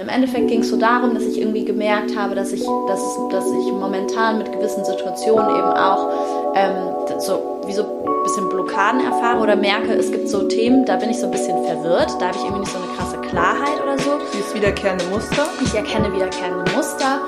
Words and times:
Im 0.00 0.08
Endeffekt 0.08 0.48
ging 0.48 0.60
es 0.60 0.70
so 0.70 0.78
darum, 0.78 1.12
dass 1.12 1.24
ich 1.24 1.38
irgendwie 1.38 1.62
gemerkt 1.62 2.16
habe, 2.16 2.34
dass 2.34 2.52
ich, 2.52 2.64
dass, 2.88 3.02
dass 3.30 3.44
ich 3.44 3.70
momentan 3.70 4.38
mit 4.38 4.50
gewissen 4.50 4.82
Situationen 4.82 5.46
eben 5.50 5.72
auch 5.74 6.08
ähm, 6.54 7.20
so 7.20 7.60
wie 7.66 7.72
so 7.74 7.82
ein 7.82 8.22
bisschen 8.22 8.48
Blockaden 8.48 9.04
erfahre 9.04 9.40
oder 9.40 9.56
merke, 9.56 9.92
es 9.92 10.10
gibt 10.10 10.30
so 10.30 10.44
Themen, 10.44 10.86
da 10.86 10.96
bin 10.96 11.10
ich 11.10 11.18
so 11.18 11.26
ein 11.26 11.30
bisschen 11.30 11.62
verwirrt, 11.66 12.16
da 12.18 12.28
habe 12.28 12.36
ich 12.38 12.42
irgendwie 12.44 12.60
nicht 12.60 12.72
so 12.72 12.78
eine 12.78 12.86
krasse 12.96 13.18
Klarheit 13.28 13.82
oder 13.82 13.98
so. 13.98 14.12
Siehst 14.32 14.54
wiederkehrende 14.54 15.04
Muster? 15.06 15.46
Ich 15.62 15.74
erkenne 15.74 16.10
wiederkehrende 16.14 16.64
Muster 16.74 17.20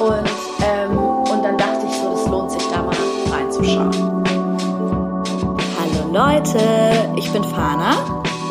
und, 0.00 0.28
ähm, 0.66 0.98
und 0.98 1.44
dann 1.44 1.56
dachte 1.56 1.86
ich 1.88 1.96
so, 1.96 2.10
das 2.10 2.26
lohnt 2.26 2.50
sich 2.50 2.66
da 2.72 2.82
mal 2.82 2.96
reinzuschauen. 3.30 3.92
Hallo 5.78 6.12
Leute, 6.12 6.58
ich 7.16 7.32
bin 7.32 7.44
Fana. 7.44 7.94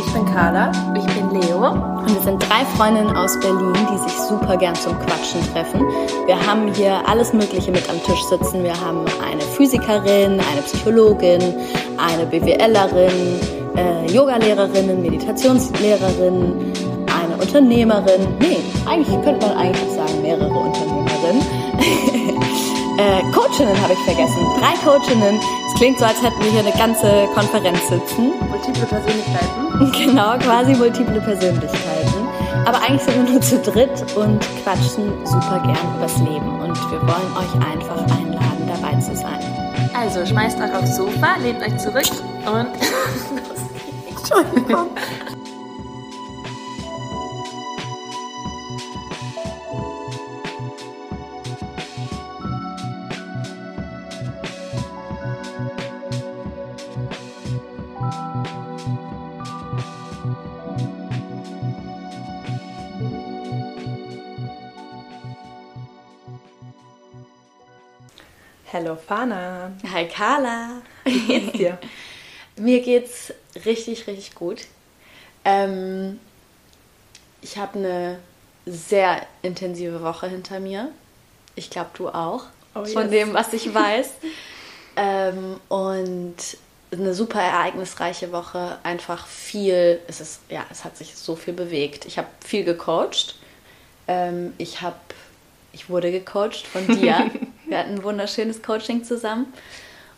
Ich 0.06 0.14
bin 0.14 0.26
Carla. 0.34 0.72
Ich 0.96 1.06
bin 1.08 1.15
Leo. 1.42 1.70
Und 1.70 2.14
wir 2.14 2.22
sind 2.22 2.42
drei 2.42 2.66
Freundinnen 2.78 3.16
aus 3.16 3.40
Berlin, 3.40 3.74
die 3.92 3.98
sich 3.98 4.18
super 4.28 4.58
gern 4.58 4.76
zum 4.76 4.98
Quatschen 5.00 5.42
treffen. 5.52 5.82
Wir 6.26 6.46
haben 6.46 6.74
hier 6.74 7.02
alles 7.08 7.34
Mögliche 7.34 7.72
mit 7.72 7.90
am 7.90 8.02
Tisch 8.04 8.24
sitzen. 8.30 8.64
Wir 8.64 8.80
haben 8.80 9.06
eine 9.24 9.42
Physikerin, 9.42 10.40
eine 10.40 10.62
Psychologin, 10.66 11.42
eine 11.98 12.26
BWLerin, 12.26 13.40
äh, 13.76 14.12
Yogalehrerinnen, 14.12 15.02
Meditationslehrerin, 15.02 16.74
eine 17.08 17.42
Unternehmerin. 17.42 18.28
Nee, 18.40 18.58
eigentlich 18.86 19.22
könnte 19.24 19.48
man 19.48 19.58
eigentlich 19.58 19.92
sagen 19.92 20.22
mehrere 20.22 20.48
Unternehmerinnen. 20.48 21.42
äh, 22.98 23.22
Coachinnen 23.34 23.82
habe 23.82 23.94
ich 23.94 24.00
vergessen. 24.00 24.40
Drei 24.60 24.74
Coachinnen. 24.84 25.40
Klingt 25.76 26.00
so, 26.00 26.06
als 26.06 26.22
hätten 26.22 26.42
wir 26.42 26.52
hier 26.52 26.62
eine 26.62 26.72
ganze 26.72 27.28
Konferenz 27.34 27.80
sitzen. 27.90 28.32
Multiple 28.50 28.86
Persönlichkeiten. 28.86 29.66
Genau, 29.92 30.38
quasi 30.38 30.74
multiple 30.74 31.20
Persönlichkeiten. 31.20 32.28
Aber 32.66 32.82
eigentlich 32.82 33.02
sind 33.02 33.26
wir 33.26 33.32
nur 33.34 33.42
zu 33.42 33.60
dritt 33.60 34.16
und 34.16 34.40
quatschen 34.64 35.12
super 35.26 35.62
gern 35.66 35.96
übers 35.98 36.18
Leben. 36.20 36.62
Und 36.62 36.92
wir 36.92 37.02
wollen 37.02 37.32
euch 37.36 37.74
einfach 37.74 37.98
einladen, 38.18 38.68
dabei 38.68 38.98
zu 39.02 39.16
sein. 39.16 39.40
Also 39.94 40.26
schmeißt 40.26 40.60
euch 40.62 40.74
aufs 40.74 40.96
Sofa, 40.96 41.36
lehnt 41.44 41.62
euch 41.62 41.78
zurück 41.78 42.06
und. 42.46 42.68
Entschuldigung. 44.18 44.88
Hallo 68.76 68.98
Fana. 68.98 69.72
Hi 69.90 70.06
Carla. 70.06 70.82
Wie 71.06 71.20
geht's 71.22 71.58
dir? 71.58 71.78
Mir 72.58 72.82
geht's 72.82 73.34
richtig, 73.64 74.06
richtig 74.06 74.36
gut. 74.36 74.66
Ähm, 75.46 76.20
ich 77.42 77.58
habe 77.58 77.80
eine 77.80 78.20
sehr 78.66 79.26
intensive 79.44 80.02
Woche 80.02 80.28
hinter 80.28 80.60
mir. 80.60 80.90
Ich 81.56 81.70
glaube, 81.70 81.92
du 81.94 82.10
auch. 82.10 82.48
Oh, 82.74 82.84
von 82.84 83.04
yes. 83.04 83.12
dem, 83.12 83.34
was 83.34 83.54
ich 83.54 83.74
weiß. 83.74 84.10
ähm, 84.98 85.60
und 85.70 86.36
eine 87.00 87.14
super 87.14 87.42
ereignisreiche 87.42 88.32
Woche. 88.32 88.78
Einfach 88.84 89.28
viel. 89.28 90.00
Es 90.08 90.22
ist 90.22 90.42
ja, 90.50 90.66
es 90.72 90.84
hat 90.84 90.98
sich 90.98 91.16
so 91.16 91.36
viel 91.36 91.54
bewegt. 91.54 92.06
Ich 92.06 92.18
habe 92.18 92.28
viel 92.44 92.64
gecoacht. 92.64 93.36
Ähm, 94.08 94.54
ich 94.58 94.82
habe, 94.82 94.98
ich 95.74 95.90
wurde 95.90 96.12
gecoacht 96.12 96.68
von 96.68 96.88
dir. 96.88 97.30
Wir 97.68 97.80
hatten 97.80 97.96
ein 97.96 98.04
wunderschönes 98.04 98.62
Coaching 98.62 99.04
zusammen. 99.04 99.52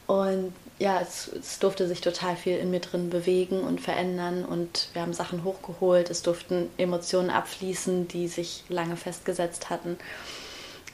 Und 0.05 0.53
ja, 0.79 0.99
es, 1.01 1.27
es, 1.27 1.59
durfte 1.59 1.87
sich 1.87 2.01
total 2.01 2.35
viel 2.35 2.57
in 2.57 2.69
mir 2.71 2.81
drin 2.81 3.09
bewegen 3.09 3.61
und 3.61 3.81
verändern. 3.81 4.45
Und 4.45 4.89
wir 4.93 5.01
haben 5.01 5.13
Sachen 5.13 5.43
hochgeholt. 5.43 6.09
Es 6.09 6.23
durften 6.23 6.69
Emotionen 6.77 7.29
abfließen, 7.29 8.07
die 8.07 8.27
sich 8.27 8.63
lange 8.69 8.97
festgesetzt 8.97 9.69
hatten. 9.69 9.97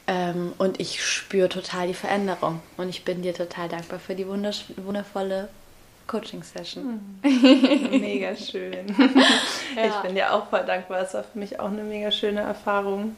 Ähm, 0.07 0.53
und 0.57 0.79
ich 0.79 1.03
spüre 1.03 1.49
total 1.49 1.87
die 1.87 1.93
Veränderung. 1.93 2.61
Und 2.77 2.89
ich 2.89 3.03
bin 3.03 3.21
dir 3.21 3.33
total 3.33 3.69
dankbar 3.69 3.99
für 3.99 4.15
die 4.15 4.27
wundervolle 4.27 5.49
Coaching-Session. 6.07 7.19
Mega 7.23 8.35
schön. 8.35 8.95
Ja. 9.75 9.85
Ich 9.87 9.95
bin 10.03 10.13
dir 10.13 10.31
auch 10.31 10.49
voll 10.49 10.63
dankbar. 10.67 11.01
Es 11.01 11.15
war 11.15 11.23
für 11.23 11.39
mich 11.39 11.59
auch 11.59 11.69
eine 11.69 11.81
mega 11.81 12.11
schöne 12.11 12.41
Erfahrung. 12.41 13.15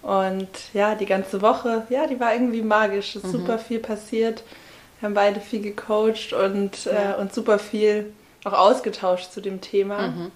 Und 0.00 0.48
ja, 0.72 0.94
die 0.94 1.04
ganze 1.04 1.42
Woche, 1.42 1.86
ja, 1.90 2.06
die 2.06 2.18
war 2.18 2.32
irgendwie 2.32 2.62
magisch. 2.62 3.16
Es 3.16 3.22
ist 3.22 3.34
mhm. 3.34 3.40
super 3.40 3.58
viel 3.58 3.80
passiert. 3.80 4.42
Wir 4.98 5.08
haben 5.08 5.14
beide 5.14 5.40
viel 5.40 5.60
gecoacht 5.60 6.32
und, 6.32 6.86
ja. 6.86 7.16
äh, 7.16 7.20
und 7.20 7.34
super 7.34 7.58
viel 7.58 8.14
auch 8.44 8.54
ausgetauscht 8.54 9.30
zu 9.30 9.42
dem 9.42 9.60
Thema. 9.60 10.08
Mhm. 10.08 10.32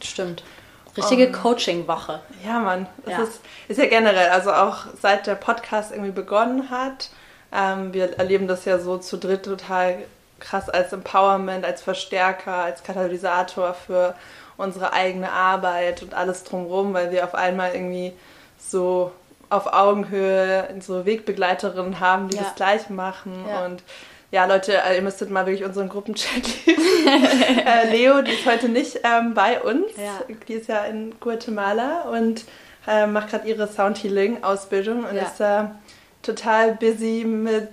Stimmt. 0.00 0.44
Richtige 0.96 1.26
um, 1.28 1.32
Coaching-Woche. 1.32 2.20
Ja, 2.44 2.60
Mann. 2.60 2.86
Das 3.04 3.14
ja. 3.14 3.22
Ist, 3.24 3.40
ist 3.68 3.78
ja 3.78 3.86
generell, 3.86 4.28
also 4.30 4.52
auch 4.52 4.86
seit 5.00 5.26
der 5.26 5.34
Podcast 5.34 5.90
irgendwie 5.90 6.12
begonnen 6.12 6.70
hat. 6.70 7.10
Ähm, 7.52 7.92
wir 7.92 8.18
erleben 8.18 8.46
das 8.46 8.64
ja 8.64 8.78
so 8.78 8.98
zu 8.98 9.16
dritt 9.16 9.44
total 9.44 9.98
krass 10.40 10.68
als 10.68 10.92
Empowerment, 10.92 11.64
als 11.64 11.82
Verstärker, 11.82 12.54
als 12.54 12.82
Katalysator 12.82 13.74
für 13.74 14.14
unsere 14.56 14.92
eigene 14.92 15.32
Arbeit 15.32 16.02
und 16.02 16.14
alles 16.14 16.44
drumherum, 16.44 16.92
weil 16.92 17.10
wir 17.10 17.24
auf 17.24 17.34
einmal 17.34 17.74
irgendwie 17.74 18.12
so 18.58 19.12
auf 19.48 19.72
Augenhöhe 19.72 20.68
so 20.80 21.04
Wegbegleiterinnen 21.06 22.00
haben, 22.00 22.28
die 22.28 22.36
ja. 22.36 22.42
das 22.42 22.54
gleich 22.54 22.88
machen. 22.90 23.44
Ja. 23.48 23.64
Und 23.64 23.82
ja, 24.30 24.44
Leute, 24.44 24.80
äh, 24.80 24.96
ihr 24.96 25.02
müsstet 25.02 25.30
mal 25.30 25.44
wirklich 25.46 25.64
unseren 25.64 25.88
Gruppenchat 25.88 26.42
lesen. 26.66 26.82
äh, 27.66 27.90
Leo, 27.90 28.22
die 28.22 28.32
ist 28.32 28.46
heute 28.46 28.68
nicht 28.68 29.00
ähm, 29.02 29.34
bei 29.34 29.60
uns. 29.60 29.86
Ja. 29.96 30.34
Die 30.46 30.52
ist 30.52 30.68
ja 30.68 30.84
in 30.84 31.18
Guatemala 31.18 32.02
und 32.02 32.44
äh, 32.86 33.06
macht 33.06 33.30
gerade 33.30 33.48
ihre 33.48 33.66
Soundhealing-Ausbildung 33.66 35.04
und 35.04 35.16
ist 35.16 35.38
da 35.38 35.74
total 36.22 36.74
busy 36.74 37.24
mit 37.24 37.70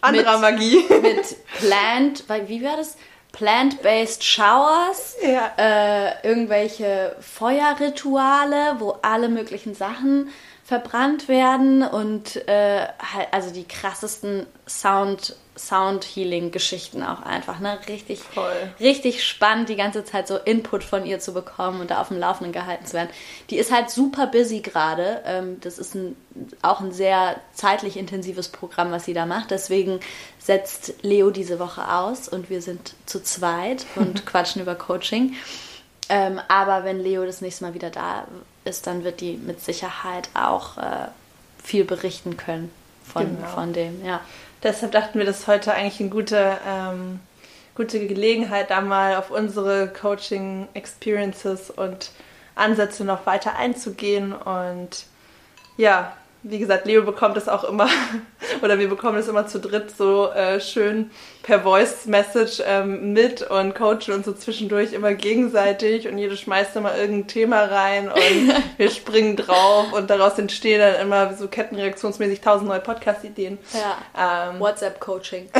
anderer 0.00 0.38
mit, 0.38 0.40
Magie. 0.40 0.84
Mit 1.02 1.36
Plant, 1.58 2.24
wie 2.48 2.62
war 2.62 2.76
das? 2.76 2.96
Plant-based 3.32 4.22
Showers, 4.22 5.16
ja. 5.20 5.52
äh, 5.56 6.28
irgendwelche 6.28 7.16
Feuerrituale, 7.20 8.76
wo 8.78 8.96
alle 9.02 9.28
möglichen 9.28 9.74
Sachen 9.74 10.28
verbrannt 10.64 11.28
werden 11.28 11.82
und 11.82 12.36
äh, 12.48 12.86
halt, 13.12 13.28
also 13.32 13.50
die 13.50 13.64
krassesten 13.64 14.46
Sound 14.66 15.36
Sound 15.56 16.04
Healing 16.04 16.50
Geschichten 16.50 17.04
auch 17.04 17.22
einfach, 17.22 17.60
ne? 17.60 17.78
Richtig, 17.86 18.20
Voll. 18.20 18.74
richtig 18.80 19.24
spannend, 19.24 19.68
die 19.68 19.76
ganze 19.76 20.04
Zeit 20.04 20.26
so 20.26 20.36
Input 20.36 20.82
von 20.82 21.06
ihr 21.06 21.20
zu 21.20 21.32
bekommen 21.32 21.80
und 21.80 21.92
da 21.92 22.00
auf 22.00 22.08
dem 22.08 22.18
Laufenden 22.18 22.52
gehalten 22.52 22.86
zu 22.86 22.94
werden. 22.94 23.10
Die 23.50 23.58
ist 23.58 23.70
halt 23.70 23.90
super 23.90 24.26
busy 24.26 24.60
gerade. 24.62 25.22
Ähm, 25.24 25.60
das 25.60 25.78
ist 25.78 25.94
ein, 25.94 26.16
auch 26.62 26.80
ein 26.80 26.90
sehr 26.90 27.36
zeitlich 27.52 27.96
intensives 27.96 28.48
Programm, 28.48 28.90
was 28.90 29.04
sie 29.04 29.14
da 29.14 29.26
macht. 29.26 29.52
Deswegen 29.52 30.00
setzt 30.40 30.94
Leo 31.02 31.30
diese 31.30 31.60
Woche 31.60 31.88
aus 31.88 32.28
und 32.28 32.50
wir 32.50 32.60
sind 32.60 32.94
zu 33.06 33.22
zweit 33.22 33.86
und 33.94 34.26
quatschen 34.26 34.60
über 34.60 34.74
Coaching. 34.74 35.34
Ähm, 36.08 36.40
aber 36.48 36.82
wenn 36.82 36.98
Leo 36.98 37.24
das 37.24 37.40
nächste 37.40 37.64
Mal 37.64 37.74
wieder 37.74 37.90
da 37.90 38.26
ist, 38.64 38.86
dann 38.86 39.04
wird 39.04 39.20
die 39.20 39.36
mit 39.36 39.60
Sicherheit 39.60 40.28
auch 40.34 40.78
äh, 40.78 41.08
viel 41.62 41.84
berichten 41.84 42.36
können 42.36 42.70
von, 43.04 43.36
genau. 43.36 43.48
von 43.48 43.72
dem, 43.72 44.04
ja. 44.04 44.20
Deshalb 44.62 44.92
dachten 44.92 45.18
wir, 45.18 45.26
das 45.26 45.40
ist 45.40 45.46
heute 45.46 45.74
eigentlich 45.74 46.00
eine 46.00 46.08
gute, 46.08 46.56
ähm, 46.66 47.20
gute 47.74 48.06
Gelegenheit, 48.06 48.70
da 48.70 48.80
mal 48.80 49.16
auf 49.16 49.30
unsere 49.30 49.88
Coaching-Experiences 49.88 51.68
und 51.70 52.12
Ansätze 52.54 53.04
noch 53.04 53.26
weiter 53.26 53.56
einzugehen. 53.56 54.32
Und 54.32 55.04
ja, 55.76 56.16
wie 56.44 56.58
gesagt, 56.58 56.86
Leo 56.86 57.02
bekommt 57.02 57.36
es 57.38 57.48
auch 57.48 57.64
immer, 57.64 57.88
oder 58.62 58.78
wir 58.78 58.88
bekommen 58.88 59.18
es 59.18 59.28
immer 59.28 59.46
zu 59.46 59.58
dritt 59.58 59.96
so 59.96 60.30
äh, 60.30 60.60
schön 60.60 61.10
per 61.42 61.60
Voice 61.60 62.04
Message 62.06 62.62
ähm, 62.66 63.12
mit 63.12 63.42
und 63.42 63.74
coachen 63.74 64.12
uns 64.14 64.26
so 64.26 64.32
zwischendurch 64.32 64.92
immer 64.92 65.14
gegenseitig 65.14 66.06
und 66.06 66.18
jede 66.18 66.36
schmeißt 66.36 66.76
immer 66.76 66.96
irgendein 66.96 67.28
Thema 67.28 67.64
rein 67.64 68.08
und 68.08 68.54
wir 68.76 68.90
springen 68.90 69.36
drauf 69.36 69.92
und 69.92 70.10
daraus 70.10 70.38
entstehen 70.38 70.80
dann 70.80 71.00
immer 71.00 71.34
so 71.34 71.48
kettenreaktionsmäßig 71.48 72.42
tausend 72.42 72.68
neue 72.68 72.80
Podcast-Ideen. 72.80 73.58
Ja. 73.72 74.50
Ähm, 74.50 74.60
WhatsApp-Coaching. 74.60 75.48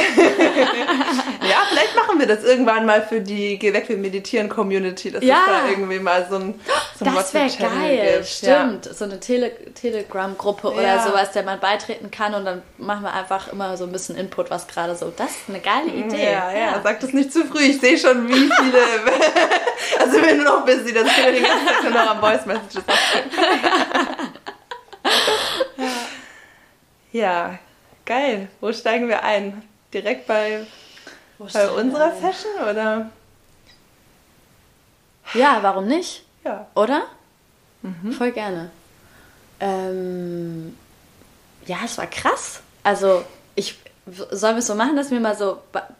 Ja, 1.49 1.63
vielleicht 1.69 1.95
machen 1.97 2.19
wir 2.19 2.27
das 2.27 2.45
irgendwann 2.45 2.87
mal 2.87 3.03
für 3.03 3.21
die 3.21 3.59
Geh 3.59 3.73
weg, 3.73 3.89
wir 3.89 3.97
meditieren 3.97 4.49
Community, 4.49 5.11
dass 5.11 5.25
Ja. 5.25 5.39
es 5.47 5.63
da 5.65 5.69
irgendwie 5.69 5.99
mal 5.99 6.27
so 6.29 6.37
ein, 6.37 6.61
so 6.99 7.05
ein 7.05 7.15
Das 7.15 7.35
wäre 7.35 7.49
geil, 7.49 8.19
gibt. 8.19 8.43
Ja. 8.43 8.69
stimmt. 8.69 8.85
So 8.97 9.05
eine 9.05 9.21
Tele 9.21 9.53
Telegram-Gruppe 9.75 10.73
oder 10.73 10.83
Ja. 10.83 11.03
sowas, 11.07 11.33
der 11.33 11.43
man 11.43 11.61
beitreten 11.61 12.11
kann 12.11 12.35
und 12.35 12.45
dann 12.45 12.63
machen 12.79 13.03
wir 13.03 13.13
einfach 13.13 13.53
immer 13.53 13.77
so 13.77 13.85
ein 13.85 13.93
bisschen 13.93 14.17
Input, 14.17 14.51
was 14.51 14.67
gerade 14.67 14.95
so. 14.97 15.13
Das 15.17 15.31
ist 15.31 15.49
eine 15.49 15.61
geile 15.61 15.89
Idee. 15.89 16.33
Ja, 16.33 16.53
ja, 16.53 16.81
sag 16.83 17.01
das 17.01 17.13
nicht 17.13 17.33
zu 17.33 17.45
früh. 17.45 17.63
Ich 17.63 17.81
sehe 17.81 17.99
schon, 17.99 18.29
wie 18.29 18.35
viele. 18.35 18.79
also, 20.01 20.23
wenn 20.23 20.39
du 20.39 20.45
noch 20.45 20.65
busy, 20.65 20.93
das 20.93 21.09
können 21.15 21.35
wir 21.35 21.43
ganzen 21.43 21.67
Tag 21.67 21.83
nur 21.83 21.93
noch 21.93 22.11
am 22.11 22.21
Voice 22.21 22.47
Messages 22.47 22.83
ja, 27.13 27.59
geil. 28.05 28.49
Wo 28.61 28.73
steigen 28.73 29.09
wir 29.09 29.23
ein? 29.23 29.63
Direkt 29.93 30.27
bei, 30.27 30.67
bei 31.53 31.69
unserer 31.69 32.11
denn? 32.11 32.21
Session 32.21 32.53
oder? 32.71 33.11
Ja, 35.35 35.59
warum 35.63 35.87
nicht? 35.87 36.25
Ja. 36.45 36.67
Oder? 36.75 37.05
Mhm. 37.83 38.13
Voll 38.13 38.33
gerne. 38.33 38.71
Ähm, 39.61 40.77
ja, 41.67 41.79
es 41.85 41.97
war 41.99 42.07
krass. 42.07 42.61
Also, 42.83 43.25
ich 43.55 43.79
sollen 44.07 44.57
wir 44.57 44.59
es 44.61 44.67
so 44.67 44.75
machen, 44.75 44.97
dass 44.97 45.11
wir 45.11 45.21
mal 45.21 45.37
so 45.37 45.59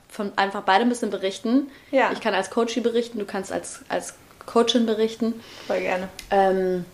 von 0.09 0.33
einfach 0.37 0.63
beide 0.63 0.83
ein 0.83 0.89
bisschen 0.89 1.11
berichten. 1.11 1.71
Ja. 1.91 2.13
Ich 2.13 2.21
kann 2.21 2.35
als 2.35 2.51
Coachie 2.51 2.81
berichten, 2.81 3.19
du 3.19 3.25
kannst 3.25 3.51
als, 3.51 3.81
als 3.89 4.15
Coachin 4.47 4.87
berichten. 4.87 5.41
Voll 5.67 5.81
gerne. 5.81 6.09
Ähm, 6.31 6.85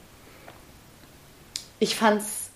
ich 1.78 1.96
fand's. 1.96 2.49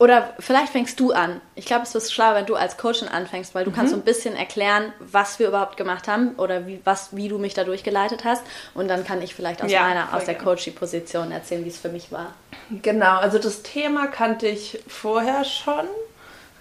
Oder 0.00 0.32
vielleicht 0.38 0.70
fängst 0.70 1.00
du 1.00 1.10
an. 1.12 1.40
Ich 1.56 1.64
glaube, 1.66 1.82
es 1.82 1.92
ist 1.94 2.12
schlauer, 2.12 2.36
wenn 2.36 2.46
du 2.46 2.54
als 2.54 2.76
Coachin 2.76 3.08
anfängst, 3.08 3.52
weil 3.56 3.64
du 3.64 3.72
kannst 3.72 3.90
so 3.90 3.96
Mhm. 3.96 4.02
ein 4.02 4.04
bisschen 4.04 4.36
erklären, 4.36 4.92
was 5.00 5.40
wir 5.40 5.48
überhaupt 5.48 5.76
gemacht 5.76 6.06
haben 6.06 6.34
oder 6.36 6.68
wie, 6.68 6.80
was, 6.84 7.16
wie 7.16 7.26
du 7.28 7.38
mich 7.38 7.54
da 7.54 7.64
durchgeleitet 7.64 8.24
hast. 8.24 8.42
Und 8.74 8.86
dann 8.86 9.04
kann 9.04 9.20
ich 9.22 9.34
vielleicht 9.34 9.60
aus 9.60 9.72
Ja, 9.72 9.82
meiner, 9.82 10.14
aus 10.14 10.24
der 10.26 10.34
gerne. 10.34 10.44
Coachie-Position 10.50 11.32
erzählen, 11.32 11.64
wie 11.64 11.68
es 11.68 11.78
für 11.78 11.88
mich 11.88 12.12
war. 12.12 12.32
Genau, 12.70 13.16
also 13.18 13.38
das 13.40 13.62
Thema 13.62 14.06
kannte 14.06 14.46
ich 14.46 14.78
vorher 14.86 15.42
schon, 15.44 15.88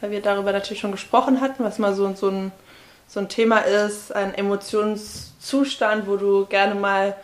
weil 0.01 0.09
wir 0.09 0.21
darüber 0.23 0.51
natürlich 0.51 0.79
schon 0.79 0.91
gesprochen 0.91 1.39
hatten, 1.39 1.63
was 1.63 1.77
mal 1.77 1.93
so, 1.93 2.11
so, 2.15 2.29
ein, 2.29 2.51
so 3.07 3.19
ein 3.19 3.29
Thema 3.29 3.59
ist, 3.59 4.15
ein 4.15 4.33
Emotionszustand, 4.33 6.07
wo 6.07 6.15
du 6.17 6.45
gerne 6.47 6.75
mal 6.75 7.15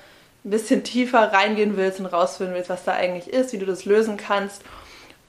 ein 0.46 0.50
bisschen 0.52 0.84
tiefer 0.84 1.32
reingehen 1.34 1.78
willst 1.78 2.00
und 2.00 2.06
rausfinden 2.06 2.54
willst, 2.56 2.70
was 2.70 2.84
da 2.84 2.92
eigentlich 2.92 3.34
ist, 3.34 3.54
wie 3.54 3.58
du 3.58 3.66
das 3.66 3.86
lösen 3.86 4.18
kannst. 4.18 4.62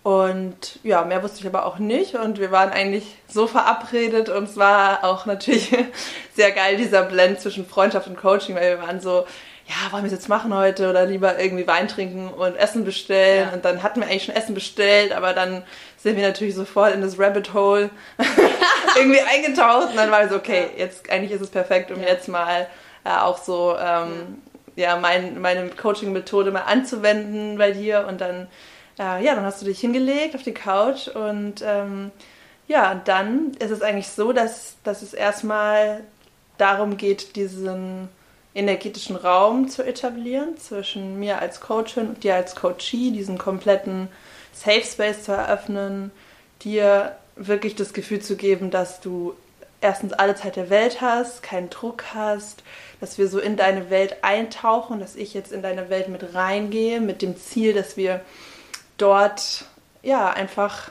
Und 0.04 0.80
ja, 0.82 1.02
mehr 1.02 1.22
wusste 1.22 1.40
ich 1.40 1.46
aber 1.46 1.64
auch 1.64 1.78
nicht. 1.78 2.14
Und 2.14 2.38
wir 2.38 2.52
waren 2.52 2.70
eigentlich 2.70 3.16
so 3.26 3.46
verabredet 3.46 4.28
und 4.28 4.44
es 4.44 4.56
war 4.58 5.02
auch 5.02 5.24
natürlich 5.24 5.74
sehr 6.34 6.52
geil, 6.52 6.76
dieser 6.76 7.02
Blend 7.04 7.40
zwischen 7.40 7.66
Freundschaft 7.66 8.06
und 8.06 8.18
Coaching, 8.18 8.54
weil 8.54 8.76
wir 8.76 8.86
waren 8.86 9.00
so, 9.00 9.24
ja, 9.66 9.90
wollen 9.92 10.02
wir 10.02 10.08
es 10.08 10.12
jetzt 10.12 10.28
machen 10.28 10.54
heute 10.54 10.90
oder 10.90 11.06
lieber 11.06 11.38
irgendwie 11.38 11.66
Wein 11.66 11.88
trinken 11.88 12.28
und 12.28 12.54
Essen 12.56 12.84
bestellen. 12.84 13.48
Ja. 13.48 13.54
Und 13.54 13.64
dann 13.64 13.82
hatten 13.82 14.00
wir 14.00 14.06
eigentlich 14.06 14.24
schon 14.24 14.36
Essen 14.36 14.54
bestellt, 14.54 15.12
aber 15.12 15.32
dann 15.32 15.62
sind 15.96 16.16
wir 16.18 16.26
natürlich 16.26 16.54
sofort 16.54 16.92
in 16.92 17.00
das 17.00 17.18
Rabbit 17.18 17.54
Hole 17.54 17.88
irgendwie 18.98 19.20
eingetaucht. 19.22 19.88
Und 19.88 19.96
dann 19.96 20.10
war 20.10 20.20
es 20.20 20.30
so, 20.30 20.36
okay, 20.36 20.66
jetzt 20.76 21.08
eigentlich 21.08 21.32
ist 21.32 21.40
es 21.40 21.48
perfekt, 21.48 21.90
um 21.90 22.02
Ja. 22.02 22.08
jetzt 22.08 22.28
mal 22.28 22.66
äh, 23.04 23.08
auch 23.08 23.38
so 23.38 23.74
ähm, 23.80 24.42
ja. 24.76 24.96
mein, 24.98 25.40
meine 25.40 25.70
Coaching-Methode 25.70 26.50
mal 26.50 26.64
anzuwenden 26.66 27.56
bei 27.56 27.70
dir. 27.70 28.04
Und 28.06 28.20
dann, 28.20 28.48
äh, 28.98 29.24
ja, 29.24 29.34
dann 29.34 29.44
hast 29.44 29.62
du 29.62 29.66
dich 29.66 29.80
hingelegt 29.80 30.34
auf 30.34 30.42
die 30.42 30.54
Couch 30.54 31.08
und 31.08 31.62
ähm, 31.64 32.10
ja, 32.66 32.94
dann 32.94 33.52
ist 33.58 33.70
es 33.70 33.82
eigentlich 33.82 34.08
so, 34.08 34.32
dass, 34.32 34.76
dass 34.84 35.02
es 35.02 35.14
erstmal 35.14 36.02
darum 36.58 36.96
geht, 36.96 37.36
diesen 37.36 38.08
energetischen 38.54 39.16
Raum 39.16 39.68
zu 39.68 39.82
etablieren 39.82 40.56
zwischen 40.56 41.18
mir 41.18 41.40
als 41.40 41.60
Coachin 41.60 42.08
und 42.08 42.24
dir 42.24 42.36
als 42.36 42.54
Coachee, 42.54 43.10
diesen 43.10 43.36
kompletten 43.36 44.08
Safe 44.52 44.84
Space 44.84 45.24
zu 45.24 45.32
eröffnen, 45.32 46.12
dir 46.62 47.16
wirklich 47.36 47.74
das 47.74 47.92
Gefühl 47.92 48.20
zu 48.20 48.36
geben, 48.36 48.70
dass 48.70 49.00
du 49.00 49.34
erstens 49.80 50.12
alle 50.12 50.36
Zeit 50.36 50.56
der 50.56 50.70
Welt 50.70 51.00
hast, 51.00 51.42
keinen 51.42 51.68
Druck 51.68 52.04
hast, 52.14 52.62
dass 53.00 53.18
wir 53.18 53.28
so 53.28 53.40
in 53.40 53.56
deine 53.56 53.90
Welt 53.90 54.18
eintauchen, 54.22 55.00
dass 55.00 55.16
ich 55.16 55.34
jetzt 55.34 55.52
in 55.52 55.60
deine 55.60 55.90
Welt 55.90 56.08
mit 56.08 56.34
reingehe, 56.34 57.00
mit 57.00 57.20
dem 57.20 57.36
Ziel, 57.36 57.74
dass 57.74 57.96
wir 57.96 58.20
dort 58.96 59.64
ja 60.02 60.30
einfach 60.30 60.90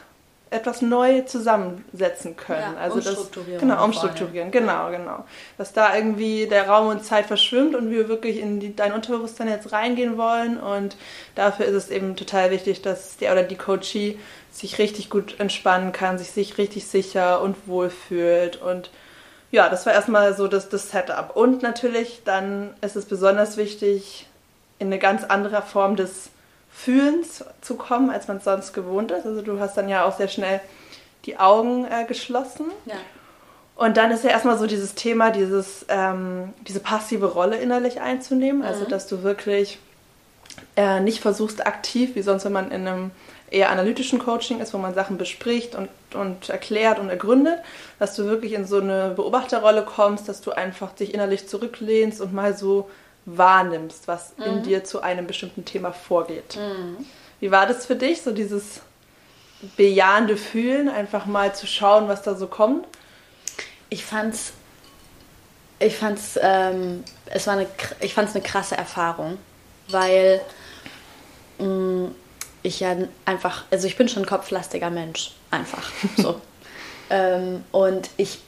etwas 0.54 0.82
neu 0.84 1.22
zusammensetzen 1.22 2.38
können. 2.38 2.76
Ja, 2.76 2.80
also 2.80 2.98
das 2.98 3.08
umstrukturieren 3.08 3.60
genau 3.60 3.76
vor 3.76 3.86
umstrukturieren, 3.86 4.52
genau, 4.52 4.92
genau, 4.92 5.26
dass 5.58 5.74
da 5.74 5.96
irgendwie 5.96 6.46
der 6.46 6.70
Raum 6.70 6.90
und 6.90 7.04
Zeit 7.04 7.26
verschwimmt 7.26 7.76
und 7.76 7.90
wir 7.90 8.08
wirklich 8.08 8.38
in 8.40 8.60
die, 8.60 8.76
dein 8.76 8.94
Unterbewusstsein 8.94 9.50
jetzt 9.50 9.72
reingehen 9.72 10.18
wollen 10.18 10.60
und 10.60 10.96
dafür 11.34 11.66
ist 11.66 11.74
es 11.74 11.90
eben 11.90 12.16
total 12.16 12.52
wichtig, 12.52 12.84
dass 12.84 13.18
der 13.18 13.32
oder 13.32 13.44
die 13.44 13.56
Coachie 13.56 14.20
sich 14.52 14.78
richtig 14.78 15.10
gut 15.10 15.40
entspannen 15.40 15.92
kann, 15.92 16.20
sich, 16.20 16.32
sich 16.32 16.58
richtig 16.60 16.86
sicher 16.86 17.42
und 17.42 17.68
wohl 17.68 17.90
fühlt 17.90 18.62
und 18.62 18.92
ja, 19.50 19.70
das 19.70 19.86
war 19.86 19.94
erstmal 19.94 20.36
so 20.36 20.48
das, 20.48 20.70
das 20.70 20.90
Setup. 20.90 21.36
Und 21.36 21.62
natürlich 21.62 22.24
dann 22.26 22.74
ist 22.82 22.96
es 22.96 23.06
besonders 23.06 23.56
wichtig, 23.56 24.28
in 24.80 24.88
eine 24.88 24.98
ganz 24.98 25.24
andere 25.24 25.62
Form 25.62 25.96
des 25.96 26.32
Fühlens 26.74 27.44
zu 27.62 27.76
kommen, 27.76 28.10
als 28.10 28.28
man 28.28 28.38
es 28.38 28.44
sonst 28.44 28.74
gewohnt 28.74 29.12
ist. 29.12 29.26
Also 29.26 29.42
du 29.42 29.60
hast 29.60 29.78
dann 29.78 29.88
ja 29.88 30.06
auch 30.06 30.18
sehr 30.18 30.28
schnell 30.28 30.60
die 31.26 31.38
Augen 31.38 31.86
äh, 31.86 32.06
geschlossen. 32.06 32.66
Ja. 32.86 32.96
Und 33.76 33.98
dann 33.98 34.12
ist 34.12 34.24
ja 34.24 34.32
erstmal 34.32 34.58
so 34.58 34.68
dieses 34.68 34.94
Thema, 34.96 35.32
dieses, 35.32 35.86
ähm, 35.88 36.54
diese 36.68 36.80
passive 36.80 37.28
Rolle 37.28 37.58
innerlich 37.58 38.02
einzunehmen. 38.02 38.64
Also 38.64 38.86
dass 38.86 39.08
du 39.08 39.24
wirklich 39.24 39.80
äh, 40.76 41.00
nicht 41.00 41.22
versuchst 41.22 41.66
aktiv, 41.66 42.16
wie 42.16 42.22
sonst, 42.22 42.46
wenn 42.46 42.52
man 42.52 42.72
in 42.72 42.88
einem 42.88 43.12
eher 43.50 43.70
analytischen 43.70 44.20
Coaching 44.20 44.60
ist, 44.60 44.74
wo 44.74 44.78
man 44.80 44.96
Sachen 44.96 45.18
bespricht 45.18 45.76
und, 45.76 45.90
und 46.16 46.50
erklärt 46.50 47.00
und 47.00 47.10
ergründet, 47.10 47.60
dass 48.00 48.16
du 48.16 48.26
wirklich 48.26 48.54
in 48.54 48.66
so 48.66 48.80
eine 48.80 49.14
Beobachterrolle 49.16 49.84
kommst, 49.84 50.28
dass 50.28 50.42
du 50.42 50.52
einfach 50.52 50.92
dich 50.94 51.14
innerlich 51.14 51.48
zurücklehnst 51.48 52.20
und 52.20 52.34
mal 52.34 52.58
so 52.58 52.90
wahrnimmst, 53.26 54.08
was 54.08 54.34
in 54.46 54.64
dir 54.64 54.84
zu 54.84 55.02
einem 55.02 55.28
bestimmten 55.28 55.66
Thema 55.66 55.92
vorgeht. 55.94 56.58
Wie 57.40 57.52
war 57.52 57.66
das 57.68 57.86
für 57.86 57.96
dich, 57.96 58.22
so 58.22 58.32
dieses 58.32 58.82
bejahende 59.78 60.38
Fühlen, 60.38 60.90
einfach 60.90 61.26
mal 61.26 61.56
zu 61.56 61.68
schauen, 61.68 62.08
was 62.08 62.22
da 62.22 62.36
so 62.36 62.48
kommt? 62.48 62.86
Ich 63.90 64.04
fand's. 64.06 64.54
Ich 65.80 65.98
fand's, 65.98 66.40
ähm, 66.42 67.04
es 67.26 67.48
war 67.48 67.56
eine, 67.56 67.68
ich 68.00 68.14
fand's 68.14 68.34
eine 68.36 68.44
krasse 68.44 68.78
Erfahrung, 68.78 69.38
weil 69.90 70.40
mh, 71.60 72.12
ich 72.62 72.80
ja 72.80 72.96
einfach, 73.26 73.66
also 73.70 73.88
ich 73.88 73.98
bin 73.98 74.08
schon 74.08 74.24
ein 74.24 74.26
kopflastiger 74.26 74.90
Mensch, 74.90 75.32
einfach 75.52 75.92
so. 76.16 76.40
ähm, 77.10 77.66
und 77.72 78.10
ich 78.16 78.40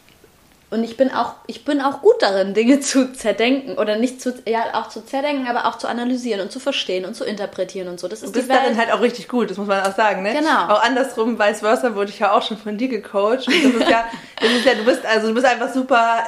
und 0.72 0.84
ich 0.84 0.98
bin 0.98 1.12
auch, 1.12 1.34
ich 1.48 1.64
bin 1.64 1.80
auch 1.80 2.02
gut 2.02 2.16
darin, 2.22 2.54
Dinge 2.54 2.80
zu 2.80 3.14
zerdenken 3.14 3.78
oder 3.78 3.98
nicht 3.98 4.20
zu, 4.22 4.34
ja 4.48 4.74
auch 4.74 4.90
zu 4.90 5.06
zerdenken, 5.06 5.48
aber 5.48 5.66
auch 5.68 5.78
zu 5.78 5.88
analysieren 5.88 6.42
und 6.42 6.52
zu 6.52 6.60
verstehen 6.60 7.06
und 7.06 7.16
zu 7.16 7.24
interpretieren 7.24 7.88
und 7.88 8.00
so. 8.00 8.08
Das 8.08 8.24
ist 8.24 8.36
Du 8.36 8.40
bist 8.40 8.50
darin 8.50 8.78
halt 8.78 8.92
auch 8.92 9.02
richtig 9.02 9.28
gut, 9.28 9.52
das 9.52 9.58
muss 9.58 9.68
man 9.68 9.82
auch 9.86 9.96
sagen, 9.96 10.24
ne? 10.24 10.34
Genau. 10.34 10.74
Auch 10.74 10.84
andersrum, 10.84 11.38
vice 11.39 11.60
versa, 11.60 11.96
wurde 11.96 12.10
ich 12.10 12.20
ja 12.20 12.32
auch 12.34 12.42
schon 12.42 12.58
von 12.58 12.78
dir 12.78 12.88
gecoacht. 12.88 13.48
Und 13.48 13.63
das 13.63 13.82
ist 13.82 13.89
ja, 13.89 14.06
das 14.42 14.51
ist 14.51 14.66
ja, 14.66 14.74
du 14.74 14.84
bist, 14.86 15.06
also 15.06 15.28
du 15.28 15.34
bist 15.34 15.46
einfach 15.46 15.72
super 15.74 16.24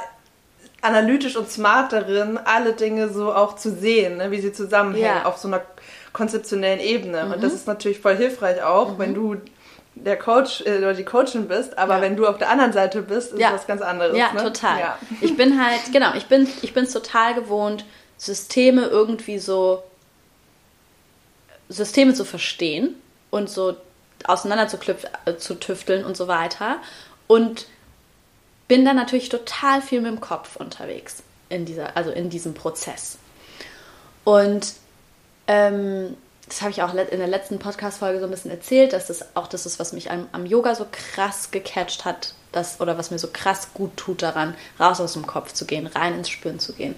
analytisch 0.81 1.35
und 1.35 1.49
smart 1.49 1.91
darin, 1.91 2.37
alle 2.43 2.73
Dinge 2.73 3.09
so 3.09 3.33
auch 3.33 3.55
zu 3.55 3.71
sehen, 3.71 4.17
ne? 4.17 4.29
wie 4.31 4.39
sie 4.39 4.53
zusammenhängen 4.53 5.05
Ja. 5.07 5.19
Mhm. 5.21 5.25
auf 5.25 5.37
so 5.37 5.47
einer 5.47 5.61
konzeptionellen 6.13 6.79
Ebene. 6.79 7.25
Und 7.33 7.43
das 7.43 7.53
ist 7.53 7.67
natürlich 7.67 7.99
voll 7.99 8.15
hilfreich 8.15 8.61
auch, 8.63 8.97
wenn 8.99 9.13
du 9.13 9.37
der 10.03 10.17
Coach 10.17 10.61
äh, 10.65 10.77
oder 10.77 10.93
die 10.93 11.03
Coachin 11.05 11.47
bist, 11.47 11.77
aber 11.77 11.95
Ja. 11.97 12.01
wenn 12.01 12.15
du 12.15 12.25
auf 12.27 12.37
der 12.37 12.49
anderen 12.49 12.73
Seite 12.73 13.01
bist, 13.01 13.33
ist 13.33 13.39
Ja. 13.39 13.53
was 13.53 13.67
ganz 13.67 13.81
anderes. 13.81 14.17
Ja, 14.17 14.33
ne? 14.33 14.43
total. 14.43 14.79
Ja. 14.79 14.99
Ich 15.21 15.35
bin 15.37 15.63
halt, 15.63 15.81
genau, 15.91 16.13
ich 16.15 16.25
bin 16.27 16.47
ich 16.61 16.73
bin's 16.73 16.93
total 16.93 17.33
gewohnt, 17.35 17.85
Systeme 18.17 18.85
irgendwie 18.85 19.37
so 19.39 19.83
Systeme 21.69 22.13
zu 22.13 22.25
verstehen 22.25 22.95
und 23.29 23.49
so 23.49 23.75
auseinander 24.25 24.67
zu, 24.67 24.77
klüpf- 24.77 25.07
äh, 25.25 25.37
zu 25.37 25.55
tüfteln 25.55 26.05
und 26.05 26.15
so 26.17 26.27
weiter. 26.27 26.77
Und 27.27 27.67
bin 28.67 28.85
dann 28.85 28.95
natürlich 28.95 29.29
total 29.29 29.81
viel 29.81 30.01
mit 30.01 30.11
dem 30.11 30.21
Kopf 30.21 30.55
unterwegs 30.55 31.23
in 31.49 31.65
dieser, 31.65 31.95
also 31.95 32.11
in 32.11 32.29
diesem 32.29 32.53
Prozess. 32.53 33.17
Und 34.23 34.73
ähm, 35.47 36.17
das 36.47 36.61
habe 36.61 36.71
ich 36.71 36.81
auch 36.81 36.93
in 36.93 37.19
der 37.19 37.27
letzten 37.27 37.59
Podcast-Folge 37.59 38.19
so 38.19 38.25
ein 38.25 38.31
bisschen 38.31 38.51
erzählt, 38.51 38.93
dass 38.93 39.07
das 39.07 39.35
auch 39.35 39.47
das 39.47 39.65
ist, 39.65 39.79
was 39.79 39.91
mich 39.91 40.11
am, 40.11 40.27
am 40.31 40.45
Yoga 40.45 40.75
so 40.75 40.85
krass 40.89 41.51
gecatcht 41.51 42.05
hat, 42.05 42.33
das, 42.51 42.79
oder 42.79 42.97
was 42.97 43.11
mir 43.11 43.19
so 43.19 43.27
krass 43.31 43.73
gut 43.73 43.97
tut 43.97 44.21
daran, 44.21 44.55
raus 44.79 45.01
aus 45.01 45.13
dem 45.13 45.27
Kopf 45.27 45.51
zu 45.51 45.65
gehen, 45.65 45.87
rein 45.87 46.13
ins 46.13 46.29
Spüren 46.29 46.59
zu 46.59 46.73
gehen. 46.73 46.95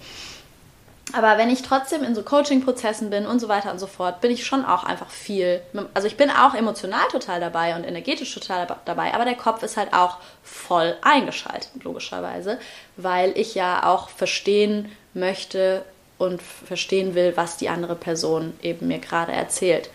Aber 1.14 1.40
wenn 1.40 1.50
ich 1.50 1.64
trotzdem 1.64 2.04
in 2.04 2.14
so 2.14 2.22
Coaching-Prozessen 2.22 3.10
bin 3.10 3.26
und 3.26 3.40
so 3.40 3.48
weiter 3.48 3.72
und 3.72 3.80
so 3.80 3.88
fort, 3.88 4.22
bin 4.22 4.30
ich 4.30 4.46
schon 4.46 4.64
auch 4.64 4.84
einfach 4.84 5.10
viel. 5.10 5.62
Also 5.96 6.08
ich 6.08 6.18
bin 6.18 6.30
auch 6.30 6.54
emotional 6.54 7.08
total 7.12 7.40
dabei 7.40 7.76
und 7.76 7.84
energetisch 7.84 8.32
total 8.32 8.68
dabei, 8.86 9.16
aber 9.16 9.26
der 9.26 9.36
Kopf 9.36 9.64
ist 9.64 9.78
halt 9.78 9.94
auch 9.94 10.18
voll 10.44 10.96
eingeschaltet, 11.02 11.72
logischerweise, 11.82 12.60
weil 12.96 13.36
ich 13.36 13.56
ja 13.56 13.88
auch 13.88 14.10
verstehen 14.10 14.92
möchte 15.16 15.84
und 16.20 16.42
verstehen 16.42 17.16
will, 17.16 17.34
was 17.36 17.58
die 17.58 17.70
andere 17.70 17.96
Person 17.96 18.54
eben 18.62 18.88
mir 18.88 19.00
gerade 19.00 19.32
erzählt. 19.32 19.90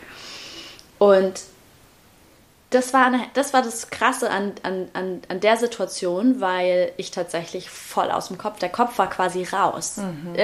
Und 0.98 1.40
das 2.70 2.92
war, 2.92 3.06
eine, 3.06 3.20
das 3.34 3.52
war 3.52 3.62
das 3.62 3.90
Krasse 3.90 4.30
an, 4.30 4.52
an, 4.64 4.88
an, 4.94 5.22
an 5.28 5.40
der 5.40 5.56
Situation, 5.56 6.40
weil 6.40 6.92
ich 6.96 7.12
tatsächlich 7.12 7.70
voll 7.70 8.10
aus 8.10 8.28
dem 8.28 8.38
Kopf, 8.38 8.58
der 8.58 8.70
Kopf 8.70 8.98
war 8.98 9.08
quasi 9.08 9.44
raus. 9.44 9.98
Mhm. 9.98 10.34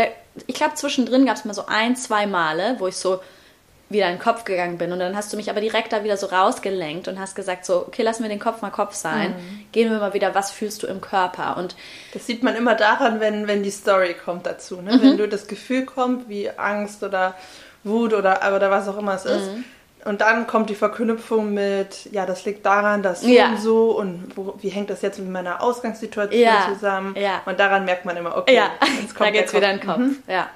Ich 0.47 0.55
glaube, 0.55 0.75
zwischendrin 0.75 1.27
gab 1.27 1.37
es 1.37 1.45
mal 1.45 1.55
so 1.55 1.67
ein, 1.67 1.97
zwei 1.97 2.27
Male, 2.27 2.77
wo 2.79 2.87
ich 2.87 2.97
so 2.97 3.21
wieder 3.91 4.07
in 4.07 4.15
den 4.15 4.21
Kopf 4.21 4.45
gegangen 4.45 4.79
bin. 4.79 4.93
Und 4.93 5.01
dann 5.01 5.17
hast 5.17 5.33
du 5.33 5.37
mich 5.37 5.51
aber 5.51 5.61
direkt 5.61 5.93
da 5.93 6.05
wieder 6.05 6.17
so 6.17 6.29
rausgelenkt 6.29 7.09
und 7.09 7.19
hast 7.19 7.35
gesagt 7.35 7.67
so, 7.67 7.87
okay, 7.89 8.03
lassen 8.03 8.23
wir 8.23 8.31
den 8.31 8.39
Kopf 8.39 8.63
mal 8.63 8.71
Kopf 8.71 8.95
sein. 8.95 9.33
Mhm. 9.33 9.65
Gehen 9.73 9.91
wir 9.91 9.99
mal 9.99 10.15
wieder, 10.15 10.35
was 10.35 10.53
fühlst 10.53 10.83
du 10.83 10.87
im 10.87 11.01
Körper? 11.01 11.57
Und 11.57 11.75
das 12.15 12.27
sieht 12.27 12.45
man 12.45 12.55
immer 12.55 12.77
daran, 12.77 13.21
wenn, 13.21 13.49
wenn 13.49 13.65
die 13.65 13.71
Story 13.71 14.15
kommt 14.15 14.47
dazu. 14.47 14.81
Ne? 14.81 14.97
Mhm. 14.97 15.03
Wenn 15.03 15.17
du 15.19 15.29
das 15.29 15.49
Gefühl 15.49 15.85
kommt, 15.85 16.29
wie 16.29 16.49
Angst 16.51 17.03
oder 17.03 17.35
Wut 17.83 18.15
oder, 18.15 18.41
oder 18.55 18.71
was 18.71 18.89
auch 18.89 18.97
immer 18.97 19.15
es 19.15 19.25
ist, 19.25 19.51
mhm. 19.51 19.65
Und 20.05 20.23
dann 20.23 20.47
kommt 20.47 20.71
die 20.71 20.75
Verknüpfung 20.75 21.53
mit, 21.53 22.11
ja, 22.11 22.25
das 22.25 22.45
liegt 22.47 22.65
daran, 22.65 23.03
dass 23.03 23.21
so 23.21 23.29
ja. 23.29 23.51
und 23.51 23.61
so 23.61 23.91
und 23.99 24.29
wo, 24.35 24.55
wie 24.61 24.71
hängt 24.71 24.89
das 24.89 25.03
jetzt 25.03 25.19
mit 25.19 25.29
meiner 25.29 25.63
Ausgangssituation 25.63 26.41
ja. 26.41 26.69
zusammen? 26.73 27.15
Ja. 27.19 27.43
Und 27.45 27.61
daran 27.61 27.85
merkt 27.85 28.07
man 28.07 28.17
immer, 28.17 28.37
okay, 28.37 28.55
ja. 28.55 28.71
jetzt 29.01 29.15
kommt 29.15 29.29
da 29.29 29.33
geht's 29.33 29.53
wieder 29.53 29.71
in 29.71 29.79
den 29.79 29.87
Kopf. 29.87 29.99
Mhm. 29.99 30.17
Ja. 30.27 30.49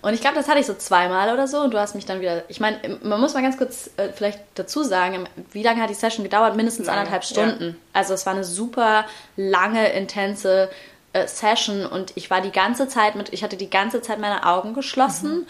Und 0.00 0.14
ich 0.14 0.20
glaube, 0.20 0.36
das 0.36 0.48
hatte 0.48 0.60
ich 0.60 0.66
so 0.66 0.74
zweimal 0.74 1.32
oder 1.32 1.48
so 1.48 1.58
und 1.60 1.72
du 1.72 1.78
hast 1.78 1.96
mich 1.96 2.06
dann 2.06 2.20
wieder, 2.20 2.44
ich 2.48 2.60
meine, 2.60 2.98
man 3.02 3.20
muss 3.20 3.34
mal 3.34 3.42
ganz 3.42 3.58
kurz 3.58 3.90
äh, 3.96 4.10
vielleicht 4.14 4.38
dazu 4.54 4.84
sagen, 4.84 5.28
wie 5.50 5.62
lange 5.62 5.82
hat 5.82 5.90
die 5.90 5.94
Session 5.94 6.22
gedauert? 6.22 6.54
Mindestens 6.54 6.86
lange. 6.86 7.00
anderthalb 7.00 7.24
Stunden. 7.24 7.76
Also 7.92 8.14
es 8.14 8.24
war 8.24 8.34
eine 8.34 8.44
super 8.44 9.06
lange, 9.36 9.88
intense 9.88 10.70
äh, 11.12 11.26
Session 11.26 11.84
und 11.84 12.12
ich 12.14 12.30
war 12.30 12.40
die 12.40 12.52
ganze 12.52 12.86
Zeit 12.86 13.16
mit, 13.16 13.32
ich 13.32 13.42
hatte 13.42 13.56
die 13.56 13.70
ganze 13.70 14.00
Zeit 14.00 14.20
meine 14.20 14.46
Augen 14.46 14.74
geschlossen. 14.74 15.40
Mhm 15.40 15.46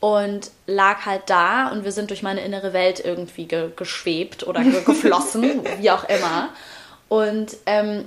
und 0.00 0.50
lag 0.66 1.04
halt 1.04 1.22
da 1.26 1.68
und 1.68 1.84
wir 1.84 1.92
sind 1.92 2.08
durch 2.08 2.22
meine 2.22 2.40
innere 2.40 2.72
Welt 2.72 3.04
irgendwie 3.04 3.44
ge 3.44 3.70
geschwebt 3.76 4.46
oder 4.46 4.62
ge 4.62 4.82
geflossen, 4.82 5.62
wie 5.78 5.90
auch 5.90 6.04
immer. 6.04 6.48
Und 7.08 7.56
ähm, 7.66 8.06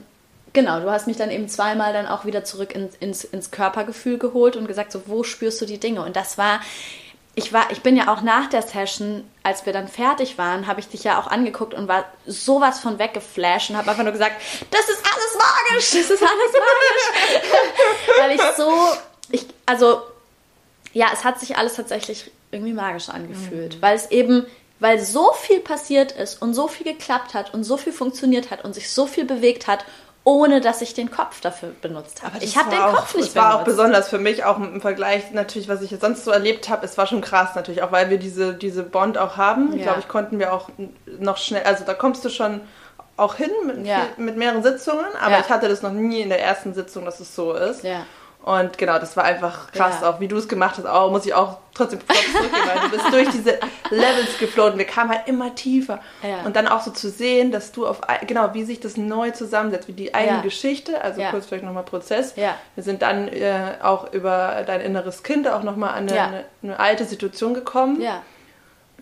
genau, 0.54 0.80
du 0.80 0.90
hast 0.90 1.08
mich 1.08 1.18
dann 1.18 1.32
eben 1.32 1.50
zweimal 1.50 1.94
dann 1.94 2.08
auch 2.08 2.26
wieder 2.26 2.44
zurück 2.44 2.74
in, 2.74 2.90
ins, 3.00 3.24
ins 3.24 3.52
Körpergefühl 3.52 4.18
geholt 4.18 4.56
und 4.56 4.68
gesagt, 4.68 4.92
so, 4.92 5.04
wo 5.08 5.24
spürst 5.24 5.60
du 5.62 5.66
die 5.66 5.80
Dinge? 5.80 6.04
Und 6.04 6.16
das 6.16 6.38
war, 6.38 6.62
ich 7.36 7.52
war, 7.52 7.72
ich 7.72 7.82
bin 7.82 7.98
ja 7.98 8.14
auch 8.14 8.22
nach 8.22 8.48
der 8.48 8.62
Session, 8.62 9.28
als 9.42 9.66
wir 9.66 9.74
dann 9.74 9.88
fertig 9.88 10.38
waren, 10.38 10.68
habe 10.68 10.80
ich 10.80 10.88
dich 10.88 11.04
ja 11.04 11.20
auch 11.20 11.28
angeguckt 11.28 11.74
und 11.74 11.88
war 11.88 12.06
sowas 12.28 12.80
von 12.80 13.00
weggeflasht 13.00 13.72
und 13.72 13.78
habe 13.78 13.90
einfach 13.90 14.04
nur 14.04 14.12
gesagt, 14.14 14.40
das 14.70 14.88
ist 14.88 15.04
alles 15.04 15.38
magisch, 15.38 15.92
das 15.92 16.10
ist 16.12 16.24
alles 16.24 16.54
magisch. 16.54 17.50
Weil 18.20 18.32
ich 18.32 18.42
so, 18.56 18.72
ich, 19.30 19.46
also 19.66 20.02
ja, 20.94 21.08
es 21.12 21.24
hat 21.24 21.40
sich 21.40 21.58
alles 21.58 21.74
tatsächlich 21.74 22.32
irgendwie 22.52 22.74
magisch 22.74 23.10
angefühlt, 23.10 23.78
mhm. 23.78 23.82
weil 23.82 23.96
es 23.96 24.12
eben, 24.12 24.46
weil 24.80 25.00
so 25.00 25.34
viel 25.34 25.60
passiert 25.60 26.12
ist 26.12 26.40
und 26.40 26.54
so 26.54 26.68
viel 26.68 26.86
geklappt 26.86 27.34
hat 27.34 27.54
und 27.54 27.64
so 27.64 27.78
viel 27.78 27.92
funktioniert 27.92 28.52
hat 28.52 28.64
und 28.64 28.76
sich 28.76 28.92
so 28.92 29.08
viel 29.08 29.26
bewegt 29.26 29.66
hat, 29.66 29.86
ohne 30.26 30.62
dass 30.62 30.82
ich 30.82 30.94
den 30.94 31.12
Kopf 31.12 31.42
dafür 31.42 31.72
benutzt 31.82 32.24
habe. 32.24 32.38
Ich 32.40 32.58
habe 32.58 32.70
den 32.70 32.80
auch, 32.80 32.96
Kopf 32.96 33.16
nicht 33.16 33.30
Es 33.30 33.36
war 33.36 33.60
auch 33.60 33.64
besonders 33.64 34.10
für 34.10 34.20
mich, 34.20 34.46
auch 34.46 34.58
im 34.58 34.80
Vergleich 34.80 35.32
natürlich, 35.32 35.68
was 35.68 35.82
ich 35.82 35.92
jetzt 35.92 36.02
sonst 36.02 36.24
so 36.24 36.32
erlebt 36.32 36.70
habe. 36.70 36.86
Es 36.86 36.98
war 36.98 37.08
schon 37.08 37.22
krass 37.22 37.56
natürlich, 37.56 37.84
auch 37.84 37.92
weil 37.92 38.10
wir 38.10 38.18
diese, 38.18 38.54
diese 38.54 38.84
Bond 38.84 39.18
auch 39.18 39.36
haben. 39.36 39.76
Ja. 39.78 39.84
Glaube 39.84 40.00
ich, 40.00 40.08
konnten 40.08 40.40
wir 40.40 40.54
auch 40.54 40.70
noch 41.20 41.38
schnell, 41.38 41.64
also 41.64 41.84
da 41.84 41.94
kommst 41.94 42.24
du 42.24 42.30
schon 42.30 42.62
auch 43.18 43.36
hin 43.36 43.52
mit, 43.66 43.86
ja. 43.86 44.08
viel, 44.16 44.26
mit 44.26 44.38
mehreren 44.38 44.64
Sitzungen, 44.64 45.06
aber 45.22 45.34
ja. 45.34 45.40
ich 45.42 45.50
hatte 45.50 45.68
das 45.68 45.82
noch 45.82 45.92
nie 45.92 46.22
in 46.22 46.30
der 46.30 46.42
ersten 46.42 46.74
Sitzung, 46.74 47.06
dass 47.06 47.20
es 47.20 47.36
so 47.36 47.54
ist. 47.54 47.84
Ja. 47.84 48.06
Und 48.44 48.78
genau, 48.78 49.00
das 49.00 49.16
war 49.16 49.24
einfach 49.24 49.72
krass, 49.72 50.00
ja. 50.02 50.10
auch 50.10 50.20
wie 50.20 50.28
du 50.28 50.36
es 50.36 50.50
gemacht 50.50 50.76
hast. 50.78 50.86
Auch 50.86 51.10
muss 51.12 51.26
ich 51.26 51.34
auch 51.34 51.60
trotzdem 51.74 52.02
zurückgehen, 52.02 52.52
weil 52.66 52.80
du 52.82 52.90
bist 52.90 53.14
durch 53.14 53.30
diese 53.30 53.58
Levels 53.90 54.38
geflogen. 54.38 54.78
Wir 54.78 54.86
kamen 54.86 55.12
halt 55.12 55.30
immer 55.30 55.56
tiefer. 55.56 56.02
Ja. 56.22 56.42
Und 56.44 56.58
dann 56.58 56.68
auch 56.68 56.82
so 56.82 56.92
zu 56.92 57.10
sehen, 57.10 57.54
dass 57.54 57.72
du 57.72 57.88
auf, 57.88 58.02
genau, 58.28 58.54
wie 58.54 58.66
sich 58.66 58.82
das 58.82 58.98
neu 58.98 59.32
zusammensetzt, 59.32 59.88
wie 59.88 59.94
die 59.94 60.14
eine 60.14 60.28
ja. 60.28 60.42
Geschichte, 60.42 61.02
also 61.02 61.22
kurz 61.32 61.46
vielleicht 61.46 61.64
nochmal 61.64 61.84
Prozess. 61.84 62.36
Wir 62.36 62.84
sind 62.84 63.02
dann 63.02 63.30
äh, 63.30 63.76
auch 63.82 64.12
über 64.12 64.64
dein 64.68 64.82
inneres 64.82 65.24
Kind 65.24 65.48
auch 65.48 65.64
nochmal 65.64 65.92
an 65.92 66.10
eine, 66.10 66.22
eine, 66.22 66.46
eine, 66.64 66.80
alte 66.82 67.06
Situation 67.06 67.54
gekommen, 67.54 68.04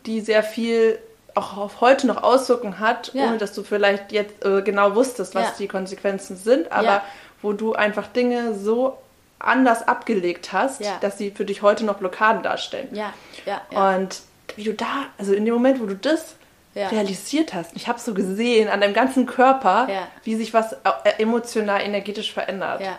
die 0.05 0.21
sehr 0.21 0.43
viel 0.43 0.99
auch 1.33 1.57
auf 1.57 1.81
heute 1.81 2.05
noch 2.05 2.21
Auswirkungen 2.21 2.79
hat, 2.79 3.13
ohne 3.15 3.39
dass 3.39 3.53
du 3.53 3.63
vielleicht 3.63 4.11
jetzt 4.11 4.45
äh, 4.45 4.61
genau 4.61 4.93
wusstest, 4.93 5.33
was 5.33 5.55
die 5.55 5.67
Konsequenzen 5.67 6.37
sind, 6.37 6.71
aber 6.71 7.01
wo 7.41 7.53
du 7.53 7.73
einfach 7.73 8.05
Dinge 8.05 8.53
so 8.53 8.97
anders 9.43 9.87
abgelegt 9.87 10.53
hast, 10.53 10.81
ja. 10.81 10.97
dass 11.01 11.17
sie 11.17 11.31
für 11.31 11.45
dich 11.45 11.61
heute 11.61 11.85
noch 11.85 11.95
Blockaden 11.95 12.43
darstellen. 12.43 12.89
Ja, 12.91 13.13
ja, 13.45 13.61
ja. 13.71 13.95
Und 13.95 14.21
wie 14.55 14.63
du 14.63 14.73
da, 14.73 15.05
also 15.17 15.33
in 15.33 15.45
dem 15.45 15.53
Moment, 15.53 15.81
wo 15.81 15.85
du 15.85 15.95
das 15.95 16.35
ja. 16.73 16.87
realisiert 16.87 17.53
hast, 17.53 17.75
ich 17.75 17.87
habe 17.87 17.99
so 17.99 18.13
gesehen 18.13 18.69
an 18.69 18.81
deinem 18.81 18.93
ganzen 18.93 19.25
Körper, 19.25 19.87
ja. 19.89 20.07
wie 20.23 20.35
sich 20.35 20.53
was 20.53 20.73
äh, 20.73 20.77
emotional, 21.19 21.81
energetisch 21.81 22.33
verändert. 22.33 22.81
Ja. 22.81 22.97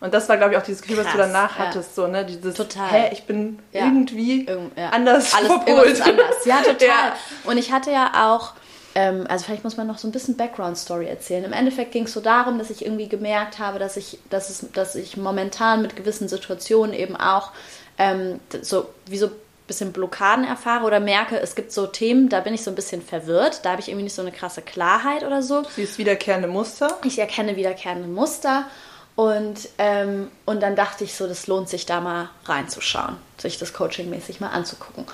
Und 0.00 0.14
das 0.14 0.28
war, 0.30 0.38
glaube 0.38 0.52
ich, 0.52 0.58
auch 0.58 0.62
dieses 0.62 0.80
Gefühl, 0.80 0.96
Krass, 0.96 1.06
was 1.06 1.12
du 1.12 1.18
danach 1.18 1.58
hattest, 1.58 1.94
so, 1.94 2.06
ne? 2.06 2.24
Dieses, 2.24 2.54
total. 2.54 2.88
hä, 2.88 3.10
ich 3.12 3.24
bin 3.24 3.58
irgendwie 3.70 4.46
Irg 4.46 4.70
anders 4.90 5.34
Alles 5.34 5.48
verpolt. 5.52 6.00
anders. 6.00 6.44
Ja, 6.46 6.62
total. 6.62 7.12
Und 7.44 7.58
ich 7.58 7.70
hatte 7.70 7.90
ja 7.90 8.10
auch 8.32 8.54
ähm, 8.94 9.26
also 9.28 9.44
vielleicht 9.44 9.64
muss 9.64 9.76
man 9.76 9.86
noch 9.86 9.98
so 9.98 10.08
ein 10.08 10.12
bisschen 10.12 10.36
Background-Story 10.36 11.06
erzählen. 11.06 11.44
Im 11.44 11.52
Endeffekt 11.52 11.92
ging 11.92 12.04
es 12.04 12.12
so 12.12 12.20
darum, 12.20 12.58
dass 12.58 12.70
ich 12.70 12.84
irgendwie 12.84 13.08
gemerkt 13.08 13.58
habe, 13.58 13.78
dass 13.78 13.96
ich, 13.96 14.18
dass 14.30 14.50
es, 14.50 14.66
dass 14.72 14.94
ich 14.94 15.16
momentan 15.16 15.82
mit 15.82 15.96
gewissen 15.96 16.28
Situationen 16.28 16.94
eben 16.94 17.16
auch 17.16 17.52
ähm, 17.98 18.40
so 18.62 18.88
wie 19.06 19.18
so 19.18 19.26
ein 19.26 19.32
bisschen 19.66 19.92
Blockaden 19.92 20.44
erfahre 20.44 20.84
oder 20.84 20.98
merke, 20.98 21.38
es 21.38 21.54
gibt 21.54 21.70
so 21.70 21.86
Themen, 21.86 22.28
da 22.28 22.40
bin 22.40 22.54
ich 22.54 22.64
so 22.64 22.70
ein 22.70 22.74
bisschen 22.74 23.02
verwirrt, 23.02 23.64
da 23.64 23.70
habe 23.72 23.80
ich 23.80 23.88
irgendwie 23.88 24.04
nicht 24.04 24.16
so 24.16 24.22
eine 24.22 24.32
krasse 24.32 24.62
Klarheit 24.62 25.22
oder 25.22 25.42
so. 25.42 25.62
Siehst 25.76 25.98
wiederkehrende 25.98 26.48
Muster? 26.48 26.98
Ich 27.04 27.18
erkenne 27.18 27.54
wiederkehrende 27.54 28.08
Muster 28.08 28.66
und, 29.14 29.68
ähm, 29.78 30.28
und 30.46 30.62
dann 30.62 30.74
dachte 30.74 31.04
ich 31.04 31.14
so, 31.14 31.28
das 31.28 31.46
lohnt 31.46 31.68
sich 31.68 31.86
da 31.86 32.00
mal 32.00 32.30
reinzuschauen, 32.46 33.16
sich 33.38 33.58
das 33.58 33.72
coachingmäßig 33.72 34.40
mal 34.40 34.48
anzugucken. 34.48 35.04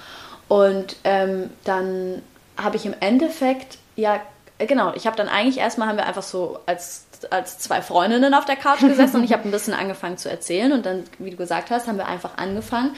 Und 0.48 0.96
ähm, 1.04 1.50
dann 1.64 2.22
habe 2.56 2.76
ich 2.76 2.86
im 2.86 2.94
Endeffekt, 3.00 3.78
ja, 3.96 4.20
genau, 4.58 4.92
ich 4.94 5.06
habe 5.06 5.16
dann 5.16 5.28
eigentlich 5.28 5.58
erstmal, 5.58 5.88
haben 5.88 5.96
wir 5.96 6.06
einfach 6.06 6.22
so 6.22 6.58
als, 6.66 7.06
als 7.30 7.58
zwei 7.58 7.82
Freundinnen 7.82 8.34
auf 8.34 8.44
der 8.44 8.56
Couch 8.56 8.80
gesessen 8.80 9.16
und 9.16 9.24
ich 9.24 9.32
habe 9.32 9.44
ein 9.44 9.50
bisschen 9.50 9.74
angefangen 9.74 10.18
zu 10.18 10.30
erzählen 10.30 10.72
und 10.72 10.86
dann, 10.86 11.04
wie 11.18 11.30
du 11.30 11.36
gesagt 11.36 11.70
hast, 11.70 11.86
haben 11.86 11.98
wir 11.98 12.06
einfach 12.06 12.38
angefangen. 12.38 12.94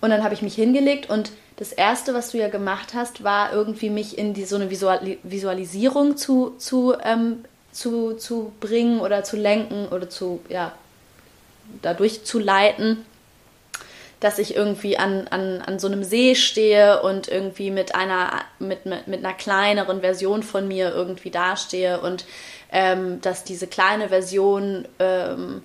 Und 0.00 0.10
dann 0.10 0.24
habe 0.24 0.34
ich 0.34 0.42
mich 0.42 0.54
hingelegt 0.54 1.08
und 1.08 1.30
das 1.56 1.70
erste, 1.70 2.12
was 2.12 2.30
du 2.32 2.38
ja 2.38 2.48
gemacht 2.48 2.92
hast, 2.94 3.22
war 3.22 3.52
irgendwie 3.52 3.88
mich 3.88 4.18
in 4.18 4.34
die, 4.34 4.44
so 4.44 4.56
eine 4.56 4.68
Visualisierung 4.70 6.16
zu, 6.16 6.56
zu, 6.58 6.94
ähm, 7.04 7.44
zu, 7.70 8.14
zu 8.14 8.52
bringen 8.58 9.00
oder 9.00 9.22
zu 9.22 9.36
lenken 9.36 9.86
oder 9.88 10.10
zu, 10.10 10.40
ja, 10.48 10.72
dadurch 11.82 12.24
zu 12.24 12.40
leiten 12.40 13.06
dass 14.22 14.38
ich 14.38 14.54
irgendwie 14.54 14.96
an, 14.98 15.26
an, 15.28 15.60
an 15.62 15.80
so 15.80 15.88
einem 15.88 16.04
See 16.04 16.36
stehe 16.36 17.02
und 17.02 17.26
irgendwie 17.26 17.72
mit 17.72 17.96
einer, 17.96 18.42
mit, 18.60 18.86
mit, 18.86 19.08
mit 19.08 19.24
einer 19.24 19.34
kleineren 19.34 20.00
Version 20.00 20.44
von 20.44 20.68
mir 20.68 20.94
irgendwie 20.94 21.30
dastehe 21.30 22.00
und 22.00 22.24
ähm, 22.70 23.20
dass 23.20 23.42
diese 23.42 23.66
kleine 23.66 24.10
Version, 24.10 24.86
ähm, 25.00 25.62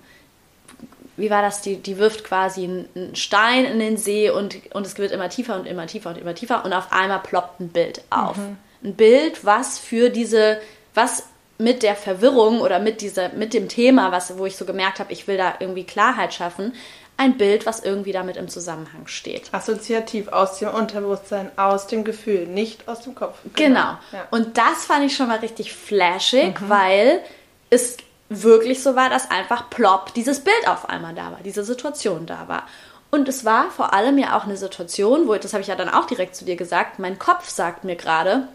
wie 1.16 1.30
war 1.30 1.40
das, 1.40 1.60
die, 1.60 1.76
die 1.76 1.98
wirft 1.98 2.24
quasi 2.24 2.64
einen 2.64 3.14
Stein 3.14 3.64
in 3.64 3.78
den 3.78 3.96
See 3.96 4.28
und, 4.28 4.56
und 4.74 4.84
es 4.84 4.98
wird 4.98 5.12
immer 5.12 5.28
tiefer 5.28 5.54
und 5.54 5.66
immer 5.66 5.86
tiefer 5.86 6.10
und 6.10 6.18
immer 6.18 6.34
tiefer 6.34 6.64
und 6.64 6.72
auf 6.72 6.90
einmal 6.90 7.20
ploppt 7.20 7.60
ein 7.60 7.68
Bild 7.68 8.02
auf. 8.10 8.36
Mhm. 8.36 8.56
Ein 8.82 8.94
Bild, 8.94 9.44
was 9.44 9.78
für 9.78 10.10
diese, 10.10 10.60
was 10.94 11.28
mit 11.58 11.84
der 11.84 11.94
Verwirrung 11.94 12.60
oder 12.60 12.80
mit 12.80 13.02
dieser, 13.02 13.28
mit 13.30 13.54
dem 13.54 13.68
Thema, 13.68 14.10
was, 14.10 14.36
wo 14.36 14.46
ich 14.46 14.56
so 14.56 14.64
gemerkt 14.64 14.98
habe, 14.98 15.12
ich 15.12 15.28
will 15.28 15.36
da 15.36 15.54
irgendwie 15.60 15.84
Klarheit 15.84 16.34
schaffen, 16.34 16.72
ein 17.18 17.36
Bild, 17.36 17.66
was 17.66 17.80
irgendwie 17.80 18.12
damit 18.12 18.36
im 18.36 18.48
Zusammenhang 18.48 19.06
steht. 19.06 19.52
Assoziativ 19.52 20.28
aus 20.28 20.58
dem 20.60 20.70
Unterbewusstsein, 20.70 21.50
aus 21.56 21.88
dem 21.88 22.04
Gefühl, 22.04 22.46
nicht 22.46 22.88
aus 22.88 23.00
dem 23.00 23.14
Kopf. 23.14 23.38
Genau. 23.54 23.56
genau. 23.56 23.98
Ja. 24.12 24.28
Und 24.30 24.56
das 24.56 24.86
fand 24.86 25.04
ich 25.04 25.16
schon 25.16 25.28
mal 25.28 25.40
richtig 25.40 25.74
flashig, 25.74 26.60
mhm. 26.60 26.68
weil 26.68 27.20
es 27.70 27.96
wirklich 28.28 28.82
so 28.82 28.94
war, 28.94 29.10
dass 29.10 29.30
einfach 29.30 29.68
plopp 29.68 30.14
dieses 30.14 30.40
Bild 30.40 30.68
auf 30.68 30.88
einmal 30.88 31.14
da 31.14 31.32
war, 31.32 31.40
diese 31.44 31.64
Situation 31.64 32.24
da 32.24 32.46
war. 32.46 32.64
Und 33.10 33.28
es 33.28 33.44
war 33.44 33.70
vor 33.70 33.94
allem 33.94 34.18
ja 34.18 34.36
auch 34.36 34.44
eine 34.44 34.56
Situation, 34.56 35.26
wo, 35.26 35.34
das 35.34 35.54
habe 35.54 35.62
ich 35.62 35.68
ja 35.68 35.76
dann 35.76 35.88
auch 35.88 36.06
direkt 36.06 36.36
zu 36.36 36.44
dir 36.44 36.56
gesagt, 36.56 36.98
mein 36.98 37.18
Kopf 37.18 37.48
sagt 37.48 37.84
mir 37.84 37.96
gerade, 37.96 38.48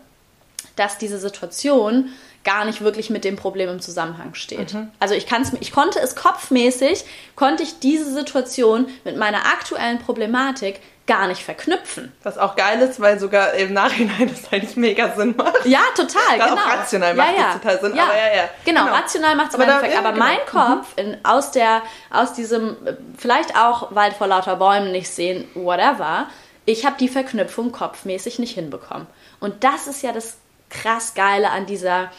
dass 0.76 0.98
diese 0.98 1.18
Situation 1.20 2.10
gar 2.44 2.66
nicht 2.66 2.82
wirklich 2.82 3.10
mit 3.10 3.24
dem 3.24 3.38
Problem 3.38 3.70
im 3.70 3.80
Zusammenhang 3.80 4.34
steht. 4.34 4.76
Also 5.00 5.16
ich, 5.16 5.26
kann's, 5.28 5.54
ich 5.62 5.72
konnte 5.72 6.00
es 6.00 6.16
kopfmäßig, 6.16 7.06
konnte 7.36 7.64
ich 7.64 7.80
diese 7.80 8.12
Situation 8.14 8.88
mit 9.06 9.16
meiner 9.18 9.46
aktuellen 9.46 10.00
Problematik 10.00 10.82
gar 11.08 11.28
nicht 11.28 11.44
verknüpfen. 11.44 12.12
Was 12.24 12.38
auch 12.38 12.56
geil 12.56 12.80
ist, 12.82 13.00
weil 13.02 13.20
sogar 13.20 13.54
im 13.54 13.74
Nachhinein 13.74 14.30
das 14.30 14.52
eigentlich 14.52 14.76
mega 14.78 15.14
Sinn 15.16 15.36
macht. 15.38 15.66
Ja, 15.66 15.82
total, 15.96 16.38
Gerade 16.38 16.50
genau. 16.52 16.62
auch 16.62 16.68
rational 16.78 17.14
macht 17.14 17.28
ja, 17.30 17.34
das 17.34 17.46
ja. 17.46 17.54
total 17.60 17.80
Sinn, 17.82 17.96
Ja. 17.98 18.04
aber 18.04 18.18
ja, 18.18 18.36
ja. 18.36 18.50
Genau, 18.66 18.84
Genau. 18.86 18.96
rational 18.96 19.36
macht 19.36 19.50
es 19.50 19.56
Aber 19.56 19.66
da- 19.66 19.86
ja, 19.86 20.00
Aber 20.00 20.12
genau. 20.14 20.26
mein 20.26 20.38
Kopf, 20.50 20.88
in, 20.98 21.18
aus, 21.24 21.52
der, 21.52 21.82
aus 22.10 22.34
diesem, 22.34 22.76
vielleicht 23.18 23.58
auch 23.58 23.94
Wald 23.96 24.14
vor 24.14 24.28
lauter 24.28 24.56
Bäumen 24.58 24.92
nicht 24.94 25.10
sehen, 25.10 25.46
whatever, 25.56 26.28
ich 26.66 26.86
habe 26.86 26.96
die 27.00 27.10
Verknüpfung 27.10 27.72
kopfmäßig 27.74 28.40
nicht 28.40 28.56
hinbekommen. 28.56 29.08
Und 29.42 29.64
das 29.66 29.88
ist 29.88 30.02
ja 30.04 30.14
das 30.14 30.38
krass 30.74 31.14
Geile 31.14 31.52
an 31.52 31.66
dieser, 31.66 32.12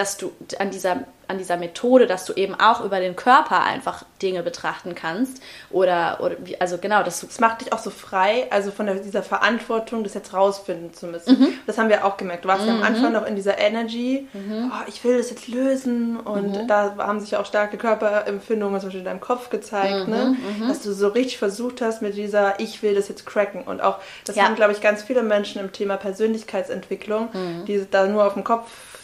dass 0.00 0.16
du, 0.16 0.32
an 0.58 0.70
dieser, 0.70 1.04
an 1.28 1.36
dieser 1.36 1.58
Methode, 1.58 2.06
dass 2.06 2.24
du 2.24 2.32
eben 2.32 2.54
auch 2.58 2.82
über 2.82 3.00
den 3.00 3.16
Körper 3.16 3.62
einfach 3.62 4.02
Dinge 4.22 4.42
betrachten 4.42 4.94
kannst. 4.94 5.42
Oder, 5.70 6.18
oder 6.22 6.36
wie, 6.40 6.58
also 6.60 6.78
genau, 6.78 7.02
dass 7.02 7.20
du 7.20 7.26
Es 7.26 7.38
macht 7.38 7.60
dich 7.60 7.72
auch 7.74 7.78
so 7.78 7.90
frei, 7.90 8.46
also 8.50 8.70
von 8.70 8.86
der, 8.86 8.94
dieser 8.96 9.22
Verantwortung, 9.22 10.02
das 10.02 10.14
jetzt 10.14 10.32
rausfinden 10.32 10.94
zu 10.94 11.06
müssen. 11.06 11.38
Mhm. 11.38 11.48
Das 11.66 11.76
haben 11.76 11.90
wir 11.90 12.06
auch 12.06 12.16
gemerkt. 12.16 12.44
Du 12.46 12.48
warst 12.48 12.66
ja 12.66 12.72
am 12.72 12.82
Anfang 12.82 13.12
noch 13.12 13.26
in 13.26 13.36
dieser 13.36 13.58
Energy, 13.58 14.26
Mhm. 14.32 14.72
oh, 14.74 14.82
ich 14.88 15.04
will 15.04 15.18
das 15.18 15.28
jetzt 15.28 15.46
lösen. 15.48 16.18
Und 16.18 16.66
da 16.68 16.94
haben 16.98 17.20
sich 17.20 17.36
auch 17.36 17.44
starke 17.44 17.76
Körperempfindungen 17.76 18.80
zum 18.80 18.88
Beispiel 18.88 19.00
in 19.00 19.04
deinem 19.06 19.20
Kopf 19.20 19.50
gezeigt, 19.50 20.08
ne? 20.08 20.34
Mhm, 20.58 20.66
dass 20.68 20.80
du 20.80 20.92
so 20.94 21.08
richtig 21.08 21.36
versucht 21.38 21.82
hast 21.82 22.00
mit 22.00 22.16
dieser, 22.16 22.58
ich 22.58 22.82
will 22.82 22.94
das 22.94 23.08
jetzt 23.08 23.26
cracken. 23.26 23.62
Und 23.64 23.82
auch, 23.82 23.98
das 24.24 24.36
Ja. 24.36 24.44
haben, 24.44 24.54
glaube 24.56 24.72
ich, 24.72 24.80
ganz 24.80 25.02
viele 25.02 25.22
Menschen 25.22 25.60
im 25.60 25.72
Thema 25.72 25.96
Persönlichkeitsentwicklung, 25.98 27.28
Mhm. 27.32 27.64
die 27.66 27.86
da 27.90 28.06
nur 28.06 28.24
auf 28.26 28.34
dem 28.34 28.44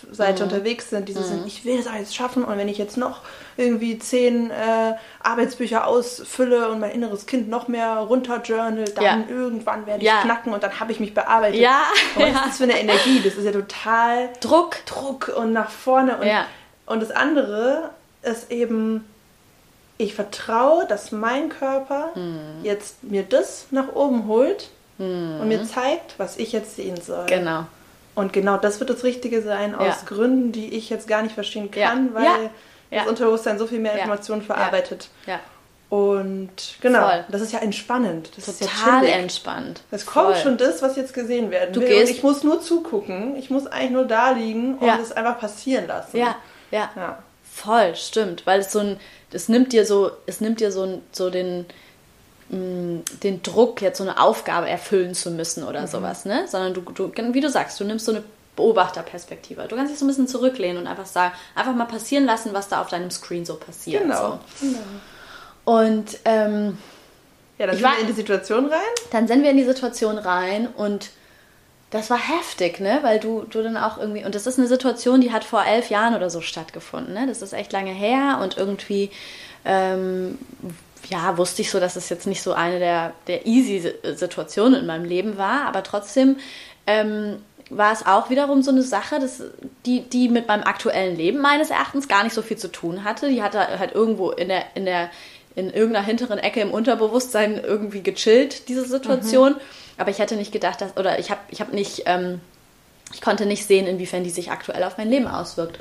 Kopfseite 0.06 0.44
unterwegs 0.44 0.90
sind, 0.90 1.08
die 1.08 1.12
so 1.12 1.22
sind, 1.22 1.46
ich 1.46 1.64
will 1.64 1.76
das 1.78 1.86
alles 1.86 2.14
schaffen 2.14 2.44
und 2.44 2.56
wenn 2.58 2.68
ich 2.68 2.78
jetzt 2.78 2.96
noch 2.96 3.20
irgendwie 3.56 3.98
zehn 3.98 4.50
äh, 4.50 4.94
Arbeitsbücher 5.22 5.86
ausfülle 5.86 6.68
und 6.70 6.80
mein 6.80 6.92
inneres 6.92 7.26
Kind 7.26 7.48
noch 7.48 7.68
mehr 7.68 7.96
runterjournal, 7.96 8.84
dann 8.94 9.04
Ja. 9.04 9.18
irgendwann 9.28 9.86
werde 9.86 10.00
ich 10.00 10.06
Ja. 10.06 10.22
knacken 10.22 10.52
und 10.52 10.62
dann 10.62 10.78
habe 10.78 10.92
ich 10.92 11.00
mich 11.00 11.12
bearbeitet. 11.14 11.60
Ja, 11.60 11.82
Und 12.14 12.22
was 12.22 12.30
ja. 12.30 12.36
ist 12.38 12.46
das 12.46 12.56
für 12.58 12.64
eine 12.64 12.80
Energie? 12.80 13.20
Das 13.24 13.34
ist 13.34 13.44
ja 13.44 13.52
total 13.52 14.28
Druck. 14.40 14.76
Druck 14.86 15.32
und 15.36 15.52
nach 15.52 15.70
vorne. 15.70 16.16
Und, 16.18 16.94
und 16.94 17.02
das 17.02 17.10
andere 17.10 17.90
ist 18.22 18.50
eben, 18.52 19.04
ich 19.98 20.14
vertraue, 20.14 20.86
dass 20.86 21.10
mein 21.12 21.48
Körper 21.48 22.10
Hm. 22.14 22.38
jetzt 22.62 23.02
mir 23.02 23.22
das 23.22 23.66
nach 23.70 23.94
oben 23.94 24.26
holt 24.28 24.70
und 24.98 25.48
mir 25.48 25.62
zeigt, 25.64 26.14
was 26.18 26.38
ich 26.38 26.52
jetzt 26.52 26.76
sehen 26.76 26.98
soll. 27.00 27.26
Genau. 27.26 27.64
Und 28.16 28.32
genau 28.32 28.56
das 28.56 28.80
wird 28.80 28.90
das 28.90 29.04
Richtige 29.04 29.40
sein, 29.42 29.74
aus 29.76 29.86
Ja. 29.86 29.96
Gründen, 30.06 30.50
die 30.50 30.74
ich 30.74 30.90
jetzt 30.90 31.06
gar 31.06 31.22
nicht 31.22 31.34
verstehen 31.34 31.70
kann, 31.70 32.12
weil 32.14 32.50
das. 32.90 33.06
Unterbewusstsein 33.06 33.58
so 33.58 33.66
viel 33.68 33.78
mehr. 33.78 33.92
Informationen 33.94 34.42
verarbeitet. 34.42 35.08
Ja. 35.26 35.38
Und 35.88 36.50
genau, 36.80 37.06
Voll. 37.08 37.24
das 37.28 37.42
ist 37.42 37.52
ja 37.52 37.60
entspannend. 37.60 38.30
Das 38.36 38.48
ist 38.48 38.60
ja 38.60 38.66
Total 38.66 39.06
entspannt. 39.06 39.82
Es 39.92 40.04
kommt 40.04 40.32
Voll. 40.32 40.36
schon 40.42 40.56
das, 40.56 40.82
was 40.82 40.96
jetzt 40.96 41.14
gesehen 41.14 41.50
werden 41.52 41.72
Du 41.72 41.80
will. 41.80 41.88
gehst- 41.88 42.10
und 42.10 42.16
ich 42.16 42.22
muss 42.24 42.42
nur 42.42 42.60
zugucken. 42.60 43.36
Ich 43.36 43.50
muss 43.50 43.66
eigentlich 43.68 43.92
nur 43.92 44.04
da 44.04 44.30
liegen 44.32 44.78
und 44.78 44.86
Ja. 44.86 44.98
es 45.00 45.12
einfach 45.12 45.38
passieren 45.38 45.86
lassen. 45.86 46.16
Ja, 46.16 46.36
ja. 46.72 46.90
Ja. 46.96 47.18
Voll, 47.44 47.94
stimmt, 47.94 48.46
weil 48.46 48.60
es 48.60 48.72
so 48.72 48.80
ein, 48.80 48.98
es 49.32 49.48
nimmt 49.48 49.72
dir 49.72 49.86
so, 49.86 50.10
es 50.26 50.40
nimmt 50.40 50.60
dir 50.60 50.72
so, 50.72 51.02
so 51.12 51.30
den, 51.30 51.66
den 52.48 53.42
Druck, 53.42 53.82
jetzt 53.82 53.98
so 53.98 54.04
eine 54.04 54.20
Aufgabe 54.20 54.68
erfüllen 54.68 55.14
zu 55.14 55.30
müssen 55.30 55.64
oder 55.64 55.82
Mhm. 55.82 55.86
sowas, 55.88 56.24
ne? 56.24 56.46
Sondern 56.48 56.74
du, 56.74 56.80
du, 56.82 57.10
wie 57.34 57.40
du 57.40 57.50
sagst, 57.50 57.80
du 57.80 57.84
nimmst 57.84 58.06
so 58.06 58.12
eine 58.12 58.22
Beobachterperspektive. 58.54 59.66
Du 59.68 59.76
kannst 59.76 59.92
dich 59.92 59.98
so 59.98 60.04
ein 60.04 60.08
bisschen 60.08 60.28
zurücklehnen 60.28 60.78
und 60.78 60.86
einfach 60.86 61.06
sagen, 61.06 61.34
einfach 61.54 61.74
mal 61.74 61.84
passieren 61.86 62.24
lassen, 62.24 62.50
was 62.52 62.68
da 62.68 62.80
auf 62.80 62.88
deinem 62.88 63.10
Screen 63.10 63.44
so 63.44 63.56
passiert. 63.56 64.02
Genau. 64.02 64.38
So. 64.60 64.66
Und 65.64 66.18
ähm, 66.24 66.78
Ja, 67.58 67.66
dann 67.66 67.76
sind 67.76 67.84
war- 67.84 67.92
wir 67.94 68.00
in 68.00 68.06
die 68.06 68.12
Situation 68.12 68.66
rein. 68.66 68.78
dann 69.10 69.26
sind 69.26 69.42
wir 69.42 69.50
in 69.50 69.56
die 69.56 69.64
Situation 69.64 70.18
rein 70.18 70.68
und 70.68 71.10
das 71.90 72.10
war 72.10 72.18
heftig, 72.18 72.80
ne? 72.80 72.98
Weil 73.02 73.20
du, 73.20 73.44
du 73.48 73.62
dann 73.62 73.76
auch 73.76 73.98
irgendwie, 73.98 74.24
und 74.24 74.34
das 74.34 74.46
ist 74.46 74.58
eine 74.58 74.66
Situation, 74.68 75.20
die 75.20 75.32
hat 75.32 75.44
vor 75.44 75.64
elf 75.64 75.88
Jahren 75.90 76.14
oder 76.14 76.30
so 76.30 76.40
stattgefunden, 76.40 77.14
ne? 77.14 77.26
Das 77.26 77.42
ist 77.42 77.52
echt 77.52 77.72
lange 77.72 77.92
her 77.92 78.38
und 78.42 78.56
irgendwie, 78.56 79.10
ähm, 79.64 80.38
ja, 81.08 81.36
wusste 81.38 81.62
ich 81.62 81.70
so, 81.70 81.80
dass 81.80 81.96
es 81.96 82.08
jetzt 82.08 82.26
nicht 82.26 82.42
so 82.42 82.52
eine 82.52 82.78
der, 82.78 83.12
der 83.26 83.46
easy 83.46 83.92
Situationen 84.14 84.80
in 84.80 84.86
meinem 84.86 85.04
Leben 85.04 85.38
war, 85.38 85.66
aber 85.66 85.82
trotzdem 85.82 86.36
ähm, 86.86 87.38
war 87.70 87.92
es 87.92 88.06
auch 88.06 88.30
wiederum 88.30 88.62
so 88.62 88.70
eine 88.70 88.82
Sache, 88.82 89.18
dass, 89.18 89.42
die, 89.84 90.02
die 90.02 90.28
mit 90.28 90.46
meinem 90.48 90.62
aktuellen 90.62 91.16
Leben 91.16 91.40
meines 91.40 91.70
Erachtens 91.70 92.08
gar 92.08 92.22
nicht 92.24 92.34
so 92.34 92.42
viel 92.42 92.56
zu 92.56 92.68
tun 92.68 93.04
hatte. 93.04 93.28
Die 93.28 93.42
hatte 93.42 93.78
halt 93.78 93.92
irgendwo 93.92 94.30
in 94.30 94.48
der, 94.48 94.64
in 94.74 94.84
der, 94.84 95.10
in 95.56 95.70
irgendeiner 95.70 96.06
hinteren 96.06 96.38
Ecke 96.38 96.60
im 96.60 96.70
Unterbewusstsein 96.70 97.60
irgendwie 97.62 98.02
gechillt, 98.02 98.68
diese 98.68 98.84
Situation. 98.84 99.56
Aber 99.98 100.10
ich 100.10 100.18
hätte 100.18 100.36
nicht 100.36 100.52
gedacht, 100.52 100.80
dass, 100.80 100.96
oder 100.96 101.18
ich 101.18 101.30
habe 101.30 101.40
ich 101.50 101.60
hab 101.60 101.72
nicht, 101.72 102.02
ähm, 102.06 102.40
ich 103.12 103.20
konnte 103.20 103.46
nicht 103.46 103.66
sehen, 103.66 103.86
inwiefern 103.86 104.22
die 104.22 104.30
sich 104.30 104.50
aktuell 104.50 104.84
auf 104.84 104.98
mein 104.98 105.10
Leben 105.10 105.26
auswirkt. 105.26 105.80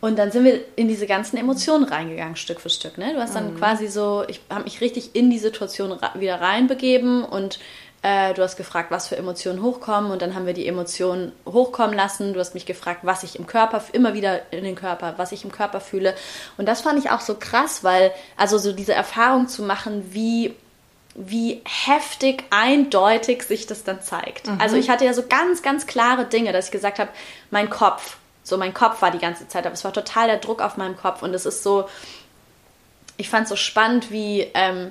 Und 0.00 0.18
dann 0.18 0.30
sind 0.32 0.44
wir 0.44 0.60
in 0.76 0.88
diese 0.88 1.06
ganzen 1.06 1.36
Emotionen 1.36 1.84
reingegangen, 1.84 2.36
Stück 2.36 2.60
für 2.60 2.70
Stück. 2.70 2.96
Ne? 2.96 3.12
Du 3.14 3.20
hast 3.20 3.34
dann 3.34 3.56
quasi 3.58 3.86
so, 3.86 4.24
ich 4.28 4.40
habe 4.48 4.64
mich 4.64 4.80
richtig 4.80 5.14
in 5.14 5.30
die 5.30 5.38
Situation 5.38 5.98
wieder 6.14 6.40
reinbegeben 6.40 7.22
und 7.22 7.58
äh, 8.02 8.32
du 8.32 8.42
hast 8.42 8.56
gefragt, 8.56 8.90
was 8.90 9.08
für 9.08 9.16
Emotionen 9.16 9.62
hochkommen 9.62 10.10
und 10.10 10.22
dann 10.22 10.34
haben 10.34 10.46
wir 10.46 10.54
die 10.54 10.66
Emotionen 10.66 11.32
hochkommen 11.46 11.94
lassen. 11.94 12.32
Du 12.32 12.40
hast 12.40 12.54
mich 12.54 12.64
gefragt, 12.64 13.00
was 13.02 13.24
ich 13.24 13.38
im 13.38 13.46
Körper, 13.46 13.84
immer 13.92 14.14
wieder 14.14 14.50
in 14.52 14.64
den 14.64 14.74
Körper, 14.74 15.14
was 15.18 15.32
ich 15.32 15.44
im 15.44 15.52
Körper 15.52 15.80
fühle. 15.80 16.14
Und 16.56 16.66
das 16.66 16.80
fand 16.80 16.98
ich 16.98 17.10
auch 17.10 17.20
so 17.20 17.34
krass, 17.34 17.84
weil, 17.84 18.10
also 18.38 18.56
so 18.56 18.72
diese 18.72 18.94
Erfahrung 18.94 19.48
zu 19.48 19.62
machen, 19.62 20.08
wie 20.12 20.54
wie 21.16 21.60
heftig 21.64 22.44
eindeutig 22.50 23.42
sich 23.42 23.66
das 23.66 23.82
dann 23.82 24.00
zeigt. 24.00 24.48
Also 24.60 24.76
ich 24.76 24.88
hatte 24.88 25.04
ja 25.04 25.12
so 25.12 25.24
ganz, 25.28 25.60
ganz 25.60 25.86
klare 25.88 26.24
Dinge, 26.24 26.52
dass 26.52 26.66
ich 26.66 26.70
gesagt 26.70 27.00
habe, 27.00 27.10
mein 27.50 27.68
Kopf, 27.68 28.16
so 28.50 28.58
mein 28.58 28.74
Kopf 28.74 29.00
war 29.00 29.10
die 29.10 29.18
ganze 29.18 29.48
Zeit, 29.48 29.64
aber 29.64 29.74
es 29.74 29.84
war 29.84 29.92
total 29.94 30.26
der 30.26 30.36
Druck 30.36 30.60
auf 30.60 30.76
meinem 30.76 30.96
Kopf 30.96 31.22
und 31.22 31.32
es 31.32 31.46
ist 31.46 31.62
so, 31.62 31.88
ich 33.16 33.30
fand 33.30 33.44
es 33.44 33.48
so 33.50 33.56
spannend, 33.56 34.10
wie, 34.10 34.46
ähm, 34.54 34.90